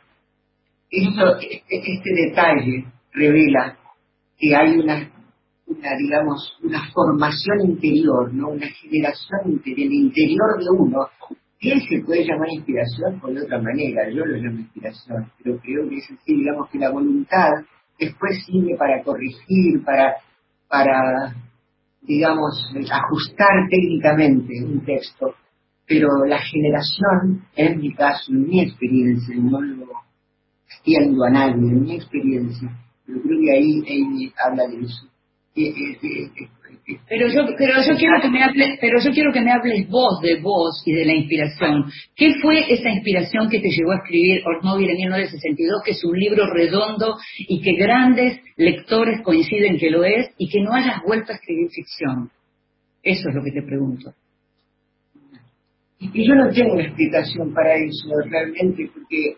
Esto, 0.89 1.37
este, 1.39 1.61
este 1.69 2.09
detalle 2.25 2.85
revela 3.11 3.77
que 4.37 4.55
hay 4.55 4.77
una, 4.77 5.11
una, 5.65 5.89
digamos, 5.97 6.57
una 6.63 6.89
formación 6.93 7.69
interior, 7.69 8.33
¿no? 8.33 8.51
Una 8.51 8.67
generación 8.67 9.41
interior, 9.45 9.87
el 9.87 9.93
interior 9.93 10.57
de 10.57 10.69
uno, 10.69 10.99
que 11.61 11.79
se 11.79 12.03
puede 12.03 12.25
llamar 12.25 12.49
inspiración 12.49 13.19
por 13.19 13.33
de 13.33 13.43
otra 13.43 13.61
manera, 13.61 14.09
yo 14.09 14.25
lo 14.25 14.35
llamo 14.35 14.61
inspiración, 14.61 15.31
pero 15.37 15.59
creo 15.59 15.87
que 15.87 15.97
es 15.97 16.05
así, 16.05 16.35
digamos 16.35 16.67
que 16.71 16.79
la 16.79 16.89
voluntad 16.89 17.51
después 17.99 18.43
sirve 18.43 18.75
para 18.77 19.03
corregir, 19.03 19.83
para, 19.85 20.15
para 20.67 21.35
digamos, 22.01 22.51
ajustar 22.91 23.69
técnicamente 23.69 24.53
un 24.65 24.83
texto, 24.83 25.35
pero 25.85 26.07
la 26.25 26.39
generación, 26.39 27.45
en 27.55 27.79
mi 27.79 27.93
caso, 27.93 28.31
en 28.31 28.49
mi 28.49 28.61
experiencia, 28.61 29.35
no 29.35 29.61
lo 29.61 29.85
extiendo 30.65 31.23
a 31.25 31.29
nadie, 31.29 31.53
en 31.53 31.83
mi 31.83 31.95
experiencia, 31.95 32.71
pero 33.05 33.21
creo 33.21 33.39
que 33.39 33.51
ahí 33.51 33.79
Amy 33.81 34.33
habla 34.43 34.67
de 34.67 34.79
eso. 34.81 35.05
Pero 37.07 37.27
yo, 37.27 37.45
pero 37.57 37.73
yo 37.81 37.95
quiero 37.95 38.21
que 38.21 38.29
me 38.29 38.43
hables, 38.43 38.77
pero 38.79 38.99
yo 38.99 39.11
quiero 39.11 39.31
que 39.31 39.41
me 39.41 39.51
hables 39.51 39.87
vos 39.89 40.19
de 40.21 40.39
vos 40.41 40.81
y 40.85 40.93
de 40.93 41.05
la 41.05 41.13
inspiración. 41.13 41.85
¿Qué 42.15 42.33
fue 42.41 42.71
esa 42.73 42.89
inspiración 42.89 43.49
que 43.49 43.59
te 43.59 43.69
llevó 43.69 43.91
a 43.91 43.97
escribir 43.97 44.41
Ormóvil 44.45 44.89
en 44.89 44.97
1962, 44.97 45.81
que 45.85 45.91
es 45.91 46.03
un 46.03 46.17
libro 46.17 46.45
redondo 46.53 47.15
y 47.37 47.61
que 47.61 47.73
grandes 47.73 48.39
lectores 48.57 49.21
coinciden 49.23 49.77
que 49.77 49.89
lo 49.89 50.03
es, 50.03 50.29
y 50.37 50.49
que 50.49 50.61
no 50.61 50.73
hayas 50.73 51.01
vuelto 51.05 51.31
a 51.31 51.35
escribir 51.35 51.69
ficción? 51.69 52.29
Eso 53.03 53.29
es 53.29 53.35
lo 53.35 53.43
que 53.43 53.51
te 53.51 53.61
pregunto. 53.61 54.13
Y 55.99 56.27
yo 56.27 56.35
no 56.35 56.49
tengo 56.49 56.79
explicación 56.79 57.53
para 57.53 57.75
eso 57.75 58.09
realmente, 58.25 58.89
porque 58.93 59.35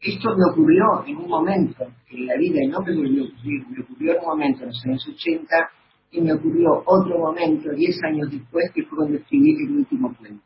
esto 0.00 0.28
me 0.36 0.52
ocurrió 0.52 1.04
en 1.06 1.16
un 1.16 1.28
momento 1.28 1.86
en 2.10 2.26
la 2.26 2.36
vida, 2.36 2.62
y 2.62 2.68
no 2.68 2.80
me 2.80 2.92
ocurrió, 2.92 3.24
me 3.24 3.82
ocurrió 3.82 4.12
en 4.12 4.18
un 4.18 4.26
momento 4.26 4.62
en 4.62 4.68
los 4.68 4.84
años 4.84 5.08
80, 5.08 5.70
y 6.16 6.20
me 6.22 6.32
ocurrió 6.32 6.82
otro 6.86 7.18
momento, 7.18 7.70
10 7.72 7.96
años 8.04 8.30
después, 8.30 8.70
que 8.74 8.82
fue 8.84 8.98
cuando 8.98 9.16
escribí 9.18 9.50
el 9.64 9.76
último 9.76 10.14
cuento. 10.16 10.42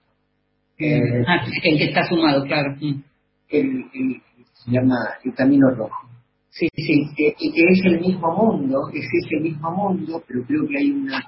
Eh, 0.78 1.24
Ah, 1.26 1.44
el 1.64 1.78
que 1.78 1.84
está 1.84 2.04
sumado, 2.08 2.44
claro. 2.44 2.74
Mm. 2.80 3.02
el, 3.50 3.66
el- 3.94 4.22
se 4.52 4.70
llama 4.72 4.96
El 5.24 5.34
Camino 5.34 5.70
Rojo. 5.74 6.08
Sí, 6.50 6.68
sí. 6.74 6.92
Y 7.10 7.14
que, 7.14 7.34
y 7.38 7.52
que 7.52 7.62
es 7.70 7.80
el 7.84 8.00
mismo 8.00 8.34
mundo, 8.34 8.78
es 8.92 9.04
ese 9.24 9.40
mismo 9.40 9.70
mundo, 9.70 10.22
pero 10.26 10.44
creo 10.46 10.66
que 10.68 10.78
hay 10.78 10.90
una, 10.90 11.18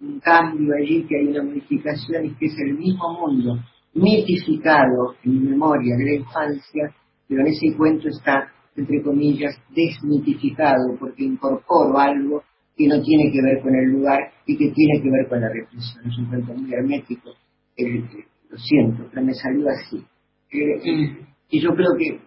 un 0.00 0.20
cambio 0.20 0.72
allí, 0.80 1.04
que 1.08 1.16
hay 1.18 1.26
una 1.28 1.42
modificación, 1.42 2.26
y 2.26 2.34
que 2.34 2.46
es 2.46 2.54
el 2.58 2.74
mismo 2.74 3.12
mundo, 3.20 3.58
mitificado 3.94 5.14
en 5.24 5.32
mi 5.32 5.48
memoria 5.50 5.96
de 5.96 6.04
la 6.04 6.14
infancia, 6.14 6.94
pero 7.28 7.40
en 7.40 7.46
ese 7.48 7.74
cuento 7.76 8.08
está, 8.08 8.52
entre 8.76 9.02
comillas, 9.02 9.54
desmitificado, 9.74 10.96
porque 10.98 11.24
incorporo 11.24 11.98
algo 11.98 12.42
que 12.76 12.86
no 12.86 13.00
tiene 13.02 13.32
que 13.32 13.42
ver 13.42 13.60
con 13.62 13.74
el 13.74 13.90
lugar 13.90 14.20
y 14.46 14.56
que 14.56 14.70
tiene 14.70 15.02
que 15.02 15.10
ver 15.10 15.28
con 15.28 15.40
la 15.40 15.48
represión. 15.48 16.06
Es 16.06 16.18
un 16.18 16.26
cuento 16.26 16.54
muy 16.54 16.72
hermético, 16.72 17.30
eh, 17.76 17.84
eh, 17.86 18.24
lo 18.50 18.58
siento, 18.58 19.08
pero 19.10 19.24
me 19.26 19.34
salió 19.34 19.68
así. 19.70 20.04
Eh, 20.52 21.16
y 21.50 21.60
yo 21.60 21.70
creo 21.74 21.96
que, 21.98 22.20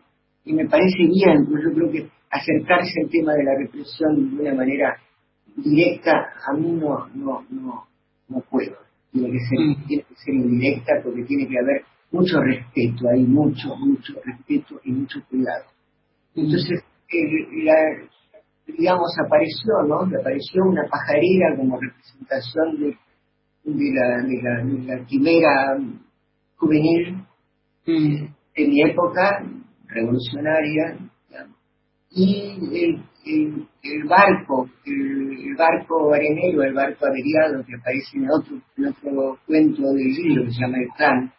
y 0.46 0.54
me 0.54 0.66
parece 0.68 0.98
bien, 0.98 1.46
pues 1.48 1.64
yo 1.64 1.74
creo 1.74 1.92
que 1.92 2.10
acercarse 2.32 3.02
al 3.04 3.10
tema 3.10 3.34
de 3.34 3.44
la 3.44 3.56
represión 3.58 4.36
de 4.36 4.42
una 4.42 4.56
manera 4.56 4.98
directa, 5.56 6.12
a 6.48 6.54
mí 6.58 6.72
no, 6.72 7.08
no, 7.16 7.46
no, 7.50 7.88
no 8.30 8.42
puedo. 8.50 8.76
Tiene 9.12 9.32
que 9.32 9.40
ser, 9.40 9.88
tiene 9.88 10.04
que 10.04 10.16
ser 10.16 10.34
indirecta 10.36 10.94
porque 11.04 11.24
tiene 11.24 11.48
que 11.48 11.58
haber 11.60 11.84
mucho 12.12 12.40
respeto, 12.42 13.10
hay 13.14 13.24
mucho, 13.24 13.76
mucho 13.78 14.14
respeto 14.24 14.80
y 14.84 14.92
mucho 14.92 15.20
cuidado. 15.30 15.66
Entonces, 16.36 16.84
eh, 17.10 17.64
la- 17.64 18.10
digamos, 18.78 19.10
apareció, 19.26 19.84
¿no? 19.88 20.02
Apareció 20.20 20.64
una 20.64 20.84
pajarera 20.90 21.56
como 21.58 21.80
representación 21.80 22.80
de, 22.80 22.98
de, 23.64 23.94
la, 23.94 24.24
de, 24.24 24.42
la, 24.42 24.64
de 24.64 24.80
la 25.00 25.06
quimera 25.06 25.78
juvenil 26.58 27.24
de 27.86 28.68
mi 28.68 28.82
época, 28.84 29.44
revolucionaria, 29.88 30.98
digamos. 31.28 31.58
y 32.12 32.58
el, 32.74 33.04
el, 33.26 33.68
el 33.84 34.04
barco, 34.08 34.70
el, 34.86 35.32
el 35.50 35.56
barco 35.56 36.14
arenero, 36.14 36.64
el 36.64 36.74
barco 36.74 37.06
averiado 37.06 37.64
que 37.66 37.76
aparece 37.76 38.18
en 38.18 38.28
otro, 38.30 38.58
en 38.78 38.86
otro 38.86 39.40
cuento 39.48 39.82
del 39.94 40.08
libro 40.08 40.46
que 40.46 40.52
se 40.52 40.62
llama 40.62 40.78
El 40.78 40.90
Plan, 40.98 41.34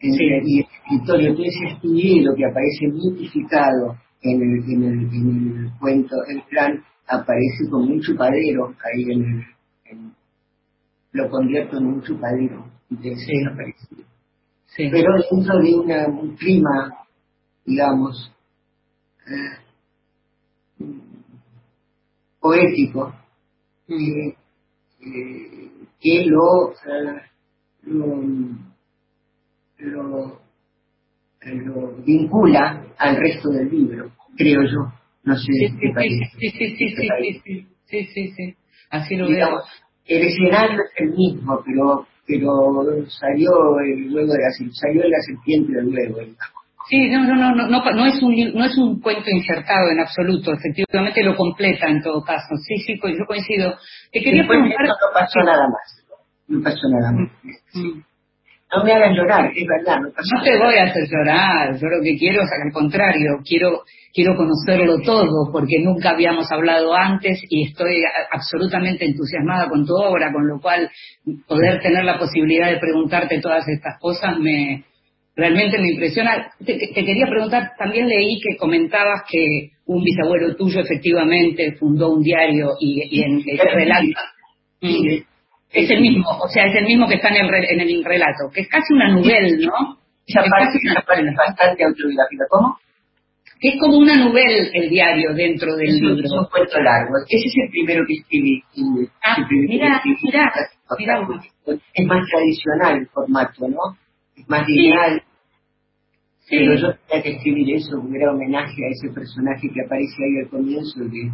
en 0.00 0.12
el, 0.12 0.42
y 0.46 0.58
el 0.58 0.66
escritorio, 0.66 1.34
todo 1.34 1.44
ese 1.44 1.74
astillero 1.74 2.34
que 2.36 2.44
aparece 2.44 2.86
mitificado 2.92 3.96
en 4.22 4.42
el, 4.42 4.64
en 4.72 4.82
el, 4.84 5.14
en 5.14 5.58
el 5.66 5.78
cuento 5.78 6.16
El 6.28 6.42
Plan, 6.44 6.84
aparece 7.06 7.68
como 7.70 7.84
un 7.86 8.00
chupadero 8.00 8.74
ahí 8.84 9.02
en 9.12 9.22
el, 9.24 9.44
en- 9.86 10.14
lo 11.12 11.30
convierto 11.30 11.78
en 11.78 11.86
un 11.86 12.02
chupadero 12.02 12.66
de 12.90 13.10
desaparecido. 13.10 14.04
Pero 14.76 15.12
dentro 15.30 15.58
de 15.60 15.74
una, 15.74 16.06
un 16.08 16.36
clima, 16.36 16.92
digamos, 17.64 18.32
eh, 19.26 19.58
poético, 22.40 23.14
que, 23.86 24.36
eh, 25.00 25.70
que 26.00 26.24
lo, 26.26 26.72
eh, 26.72 27.22
lo, 27.84 28.22
lo, 29.78 30.40
lo 31.54 31.96
vincula 32.04 32.84
al 32.98 33.16
resto 33.16 33.50
del 33.50 33.70
libro, 33.70 34.10
creo 34.36 34.62
yo. 34.62 34.92
No 35.24 35.36
sé 35.36 35.46
sí, 35.46 35.76
qué 35.80 35.92
parece. 35.94 36.24
Sí, 36.38 36.50
sí, 36.50 36.76
sí, 36.76 36.88
sí, 36.96 37.66
sí, 37.86 38.06
sí, 38.14 38.32
sí, 38.36 38.54
así 38.90 39.16
lo 39.16 39.26
Digamos, 39.26 39.62
veo. 40.06 40.18
El 40.18 40.26
escenario 40.28 40.80
es 40.82 40.90
el 40.96 41.10
mismo, 41.10 41.60
pero 41.64 42.06
pero 42.26 43.06
salió 43.08 43.50
el 43.80 44.12
huevo 44.14 44.32
de 44.32 44.38
la 44.38 44.70
salió 44.72 45.02
la 45.02 45.20
serpiente 45.20 45.72
del 45.72 45.88
huevo. 45.88 46.18
Sí, 46.88 47.08
no, 47.08 47.24
no, 47.24 47.34
no, 47.34 47.66
no, 47.66 47.92
no, 47.92 48.06
es 48.06 48.22
un, 48.22 48.34
no 48.54 48.64
es 48.64 48.78
un 48.78 49.00
cuento 49.00 49.28
insertado 49.28 49.90
en 49.90 49.98
absoluto, 49.98 50.52
efectivamente 50.52 51.24
lo 51.24 51.36
completa 51.36 51.88
en 51.88 52.00
todo 52.00 52.22
caso. 52.22 52.54
Sí, 52.64 52.76
sí, 52.78 53.00
yo 53.02 53.26
coincido. 53.26 53.74
Te 54.12 54.20
quería 54.20 54.46
preguntar... 54.46 54.86
No 54.86 54.94
pasó 55.12 55.40
nada 55.40 55.66
más, 55.68 56.04
no 56.46 56.62
pasó 56.62 56.88
nada 56.88 57.12
más. 57.12 57.30
Mm, 57.42 57.80
mm. 57.80 58.04
No 58.74 58.84
me 58.84 58.92
hagas 58.92 59.16
llorar, 59.16 59.52
es 59.54 59.66
verdad, 59.66 60.00
no 60.00 60.42
te 60.42 60.58
voy 60.58 60.74
a 60.74 60.84
hacer 60.84 61.04
llorar, 61.08 61.78
yo 61.78 61.86
lo 61.86 62.02
que 62.02 62.16
quiero 62.18 62.42
es 62.42 62.50
al 62.50 62.72
contrario, 62.72 63.38
quiero 63.44 63.82
quiero 64.12 64.34
conocerlo 64.34 64.98
todo 65.04 65.52
porque 65.52 65.78
nunca 65.84 66.10
habíamos 66.10 66.50
hablado 66.50 66.94
antes 66.94 67.38
y 67.50 67.68
estoy 67.68 68.02
absolutamente 68.32 69.04
entusiasmada 69.04 69.68
con 69.68 69.86
tu 69.86 69.94
obra, 69.94 70.32
con 70.32 70.48
lo 70.48 70.58
cual 70.58 70.90
poder 71.46 71.80
tener 71.80 72.02
la 72.02 72.18
posibilidad 72.18 72.70
de 72.70 72.78
preguntarte 72.78 73.40
todas 73.40 73.68
estas 73.68 74.00
cosas 74.00 74.38
me 74.38 74.84
realmente 75.36 75.78
me 75.78 75.90
impresiona. 75.92 76.50
Te, 76.64 76.78
quería 76.78 77.26
preguntar, 77.26 77.72
también 77.78 78.08
leí 78.08 78.40
que 78.40 78.56
comentabas 78.56 79.22
que 79.30 79.72
un 79.84 80.02
bisabuelo 80.02 80.56
tuyo 80.56 80.80
efectivamente 80.80 81.76
fundó 81.78 82.10
un 82.10 82.22
diario 82.22 82.70
y, 82.80 83.02
y 83.10 83.22
en 83.22 83.44
ese 83.46 83.68
relato 83.68 84.18
Mm. 84.80 85.24
Es 85.72 85.90
el 85.90 86.00
mismo, 86.00 86.24
o 86.30 86.48
sea, 86.48 86.64
es 86.66 86.74
el 86.76 86.84
mismo 86.84 87.06
que 87.08 87.16
está 87.16 87.28
en 87.28 87.44
el, 87.44 87.48
re- 87.48 87.72
en 87.72 87.80
el 87.80 88.04
relato, 88.04 88.50
que 88.52 88.62
es 88.62 88.68
casi 88.68 88.92
una 88.94 89.08
novela, 89.12 89.48
¿no? 89.66 89.98
Esa 90.26 90.40
Es 90.40 90.50
parte, 90.50 90.78
esa 90.82 91.20
es 91.20 91.36
bastante 91.36 91.84
autobiográfica. 91.84 92.44
¿Cómo? 92.50 92.78
que 93.58 93.68
es 93.70 93.80
como 93.80 93.96
una 93.96 94.14
novela 94.16 94.68
el 94.74 94.90
diario 94.90 95.32
dentro 95.32 95.74
del 95.76 95.88
Es 95.88 95.94
un, 95.94 96.08
libro. 96.08 96.24
es 96.26 96.32
un 96.32 96.44
cuento 96.44 96.78
largo. 96.78 97.14
Ese 97.26 97.46
es 97.48 97.54
el 97.64 97.70
primero 97.70 98.04
que 98.06 98.12
escribí. 98.14 98.62
Ah, 99.24 99.36
mira, 99.50 100.02
mira, 100.20 100.52
mira. 100.98 101.22
Es 101.94 102.06
más 102.06 102.26
tradicional 102.30 102.98
el 102.98 103.06
formato, 103.08 103.66
¿no? 103.66 103.96
Es 104.36 104.46
más 104.48 104.66
lineal. 104.68 105.22
Sí. 106.40 106.56
Pero 106.58 106.74
yo 106.76 106.94
tenía 107.08 107.22
que 107.22 107.30
escribir 107.30 107.76
eso, 107.76 107.98
porque 108.00 108.18
era 108.18 108.32
homenaje 108.32 108.84
a 108.84 108.90
ese 108.90 109.08
personaje 109.14 109.68
que 109.72 109.80
aparece 109.84 110.14
ahí 110.22 110.44
al 110.44 110.50
comienzo, 110.50 111.00
que 111.10 111.30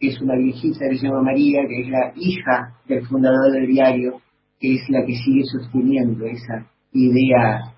es 0.00 0.20
una 0.20 0.36
viejita 0.36 0.88
que 0.88 0.98
se 0.98 1.06
llama 1.06 1.22
María, 1.22 1.60
que 1.68 1.80
es 1.80 1.88
la 1.88 2.12
hija 2.16 2.74
del 2.86 3.06
fundador 3.06 3.52
del 3.52 3.66
diario, 3.66 4.20
que 4.60 4.74
es 4.74 4.88
la 4.88 5.04
que 5.04 5.14
sigue 5.14 5.44
sosteniendo 5.44 6.24
esa 6.26 6.66
idea 6.92 7.74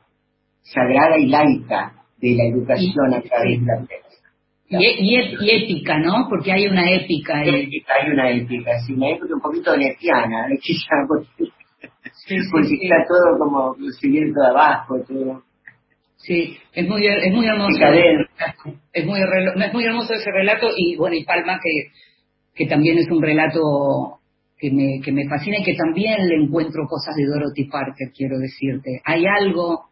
sagrada 0.63 1.19
y 1.19 1.27
laica 1.27 1.93
de 2.21 2.35
la 2.35 2.45
educación 2.45 3.15
a 3.15 3.21
través 3.23 3.61
de 3.61 3.67
la 3.67 3.87
prensa. 3.87 4.11
Y, 4.69 4.77
y, 4.77 5.37
y 5.41 5.51
épica, 5.51 5.99
¿no? 5.99 6.27
Porque 6.29 6.53
hay 6.53 6.67
una 6.69 6.89
épica 6.93 7.39
ahí. 7.39 7.65
Épica, 7.65 7.93
hay 8.01 8.11
una 8.13 8.31
épica, 8.31 8.71
sí, 8.87 8.93
una 8.93 9.11
épica 9.11 9.35
un 9.35 9.41
poquito 9.41 9.77
netiana, 9.77 10.47
¿eh? 10.49 10.59
porque, 11.09 11.51
Sí, 12.27 12.39
sí, 12.39 12.49
porque 12.53 12.69
sí. 12.69 12.79
está 12.83 12.97
todo 13.09 13.39
como 13.39 13.75
siguiendo 13.99 14.43
abajo, 14.45 14.97
todo. 15.09 15.43
Sí, 16.17 16.57
es 16.75 16.87
muy, 16.87 17.07
es 17.07 17.33
muy 17.33 17.47
hermoso. 17.47 17.79
Es 18.93 19.07
muy, 19.07 19.21
es 19.21 19.73
muy 19.73 19.85
hermoso 19.85 20.13
ese 20.13 20.31
relato 20.31 20.69
y 20.77 20.97
bueno, 20.97 21.17
y 21.17 21.25
Palma 21.25 21.59
que, 21.63 21.89
que 22.61 22.67
también 22.67 22.99
es 22.99 23.11
un 23.11 23.23
relato 23.23 24.19
que 24.59 24.71
me, 24.71 25.01
que 25.03 25.13
me 25.13 25.27
fascina 25.27 25.57
y 25.61 25.65
que 25.65 25.75
también 25.75 26.29
le 26.29 26.45
encuentro 26.45 26.87
cosas 26.87 27.15
de 27.17 27.25
Dorothy 27.25 27.65
Parker, 27.71 28.13
quiero 28.15 28.39
decirte. 28.39 29.01
Hay 29.07 29.25
algo 29.25 29.87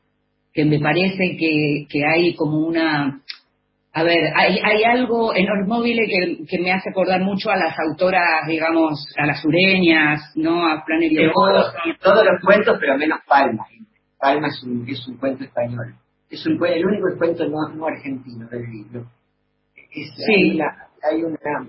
que 0.53 0.67
me 0.67 0.79
parece 0.79 1.35
que, 1.39 1.87
que 1.89 2.05
hay 2.05 2.35
como 2.35 2.59
una... 2.59 3.23
A 3.95 4.03
ver, 4.03 4.33
hay, 4.37 4.59
hay 4.63 4.85
algo 4.85 5.35
en 5.35 5.49
Ormóvil 5.49 5.97
que, 6.07 6.45
que 6.47 6.59
me 6.63 6.71
hace 6.71 6.91
acordar 6.91 7.23
mucho 7.23 7.49
a 7.51 7.57
las 7.57 7.75
autoras, 7.79 8.47
digamos, 8.47 9.03
a 9.17 9.25
las 9.25 9.41
sureñas, 9.41 10.21
¿no? 10.35 10.67
A 10.67 10.85
Flannery 10.85 11.27
O'Connor. 11.29 11.65
todos 12.03 12.23
los 12.23 12.45
cuentos, 12.45 12.77
pero 12.79 12.99
menos 12.99 13.21
Palma. 13.27 13.65
Palma 14.21 14.49
es 14.49 14.63
un, 14.63 14.87
es 14.87 15.09
un 15.09 15.17
cuento 15.17 15.43
español. 15.43 15.95
Es 16.29 16.45
un, 16.45 16.63
el 16.67 16.85
único 16.85 17.17
cuento 17.17 17.49
no, 17.49 17.67
no 17.75 17.87
argentino 17.87 18.47
del 18.49 18.71
libro. 18.71 19.07
Es, 19.75 20.13
Sí. 20.27 20.35
hay, 20.35 20.55
una, 20.57 20.87
hay 21.03 21.23
una, 21.23 21.69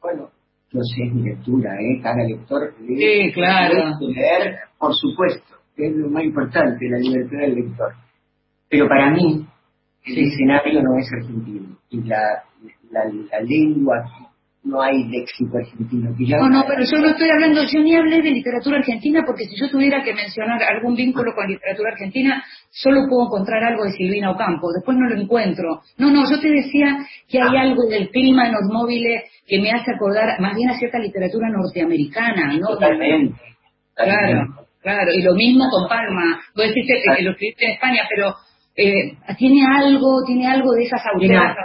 bueno, 0.00 0.30
no 0.72 0.82
sé, 0.82 1.04
es 1.04 1.14
mi 1.14 1.22
lectura, 1.22 1.74
¿eh? 1.80 2.00
Cada 2.02 2.24
lector 2.24 2.74
lee. 2.80 2.96
Sí, 2.98 3.32
claro. 3.32 3.96
Leer, 4.00 4.56
por 4.78 4.94
supuesto, 4.94 5.56
es 5.76 5.96
lo 5.96 6.08
más 6.10 6.24
importante, 6.24 6.88
la 6.88 6.98
libertad 6.98 7.38
del 7.38 7.54
lector. 7.54 7.92
Pero 8.68 8.86
para 8.86 9.10
mí, 9.10 9.46
el 10.04 10.18
escenario 10.18 10.82
no 10.82 10.98
es 10.98 11.10
argentino. 11.12 11.78
Y 11.90 12.02
la, 12.02 12.42
la, 12.90 13.04
la 13.04 13.40
lengua, 13.40 14.04
no 14.64 14.82
hay 14.82 15.04
léxico 15.04 15.56
argentino. 15.56 16.10
Que 16.16 16.24
No, 16.36 16.48
no, 16.48 16.64
pero 16.66 16.82
yo 16.84 16.98
no 16.98 17.08
estoy 17.08 17.30
hablando, 17.30 17.62
yo 17.62 17.80
ni 17.80 17.94
hablé 17.94 18.22
de 18.22 18.30
literatura 18.30 18.78
argentina 18.78 19.22
porque 19.24 19.44
si 19.44 19.56
yo 19.56 19.70
tuviera 19.70 20.02
que 20.02 20.14
mencionar 20.14 20.62
algún 20.62 20.94
vínculo 20.94 21.32
con 21.34 21.48
literatura 21.48 21.92
argentina, 21.92 22.44
solo 22.70 23.06
puedo 23.08 23.26
encontrar 23.26 23.62
algo 23.64 23.84
de 23.84 23.92
Silvina 23.92 24.30
Ocampo, 24.30 24.72
después 24.74 24.96
no 24.98 25.08
lo 25.08 25.20
encuentro. 25.20 25.82
No, 25.96 26.10
no, 26.10 26.28
yo 26.28 26.40
te 26.40 26.50
decía 26.50 26.98
que 27.28 27.40
hay 27.40 27.56
algo 27.56 27.86
del 27.88 28.10
clima 28.10 28.48
en 28.48 28.56
Osmóvile 28.56 29.24
que 29.46 29.60
me 29.60 29.70
hace 29.70 29.92
acordar 29.92 30.38
más 30.40 30.54
bien 30.54 30.70
a 30.70 30.78
cierta 30.78 30.98
literatura 30.98 31.48
norteamericana, 31.50 32.54
¿no? 32.58 32.68
Totalmente. 32.68 33.40
Claro. 33.94 34.66
Claro, 34.80 35.10
y 35.12 35.22
lo 35.22 35.34
mismo 35.34 35.64
con 35.70 35.88
Palma. 35.88 36.40
Vos 36.54 36.66
decís 36.66 36.86
que, 36.86 37.16
que 37.16 37.22
lo 37.22 37.32
escribiste 37.32 37.64
en 37.66 37.72
España, 37.72 38.02
pero 38.08 38.34
eh, 38.76 39.16
tiene 39.36 39.66
algo, 39.66 40.22
tiene 40.24 40.46
algo 40.46 40.72
de 40.72 40.84
esas 40.84 41.02
autoras 41.12 41.56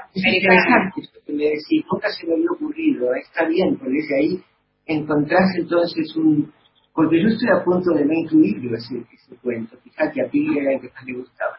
me 1.43 1.49
decís, 1.51 1.85
nunca 1.91 2.09
se 2.11 2.27
me 2.27 2.33
había 2.33 2.51
ocurrido, 2.51 3.13
está 3.15 3.47
bien, 3.47 3.77
porque 3.77 3.97
ahí 4.19 4.43
encontrás 4.85 5.49
entonces 5.57 6.15
un... 6.17 6.51
Porque 6.93 7.21
yo 7.21 7.27
estoy 7.29 7.49
a 7.49 7.63
punto 7.63 7.91
de 7.95 8.05
no 8.05 8.13
incluirlo 8.13 8.77
ese, 8.77 8.97
ese 9.11 9.35
cuento, 9.41 9.77
fíjate, 9.83 10.21
a 10.21 10.29
Pili 10.29 10.59
era 10.59 10.73
el 10.73 10.81
que 10.81 10.89
más 10.89 11.03
le 11.05 11.13
gustaba. 11.13 11.57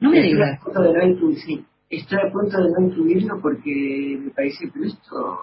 No 0.00 0.10
me 0.10 0.16
estoy 0.18 0.32
digas. 0.34 0.58
A 0.60 0.64
punto 0.64 0.82
de 0.82 0.92
no 0.92 1.06
incluir, 1.06 1.38
sí, 1.38 1.64
estoy 1.90 2.18
a 2.18 2.32
punto 2.32 2.56
de 2.58 2.68
no 2.76 2.86
incluirlo 2.88 3.40
porque 3.40 4.18
me 4.20 4.30
parece, 4.30 4.66
pero 4.72 4.86
esto 4.86 5.38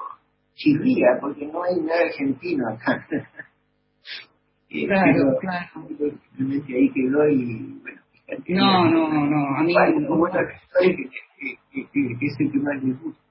chirría, 0.55 1.17
porque 1.21 1.47
no 1.47 1.63
hay 1.63 1.79
nada 1.79 2.01
argentino 2.05 2.63
acá. 2.69 3.07
Eh, 4.73 4.87
Claro, 4.87 5.13
pero- 5.13 5.37
claro. 5.39 6.15
Simplemente 6.37 6.73
ahí 6.75 6.89
quedó 6.93 7.27
y 7.29 7.79
bueno. 7.81 8.01
No, 8.47 8.85
no, 8.89 9.25
no, 9.25 9.57
a 9.57 9.63
mí 9.63 9.73
Bueno, 9.73 10.15
bueno, 10.17 10.39
que, 10.79 10.95
que, 10.95 11.09
que, 11.73 11.87
que, 11.91 12.17
que 12.19 12.25
es 12.25 12.39
el 12.39 12.51
que 12.53 12.57
más 12.59 12.81
le 12.81 12.93
gusta. 12.93 13.21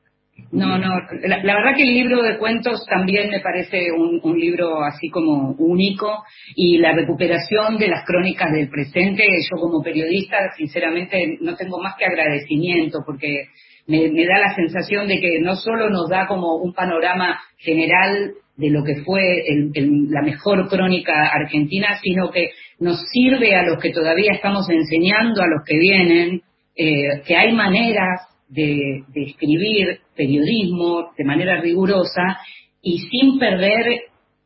No, 0.53 0.79
no, 0.79 0.89
la, 1.29 1.45
la 1.45 1.55
verdad 1.57 1.77
que 1.77 1.85
el 1.85 1.95
libro 1.95 2.23
de 2.23 2.37
cuentos 2.39 2.85
también 2.91 3.31
me 3.31 3.39
parece 3.41 3.93
un, 3.93 4.21
un 4.23 4.39
libro 4.39 4.83
así 4.83 5.09
como 5.09 5.53
único 5.59 6.25
y 6.57 6.79
la 6.79 6.93
recuperación 6.93 7.79
de 7.79 7.87
las 7.89 8.05
crónicas 8.05 8.51
del 8.53 8.69
presente, 8.69 9.23
yo 9.49 9.61
como 9.61 9.81
periodista 9.81 10.39
sinceramente 10.57 11.39
no 11.41 11.55
tengo 11.55 11.81
más 11.81 11.95
que 11.97 12.05
agradecimiento 12.05 12.99
porque 13.07 13.45
me, 13.87 14.09
me 14.11 14.27
da 14.27 14.39
la 14.41 14.55
sensación 14.57 15.07
de 15.07 15.21
que 15.21 15.41
no 15.41 15.55
solo 15.55 15.89
nos 15.89 16.09
da 16.09 16.27
como 16.27 16.57
un 16.57 16.73
panorama 16.75 17.41
general 17.59 18.33
de 18.57 18.71
lo 18.71 18.83
que 18.83 19.03
fue 19.05 19.23
el- 19.49 19.71
el- 19.75 20.11
la 20.11 20.23
mejor 20.23 20.69
crónica 20.69 21.29
argentina, 21.33 21.97
sino 22.03 22.31
que 22.31 22.51
nos 22.81 23.01
sirve 23.13 23.55
a 23.55 23.63
los 23.63 23.79
que 23.81 23.91
todavía 23.93 24.33
estamos 24.33 24.69
enseñando, 24.69 25.43
a 25.43 25.47
los 25.47 25.65
que 25.65 25.79
vienen, 25.79 26.43
eh, 26.77 27.23
que 27.27 27.37
hay 27.37 27.53
maneras 27.53 28.27
de, 28.51 29.05
de 29.09 29.23
escribir 29.23 30.01
periodismo 30.17 31.13
de 31.17 31.25
manera 31.25 31.61
rigurosa 31.61 32.39
y 32.83 32.99
sin 32.99 33.39
perder 33.39 33.85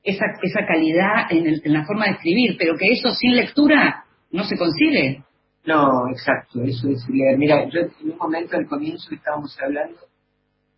esa, 0.02 0.24
esa 0.42 0.66
calidad 0.66 1.30
en, 1.30 1.46
el- 1.46 1.62
en 1.64 1.72
la 1.72 1.84
forma 1.84 2.06
de 2.06 2.12
escribir, 2.12 2.56
pero 2.58 2.76
que 2.76 2.92
eso 2.92 3.08
sin 3.14 3.34
lectura 3.36 4.04
no 4.30 4.44
se 4.44 4.56
consigue. 4.56 5.22
No, 5.66 6.08
exacto, 6.10 6.62
eso 6.62 6.88
es 6.90 7.08
leer. 7.08 7.38
Mira, 7.38 7.68
yo 7.70 7.80
en 7.80 8.10
un 8.12 8.18
momento 8.18 8.56
al 8.56 8.66
comienzo 8.66 9.08
que 9.08 9.14
estábamos 9.16 9.56
hablando, 9.62 9.96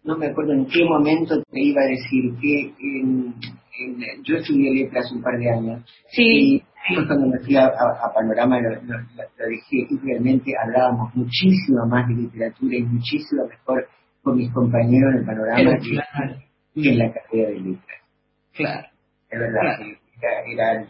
no 0.04 0.16
me 0.16 0.26
acuerdo 0.26 0.52
en 0.52 0.66
qué 0.66 0.84
momento 0.84 1.42
te 1.50 1.60
iba 1.60 1.82
a 1.82 1.86
decir 1.86 2.32
que 2.40 2.72
en- 2.78 3.34
en- 3.80 4.22
yo 4.22 4.36
estudié 4.36 4.72
letras 4.84 5.10
un 5.10 5.20
par 5.22 5.36
de 5.38 5.50
años. 5.50 5.82
Sí. 6.12 6.22
Y 6.24 6.62
después 6.88 7.06
cuando 7.06 7.26
me 7.28 7.38
fui 7.44 7.56
a, 7.56 7.66
a- 7.66 8.06
a 8.06 8.12
Panorama 8.14 8.60
lo, 8.60 8.70
lo- 8.70 8.98
lo- 8.98 9.30
lo 9.38 9.46
dejé 9.46 9.86
y 9.90 9.98
realmente 10.02 10.52
hablábamos 10.62 11.14
muchísimo 11.14 11.86
más 11.88 12.06
de 12.08 12.14
literatura 12.14 12.76
y 12.76 12.82
muchísimo 12.82 13.46
mejor 13.48 13.86
con 14.22 14.36
mis 14.36 14.52
compañeros 14.52 15.12
en 15.14 15.18
el 15.20 15.24
Panorama 15.26 15.70
que, 15.80 15.90
claro. 15.90 16.36
que 16.74 16.88
en 16.92 16.98
la 16.98 17.12
carrera 17.12 17.48
de 17.50 17.60
letras. 17.60 17.98
Claro. 18.54 18.88
Es 19.30 19.38
verdad, 19.40 19.60
Claro. 19.60 19.84
era, 20.52 20.80
era, 20.80 20.86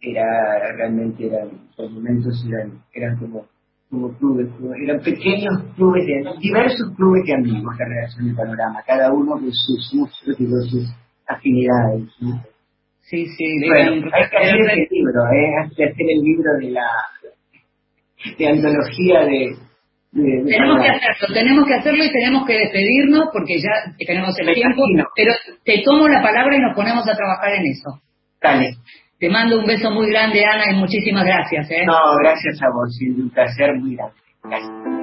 era- 0.00 0.72
realmente 0.76 1.26
eran, 1.26 1.50
por 1.76 1.90
momentos 1.90 2.44
eran, 2.48 2.82
eran 2.92 3.16
como, 3.18 3.46
como 3.90 4.12
clubes, 4.18 4.48
como- 4.58 4.74
eran 4.74 5.00
pequeños 5.00 5.62
clubes 5.76 6.04
de, 6.06 6.24
diversos 6.40 6.92
clubes 6.96 7.22
de 7.26 7.34
amigos 7.34 7.74
la 7.78 7.84
relación 7.86 8.26
del 8.26 8.36
panorama, 8.36 8.82
cada 8.86 9.12
uno 9.12 9.32
con 9.32 9.50
sus 9.52 9.90
gustos 9.94 10.34
y 10.40 10.44
con 10.50 10.62
sus 10.62 10.88
afinidades. 11.26 12.08
¿no? 12.20 12.42
Sí, 13.08 13.26
sí. 13.26 13.44
Bueno, 13.68 13.92
hay 14.12 14.28
que 14.30 14.36
hacer 14.36 14.56
ese 14.60 14.88
libro, 14.90 15.22
¿eh? 15.32 15.50
hay 15.62 15.70
que 15.76 15.84
hacer 15.84 16.06
el 16.08 16.22
libro 16.22 16.50
de 16.60 16.70
la 16.70 16.86
de 18.38 18.48
antología 18.48 19.20
de, 19.20 19.54
de, 20.12 20.42
de 20.42 20.50
Tenemos 20.50 20.82
que 20.82 20.88
hacerlo, 20.88 21.34
tenemos 21.34 21.66
que 21.66 21.74
hacerlo 21.74 22.04
y 22.04 22.12
tenemos 22.12 22.46
que 22.46 22.58
despedirnos 22.58 23.24
porque 23.32 23.54
ya 23.58 23.92
tenemos 24.04 24.36
el 24.40 24.46
Me 24.46 24.54
tiempo, 24.54 24.82
imagino. 24.88 25.08
pero 25.14 25.32
te 25.64 25.82
tomo 25.84 26.08
la 26.08 26.20
palabra 26.22 26.56
y 26.56 26.60
nos 26.60 26.74
ponemos 26.74 27.08
a 27.08 27.14
trabajar 27.16 27.54
en 27.54 27.66
eso. 27.66 28.00
Dale. 28.42 28.70
Te 29.18 29.30
mando 29.30 29.60
un 29.60 29.66
beso 29.66 29.90
muy 29.92 30.10
grande, 30.10 30.44
Ana, 30.44 30.64
y 30.72 30.76
muchísimas 30.76 31.24
gracias. 31.24 31.70
¿eh? 31.70 31.86
No, 31.86 31.96
gracias 32.22 32.60
a 32.60 32.66
vos, 32.74 32.90
es 33.00 33.16
un 33.16 33.30
placer 33.30 33.74
muy 33.78 33.94
grande. 33.96 34.16
Gracias. 34.42 34.95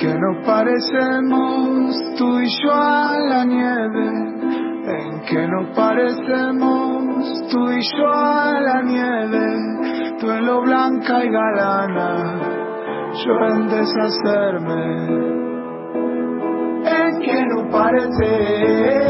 Que 0.00 0.14
nos 0.14 0.46
parecemos 0.46 1.94
tú 2.16 2.40
y 2.40 2.48
yo 2.64 2.72
a 2.72 3.18
la 3.18 3.44
nieve, 3.44 4.06
en 4.86 5.20
que 5.28 5.46
nos 5.46 5.76
parecemos 5.76 7.48
tú 7.50 7.70
y 7.70 7.82
yo 7.82 8.08
a 8.10 8.60
la 8.60 8.80
nieve, 8.80 10.16
tú 10.18 10.30
en 10.30 10.46
lo 10.46 10.62
blanca 10.62 11.22
y 11.22 11.28
galana, 11.28 12.40
yo 13.12 13.32
en 13.52 13.68
deshacerme, 13.68 14.84
en 16.86 17.20
que 17.20 17.46
nos 17.46 17.70
parecemos 17.70 19.09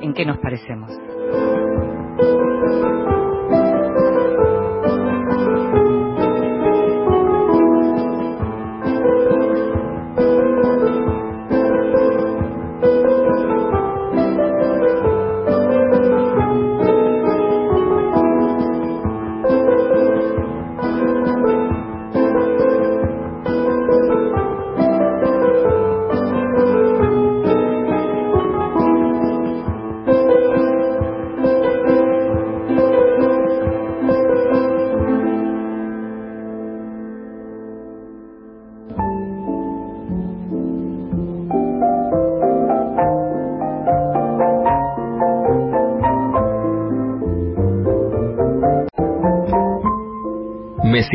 ¿en 0.00 0.14
qué 0.14 0.26
nos 0.26 0.38
parecemos? 0.38 0.90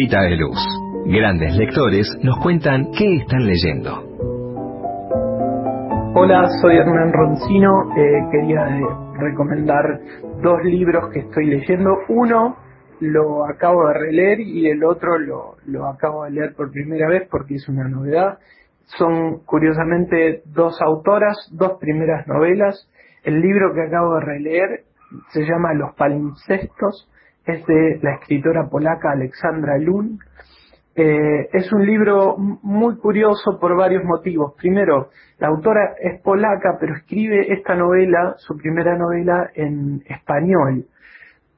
De 0.10 0.38
Luz. 0.38 0.58
Grandes 1.06 1.58
lectores 1.58 2.08
nos 2.24 2.38
cuentan 2.40 2.92
qué 2.98 3.18
están 3.18 3.46
leyendo. 3.46 3.92
Hola, 6.16 6.48
soy 6.62 6.78
Hernán 6.78 7.12
Roncino. 7.12 7.94
Eh, 7.94 8.26
quería 8.32 8.70
eh, 8.70 8.86
recomendar 9.20 10.00
dos 10.42 10.64
libros 10.64 11.12
que 11.12 11.20
estoy 11.20 11.48
leyendo. 11.48 11.94
Uno 12.08 12.56
lo 13.02 13.46
acabo 13.46 13.86
de 13.90 13.96
releer 13.96 14.40
y 14.40 14.68
el 14.70 14.82
otro 14.86 15.20
lo, 15.20 15.58
lo 15.66 15.88
acabo 15.88 16.24
de 16.24 16.32
leer 16.32 16.56
por 16.56 16.72
primera 16.72 17.10
vez 17.10 17.28
porque 17.30 17.56
es 17.56 17.68
una 17.68 17.90
novedad. 17.90 18.40
Son 18.98 19.40
curiosamente 19.46 20.42
dos 20.46 20.82
autoras, 20.82 21.36
dos 21.52 21.74
primeras 21.82 22.26
novelas. 22.28 22.90
El 23.24 23.42
libro 23.42 23.74
que 23.74 23.82
acabo 23.82 24.16
de 24.16 24.22
releer 24.22 24.84
se 25.34 25.42
llama 25.42 25.74
Los 25.74 25.94
palimpsestos, 25.96 27.10
es 27.48 27.66
de 27.66 28.00
la 28.02 28.16
escritora 28.16 28.68
polaca 28.70 29.12
Alexandra 29.12 29.78
Lun. 29.78 30.20
Eh, 30.96 31.50
es 31.54 31.72
un 31.72 31.86
libro 31.86 32.36
muy 32.38 32.98
curioso 32.98 33.58
por 33.60 33.76
varios 33.78 34.04
motivos. 34.04 34.54
Primero, 34.58 35.10
la 35.40 35.48
autora 35.48 35.96
es 36.02 36.22
polaca, 36.22 36.78
pero 36.80 36.96
escribe 36.96 37.54
esta 37.54 37.76
novela, 37.76 38.36
su 38.38 38.58
primera 38.58 38.98
novela, 38.98 39.50
en 39.54 40.02
español. 40.08 40.86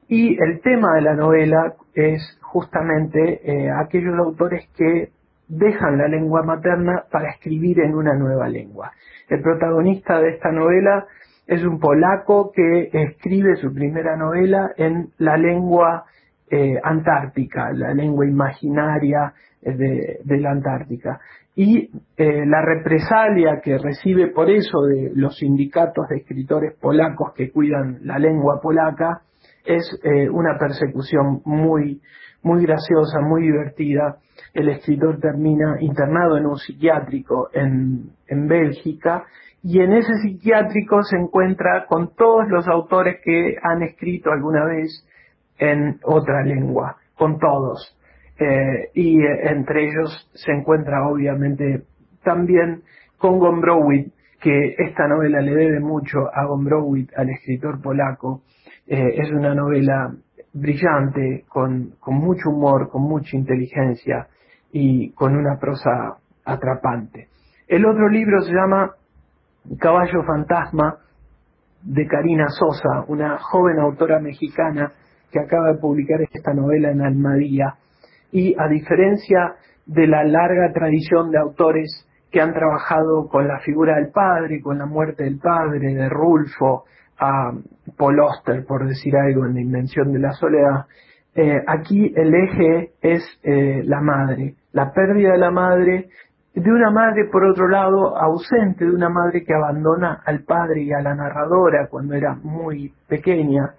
Y 0.07 0.41
el 0.41 0.61
tema 0.61 0.95
de 0.95 1.01
la 1.01 1.13
novela 1.15 1.73
es 1.93 2.37
justamente 2.41 3.41
eh, 3.43 3.71
aquellos 3.71 4.17
autores 4.19 4.67
que 4.75 5.09
dejan 5.47 5.97
la 5.97 6.07
lengua 6.07 6.43
materna 6.43 7.05
para 7.11 7.31
escribir 7.31 7.79
en 7.79 7.95
una 7.95 8.13
nueva 8.13 8.47
lengua. 8.47 8.91
El 9.27 9.41
protagonista 9.41 10.19
de 10.19 10.29
esta 10.29 10.51
novela 10.51 11.07
es 11.49 11.65
un 11.65 11.79
polaco 11.79 12.51
que 12.51 12.91
escribe 12.93 13.55
su 13.55 13.73
primera 13.73 14.15
novela 14.15 14.71
en 14.77 15.09
la 15.17 15.35
lengua 15.35 16.05
eh, 16.47 16.79
antártica, 16.83 17.71
la 17.73 17.91
lengua 17.91 18.27
imaginaria 18.27 19.33
de, 19.61 20.37
la 20.39 20.51
Antártica. 20.51 21.19
Y 21.55 21.89
eh, 22.17 22.45
la 22.45 22.61
represalia 22.61 23.61
que 23.63 23.79
recibe 23.79 24.27
por 24.27 24.51
eso 24.51 24.83
de 24.83 25.11
los 25.15 25.37
sindicatos 25.37 26.07
de 26.09 26.17
escritores 26.17 26.75
polacos 26.79 27.33
que 27.33 27.51
cuidan 27.51 27.97
la 28.03 28.19
lengua 28.19 28.59
polaca 28.61 29.21
es 29.65 29.99
eh, 30.03 30.29
una 30.29 30.55
persecución 30.59 31.41
muy, 31.45 31.99
muy 32.43 32.63
graciosa, 32.63 33.21
muy 33.21 33.41
divertida. 33.41 34.17
El 34.53 34.69
escritor 34.69 35.19
termina 35.19 35.77
internado 35.81 36.37
en 36.37 36.45
un 36.45 36.57
psiquiátrico 36.57 37.49
en, 37.53 38.11
en 38.27 38.47
Bélgica 38.47 39.25
y 39.61 39.81
en 39.81 39.93
ese 39.93 40.13
psiquiátrico 40.21 41.03
se 41.03 41.17
encuentra 41.17 41.85
con 41.87 42.15
todos 42.15 42.47
los 42.47 42.67
autores 42.67 43.17
que 43.23 43.57
han 43.61 43.83
escrito 43.83 44.31
alguna 44.31 44.63
vez 44.65 45.05
en 45.57 45.99
otra 46.03 46.43
lengua, 46.43 46.95
con 47.15 47.39
todos. 47.39 47.97
Eh, 48.39 48.89
y 48.93 49.21
eh, 49.21 49.49
entre 49.49 49.89
ellos 49.89 50.29
se 50.33 50.53
encuentra 50.53 51.05
obviamente 51.07 51.83
también 52.23 52.83
con 53.17 53.37
Gombrowicz, 53.37 54.13
que 54.39 54.75
esta 54.77 55.07
novela 55.07 55.41
le 55.41 55.53
debe 55.53 55.81
mucho 55.81 56.19
a 56.33 56.45
Gombrowicz, 56.45 57.11
al 57.17 57.29
escritor 57.29 57.81
polaco. 57.81 58.43
Eh, 58.87 59.15
es 59.17 59.29
una 59.31 59.53
novela 59.53 60.13
brillante, 60.53 61.43
con, 61.49 61.95
con 61.99 62.15
mucho 62.15 62.49
humor, 62.49 62.89
con 62.89 63.01
mucha 63.01 63.35
inteligencia 63.35 64.27
y 64.71 65.11
con 65.11 65.35
una 65.35 65.59
prosa 65.59 66.15
atrapante. 66.45 67.27
El 67.67 67.85
otro 67.85 68.07
libro 68.07 68.41
se 68.41 68.53
llama 68.53 68.93
Caballo 69.77 70.23
Fantasma 70.23 70.97
de 71.83 72.07
Karina 72.07 72.47
Sosa, 72.49 73.05
una 73.07 73.37
joven 73.37 73.79
autora 73.79 74.19
mexicana 74.19 74.91
que 75.31 75.39
acaba 75.39 75.73
de 75.73 75.79
publicar 75.79 76.21
esta 76.21 76.53
novela 76.53 76.91
en 76.91 77.01
Almadía. 77.01 77.75
Y 78.31 78.55
a 78.59 78.67
diferencia 78.67 79.55
de 79.85 80.07
la 80.07 80.23
larga 80.23 80.71
tradición 80.73 81.31
de 81.31 81.39
autores 81.39 82.07
que 82.31 82.41
han 82.41 82.53
trabajado 82.53 83.27
con 83.27 83.47
la 83.47 83.59
figura 83.59 83.95
del 83.95 84.11
padre, 84.11 84.61
con 84.61 84.77
la 84.77 84.85
muerte 84.85 85.23
del 85.23 85.39
padre, 85.39 85.93
de 85.93 86.09
Rulfo, 86.09 86.85
a 87.19 87.51
Paul 87.97 88.17
por 88.67 88.87
decir 88.87 89.15
algo, 89.15 89.45
en 89.45 89.55
la 89.55 89.61
invención 89.61 90.11
de 90.11 90.19
la 90.19 90.31
soledad, 90.31 90.85
eh, 91.35 91.61
aquí 91.67 92.13
el 92.15 92.33
eje 92.33 92.91
es 93.01 93.23
eh, 93.43 93.81
la 93.85 94.01
madre, 94.01 94.55
la 94.71 94.91
pérdida 94.91 95.33
de 95.33 95.37
la 95.37 95.51
madre 95.51 96.09
de 96.63 96.71
una 96.71 96.91
madre, 96.91 97.25
por 97.31 97.43
otro 97.45 97.67
lado, 97.67 98.17
ausente, 98.17 98.85
de 98.85 98.91
una 98.91 99.09
madre 99.09 99.43
que 99.43 99.53
abandona 99.53 100.21
al 100.25 100.43
padre 100.43 100.81
y 100.83 100.91
a 100.91 101.01
la 101.01 101.15
narradora 101.15 101.87
cuando 101.89 102.15
era 102.15 102.35
muy 102.35 102.93
pequeña, 103.07 103.73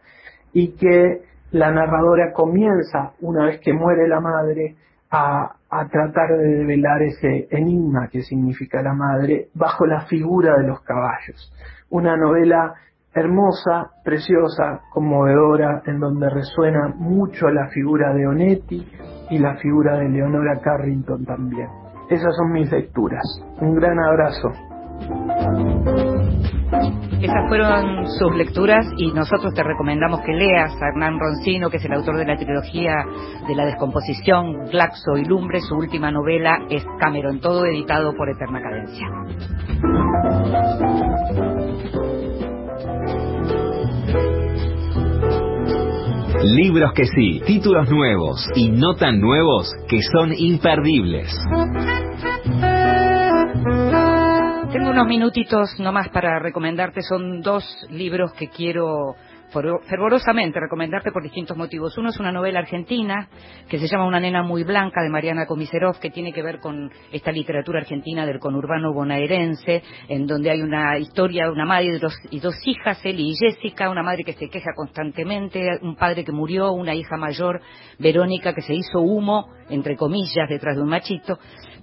y 0.52 0.76
que 0.76 1.22
la 1.52 1.70
narradora 1.70 2.32
comienza, 2.32 3.12
una 3.20 3.46
vez 3.46 3.60
que 3.60 3.72
muere 3.72 4.06
la 4.08 4.20
madre, 4.20 4.76
a, 5.10 5.56
a 5.68 5.88
tratar 5.88 6.36
de 6.36 6.58
develar 6.58 7.02
ese 7.02 7.48
enigma 7.50 8.08
que 8.08 8.22
significa 8.22 8.80
la 8.82 8.94
madre 8.94 9.48
bajo 9.54 9.84
la 9.86 10.02
figura 10.02 10.56
de 10.56 10.68
los 10.68 10.80
caballos. 10.82 11.52
Una 11.90 12.16
novela 12.16 12.74
hermosa, 13.12 13.90
preciosa, 14.04 14.82
conmovedora, 14.92 15.82
en 15.86 15.98
donde 15.98 16.30
resuena 16.30 16.94
mucho 16.94 17.48
la 17.50 17.68
figura 17.68 18.14
de 18.14 18.26
Onetti 18.26 18.86
y 19.30 19.38
la 19.38 19.56
figura 19.56 19.98
de 19.98 20.08
Leonora 20.08 20.60
Carrington 20.60 21.24
también. 21.24 21.79
Esas 22.10 22.34
son 22.36 22.52
mis 22.52 22.70
lecturas. 22.72 23.22
Un 23.60 23.76
gran 23.76 23.96
abrazo. 24.00 24.48
Esas 27.22 27.48
fueron 27.48 28.06
sus 28.18 28.34
lecturas 28.34 28.84
y 28.96 29.12
nosotros 29.12 29.54
te 29.54 29.62
recomendamos 29.62 30.20
que 30.22 30.32
leas 30.32 30.72
a 30.74 30.88
Hernán 30.88 31.20
Roncino, 31.20 31.70
que 31.70 31.76
es 31.76 31.84
el 31.84 31.92
autor 31.92 32.16
de 32.16 32.26
la 32.26 32.36
trilogía 32.36 32.94
de 33.46 33.54
la 33.54 33.66
descomposición, 33.66 34.64
Glaxo 34.72 35.16
y 35.18 35.24
Lumbre. 35.24 35.60
Su 35.60 35.76
última 35.76 36.10
novela 36.10 36.58
es 36.68 36.84
Cameron, 36.98 37.40
todo 37.40 37.64
editado 37.66 38.12
por 38.14 38.28
Eterna 38.28 38.60
Cadencia. 38.60 39.06
Libros 46.42 46.94
que 46.94 47.04
sí, 47.04 47.42
títulos 47.46 47.90
nuevos 47.90 48.40
y 48.54 48.70
no 48.70 48.94
tan 48.94 49.20
nuevos 49.20 49.74
que 49.86 50.00
son 50.00 50.32
imperdibles. 50.34 51.28
Tengo 54.72 54.90
unos 54.90 55.06
minutitos 55.06 55.78
nomás 55.78 56.08
para 56.08 56.38
recomendarte. 56.38 57.02
Son 57.02 57.42
dos 57.42 57.64
libros 57.90 58.32
que 58.32 58.48
quiero 58.48 59.16
fervorosamente 59.50 60.60
recomendarte 60.60 61.12
por 61.12 61.22
distintos 61.22 61.56
motivos. 61.56 61.96
Uno 61.98 62.10
es 62.10 62.18
una 62.18 62.32
novela 62.32 62.60
argentina 62.60 63.28
que 63.68 63.78
se 63.78 63.86
llama 63.86 64.06
Una 64.06 64.20
nena 64.20 64.42
muy 64.42 64.64
blanca 64.64 65.02
de 65.02 65.08
Mariana 65.08 65.46
Komiserov, 65.46 65.98
que 65.98 66.10
tiene 66.10 66.32
que 66.32 66.42
ver 66.42 66.60
con 66.60 66.90
esta 67.12 67.32
literatura 67.32 67.80
argentina 67.80 68.26
del 68.26 68.38
conurbano 68.38 68.92
bonaerense, 68.92 69.82
en 70.08 70.26
donde 70.26 70.50
hay 70.50 70.62
una 70.62 70.98
historia 70.98 71.44
de 71.46 71.52
una 71.52 71.66
madre 71.66 71.96
y 71.96 71.98
dos, 71.98 72.14
y 72.30 72.40
dos 72.40 72.54
hijas, 72.64 73.04
Eli 73.04 73.30
y 73.30 73.36
Jessica, 73.36 73.90
una 73.90 74.02
madre 74.02 74.24
que 74.24 74.34
se 74.34 74.48
queja 74.48 74.70
constantemente, 74.74 75.78
un 75.82 75.96
padre 75.96 76.24
que 76.24 76.32
murió, 76.32 76.72
una 76.72 76.94
hija 76.94 77.16
mayor, 77.16 77.60
Verónica, 77.98 78.54
que 78.54 78.62
se 78.62 78.74
hizo 78.74 79.00
humo, 79.00 79.50
entre 79.68 79.96
comillas, 79.96 80.48
detrás 80.48 80.76
de 80.76 80.82
un 80.82 80.88
machito. 80.88 81.38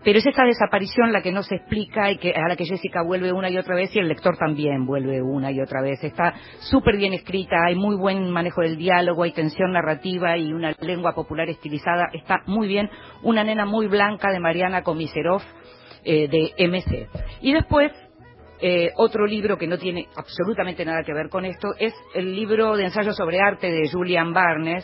Pero 0.08 0.20
es 0.20 0.26
esa 0.26 0.46
desaparición 0.46 1.12
la 1.12 1.22
que 1.22 1.34
no 1.34 1.44
se 1.44 1.56
explica 1.56 2.10
y 2.10 2.18
que, 2.18 2.32
a 2.32 2.48
la 2.48 2.56
que 2.56 2.64
Jessica 2.64 3.04
vuelve 3.04 3.34
una 3.34 3.50
y 3.50 3.58
otra 3.58 3.76
vez 3.76 3.94
y 3.94 4.00
el 4.00 4.08
lector 4.08 4.38
también 4.38 4.86
vuelve 4.86 5.22
una 5.22 5.52
y 5.52 5.60
otra 5.60 5.82
vez. 5.82 6.02
Está 6.02 6.34
súper 6.62 6.96
bien 6.96 7.12
escrita, 7.12 7.58
hay 7.66 7.76
muy 7.76 7.98
buen 7.98 8.32
manejo 8.32 8.62
del 8.62 8.78
diálogo, 8.78 9.24
hay 9.24 9.34
tensión 9.34 9.74
narrativa 9.74 10.38
y 10.38 10.54
una 10.54 10.74
lengua 10.80 11.14
popular 11.14 11.50
estilizada. 11.50 12.08
Está 12.14 12.42
muy 12.46 12.70
bien. 12.70 12.90
Una 13.22 13.44
nena 13.44 13.66
muy 13.66 13.88
blanca 13.88 14.32
de 14.32 14.40
Mariana 14.40 14.82
Komiserov 14.82 15.42
eh, 16.06 16.30
de 16.30 16.68
MC. 16.70 17.10
Y 17.42 17.52
después 17.52 17.92
eh, 18.60 18.92
otro 18.96 19.26
libro 19.26 19.58
que 19.58 19.68
no 19.68 19.78
tiene 19.78 20.08
absolutamente 20.16 20.84
nada 20.84 21.04
que 21.04 21.14
ver 21.14 21.30
con 21.30 21.46
esto 21.46 21.70
es 21.78 21.94
el 22.16 22.36
libro 22.36 22.76
de 22.76 22.86
ensayo 22.86 23.14
sobre 23.14 23.40
arte 23.40 23.72
de 23.72 23.90
Julian 23.90 24.34
Barnes, 24.34 24.84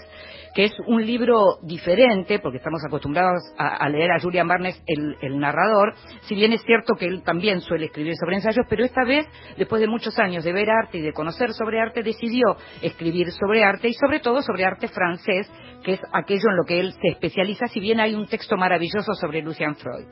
que 0.53 0.65
es 0.65 0.74
un 0.86 1.03
libro 1.05 1.57
diferente, 1.63 2.39
porque 2.39 2.57
estamos 2.57 2.82
acostumbrados 2.86 3.41
a, 3.57 3.89
leer 3.89 4.11
a 4.11 4.19
Julian 4.19 4.47
Barnes, 4.47 4.82
el, 4.86 5.39
narrador, 5.39 5.95
si 6.21 6.36
bien 6.36 6.53
es 6.53 6.61
cierto 6.61 6.93
que 6.93 7.07
él 7.07 7.24
también 7.24 7.61
suele 7.61 7.86
escribir 7.86 8.13
sobre 8.15 8.36
ensayos, 8.36 8.65
pero 8.69 8.86
esta 8.86 9.03
vez, 9.03 9.26
después 9.57 9.82
de 9.82 9.88
muchos 9.88 10.17
años 10.19 10.43
de 10.43 10.53
ver 10.53 10.69
arte 10.69 10.99
y 10.99 11.01
de 11.01 11.13
conocer 11.13 11.53
sobre 11.53 11.80
arte, 11.80 12.03
decidió 12.03 12.55
escribir 12.82 13.32
sobre 13.32 13.63
arte 13.63 13.88
y 13.88 13.93
sobre 13.93 14.19
todo 14.19 14.43
sobre 14.43 14.65
arte 14.65 14.88
francés, 14.88 15.51
que 15.84 15.93
es 15.93 16.01
aquello 16.13 16.49
en 16.49 16.57
lo 16.57 16.63
que 16.65 16.80
él 16.80 16.93
se 17.01 17.07
especializa, 17.09 17.65
si 17.67 17.80
bien 17.80 17.99
hay 17.99 18.13
un 18.13 18.28
texto 18.28 18.55
maravilloso 18.55 19.13
sobre 19.19 19.41
Lucian 19.41 19.76
Freud. 19.76 20.05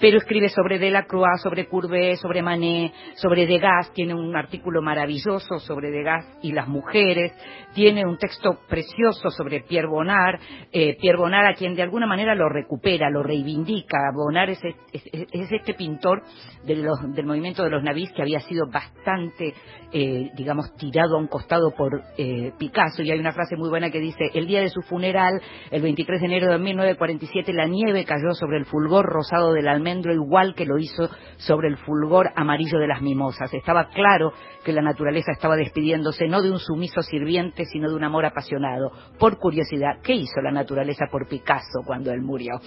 Pero 0.00 0.18
escribe 0.18 0.48
sobre 0.48 0.78
Delacroix, 0.78 1.40
sobre 1.42 1.66
Courbet, 1.66 2.16
sobre 2.16 2.42
Manet, 2.42 2.92
sobre 3.16 3.46
Degas, 3.46 3.92
tiene 3.92 4.14
un 4.14 4.36
artículo 4.36 4.80
maravilloso 4.82 5.58
sobre 5.58 5.90
Degas 5.90 6.24
y 6.42 6.52
las 6.52 6.68
mujeres, 6.68 7.32
tiene 7.74 8.06
un 8.06 8.16
texto 8.16 8.60
precioso 8.68 9.30
sobre 9.30 9.60
Pierre 9.62 9.88
Bonnard, 9.88 10.40
eh, 10.72 10.96
Pierre 11.00 11.18
Bonnard 11.18 11.46
a 11.46 11.54
quien 11.54 11.74
de 11.74 11.82
alguna 11.82 12.06
manera 12.06 12.34
lo 12.34 12.48
recupera, 12.48 13.10
lo 13.10 13.22
reivindica. 13.22 13.98
Bonnard 14.14 14.50
es, 14.50 14.60
es, 14.92 15.02
es 15.12 15.52
este 15.52 15.74
pintor 15.74 16.22
del 16.64 17.26
movimiento 17.26 17.64
de 17.64 17.70
los 17.70 17.82
navis 17.82 18.12
que 18.12 18.22
había 18.22 18.40
sido 18.40 18.66
bastante, 18.70 19.54
eh, 19.92 20.30
digamos, 20.36 20.74
tirado 20.76 21.16
a 21.16 21.18
un 21.18 21.28
costado 21.28 21.72
por 21.76 22.02
eh, 22.16 22.52
Picasso. 22.58 23.02
Y 23.02 23.10
hay 23.10 23.18
una 23.18 23.32
frase 23.32 23.56
muy 23.56 23.68
buena 23.68 23.90
que 23.90 24.00
dice, 24.00 24.30
el 24.34 24.46
día 24.46 24.60
de 24.60 24.68
su 24.68 24.82
funeral, 24.82 25.40
el 25.70 25.82
23 25.82 26.20
de 26.20 26.26
enero 26.26 26.52
de 26.52 26.58
1947, 26.58 27.52
la 27.52 27.66
nieve 27.66 28.04
cayó 28.04 28.34
sobre 28.34 28.58
el 28.58 28.64
fulgor 28.64 29.06
rosado 29.06 29.52
del 29.52 29.68
almendro 29.68 29.87
igual 30.12 30.54
que 30.54 30.66
lo 30.66 30.78
hizo 30.78 31.08
sobre 31.36 31.68
el 31.68 31.76
fulgor 31.78 32.30
amarillo 32.36 32.78
de 32.78 32.86
las 32.86 33.02
mimosas. 33.02 33.52
Estaba 33.52 33.88
claro 33.88 34.32
que 34.64 34.72
la 34.72 34.82
naturaleza 34.82 35.32
estaba 35.32 35.56
despidiéndose 35.56 36.28
no 36.28 36.42
de 36.42 36.50
un 36.50 36.58
sumiso 36.58 37.02
sirviente, 37.02 37.64
sino 37.64 37.88
de 37.88 37.96
un 37.96 38.04
amor 38.04 38.24
apasionado. 38.24 38.92
Por 39.18 39.38
curiosidad, 39.38 40.00
¿qué 40.02 40.14
hizo 40.14 40.40
la 40.42 40.50
naturaleza 40.50 41.06
por 41.10 41.28
Picasso 41.28 41.82
cuando 41.84 42.12
él 42.12 42.22
murió? 42.22 42.60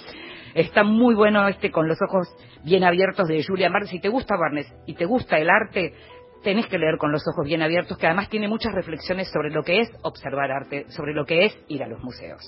Está 0.53 0.83
muy 0.83 1.15
bueno 1.15 1.47
este 1.47 1.71
con 1.71 1.87
los 1.87 1.97
ojos 2.01 2.27
bien 2.63 2.83
abiertos 2.83 3.27
de 3.27 3.43
Julia 3.43 3.69
Marx. 3.69 3.89
Si 3.89 3.99
te 3.99 4.09
gusta 4.09 4.35
Barnes 4.37 4.71
y 4.85 4.95
te 4.95 5.05
gusta 5.05 5.37
el 5.37 5.49
arte, 5.49 5.93
tenés 6.43 6.67
que 6.67 6.77
leer 6.77 6.97
con 6.97 7.11
los 7.11 7.23
ojos 7.27 7.45
bien 7.45 7.61
abiertos, 7.61 7.97
que 7.97 8.07
además 8.07 8.29
tiene 8.29 8.47
muchas 8.47 8.73
reflexiones 8.73 9.29
sobre 9.31 9.51
lo 9.51 9.63
que 9.63 9.79
es 9.79 9.89
observar 10.01 10.51
arte, 10.51 10.85
sobre 10.89 11.13
lo 11.13 11.25
que 11.25 11.45
es 11.45 11.57
ir 11.67 11.83
a 11.83 11.87
los 11.87 12.01
museos. 12.03 12.41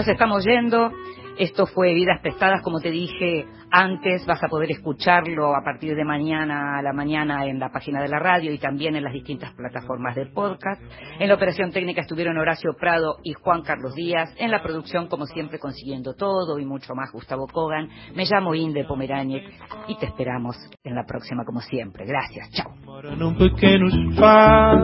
Nos 0.00 0.08
estamos 0.08 0.42
yendo. 0.46 0.90
Esto 1.36 1.66
fue 1.66 1.92
Vidas 1.92 2.20
Prestadas, 2.22 2.62
como 2.62 2.80
te 2.80 2.90
dije 2.90 3.44
antes, 3.70 4.24
vas 4.26 4.42
a 4.42 4.48
poder 4.48 4.70
escucharlo 4.70 5.54
a 5.54 5.62
partir 5.62 5.94
de 5.94 6.04
mañana 6.04 6.78
a 6.78 6.82
la 6.82 6.94
mañana 6.94 7.44
en 7.44 7.60
la 7.60 7.68
página 7.68 8.00
de 8.00 8.08
la 8.08 8.18
radio 8.18 8.50
y 8.50 8.58
también 8.58 8.96
en 8.96 9.04
las 9.04 9.12
distintas 9.12 9.52
plataformas 9.52 10.16
de 10.16 10.26
podcast. 10.26 10.80
En 11.18 11.28
la 11.28 11.34
operación 11.34 11.70
técnica 11.70 12.00
estuvieron 12.00 12.38
Horacio 12.38 12.72
Prado 12.80 13.18
y 13.22 13.34
Juan 13.34 13.60
Carlos 13.60 13.94
Díaz. 13.94 14.34
En 14.38 14.50
la 14.50 14.62
producción, 14.62 15.06
como 15.06 15.26
siempre, 15.26 15.58
consiguiendo 15.58 16.14
todo 16.14 16.58
y 16.58 16.64
mucho 16.64 16.94
más, 16.94 17.12
Gustavo 17.12 17.46
Kogan. 17.46 17.90
Me 18.14 18.24
llamo 18.24 18.54
Inde 18.54 18.84
Pomeráñez 18.84 19.42
y 19.86 19.98
te 19.98 20.06
esperamos 20.06 20.56
en 20.82 20.94
la 20.94 21.04
próxima, 21.04 21.44
como 21.44 21.60
siempre. 21.60 22.06
Gracias. 22.06 22.50
Chao. 22.52 22.72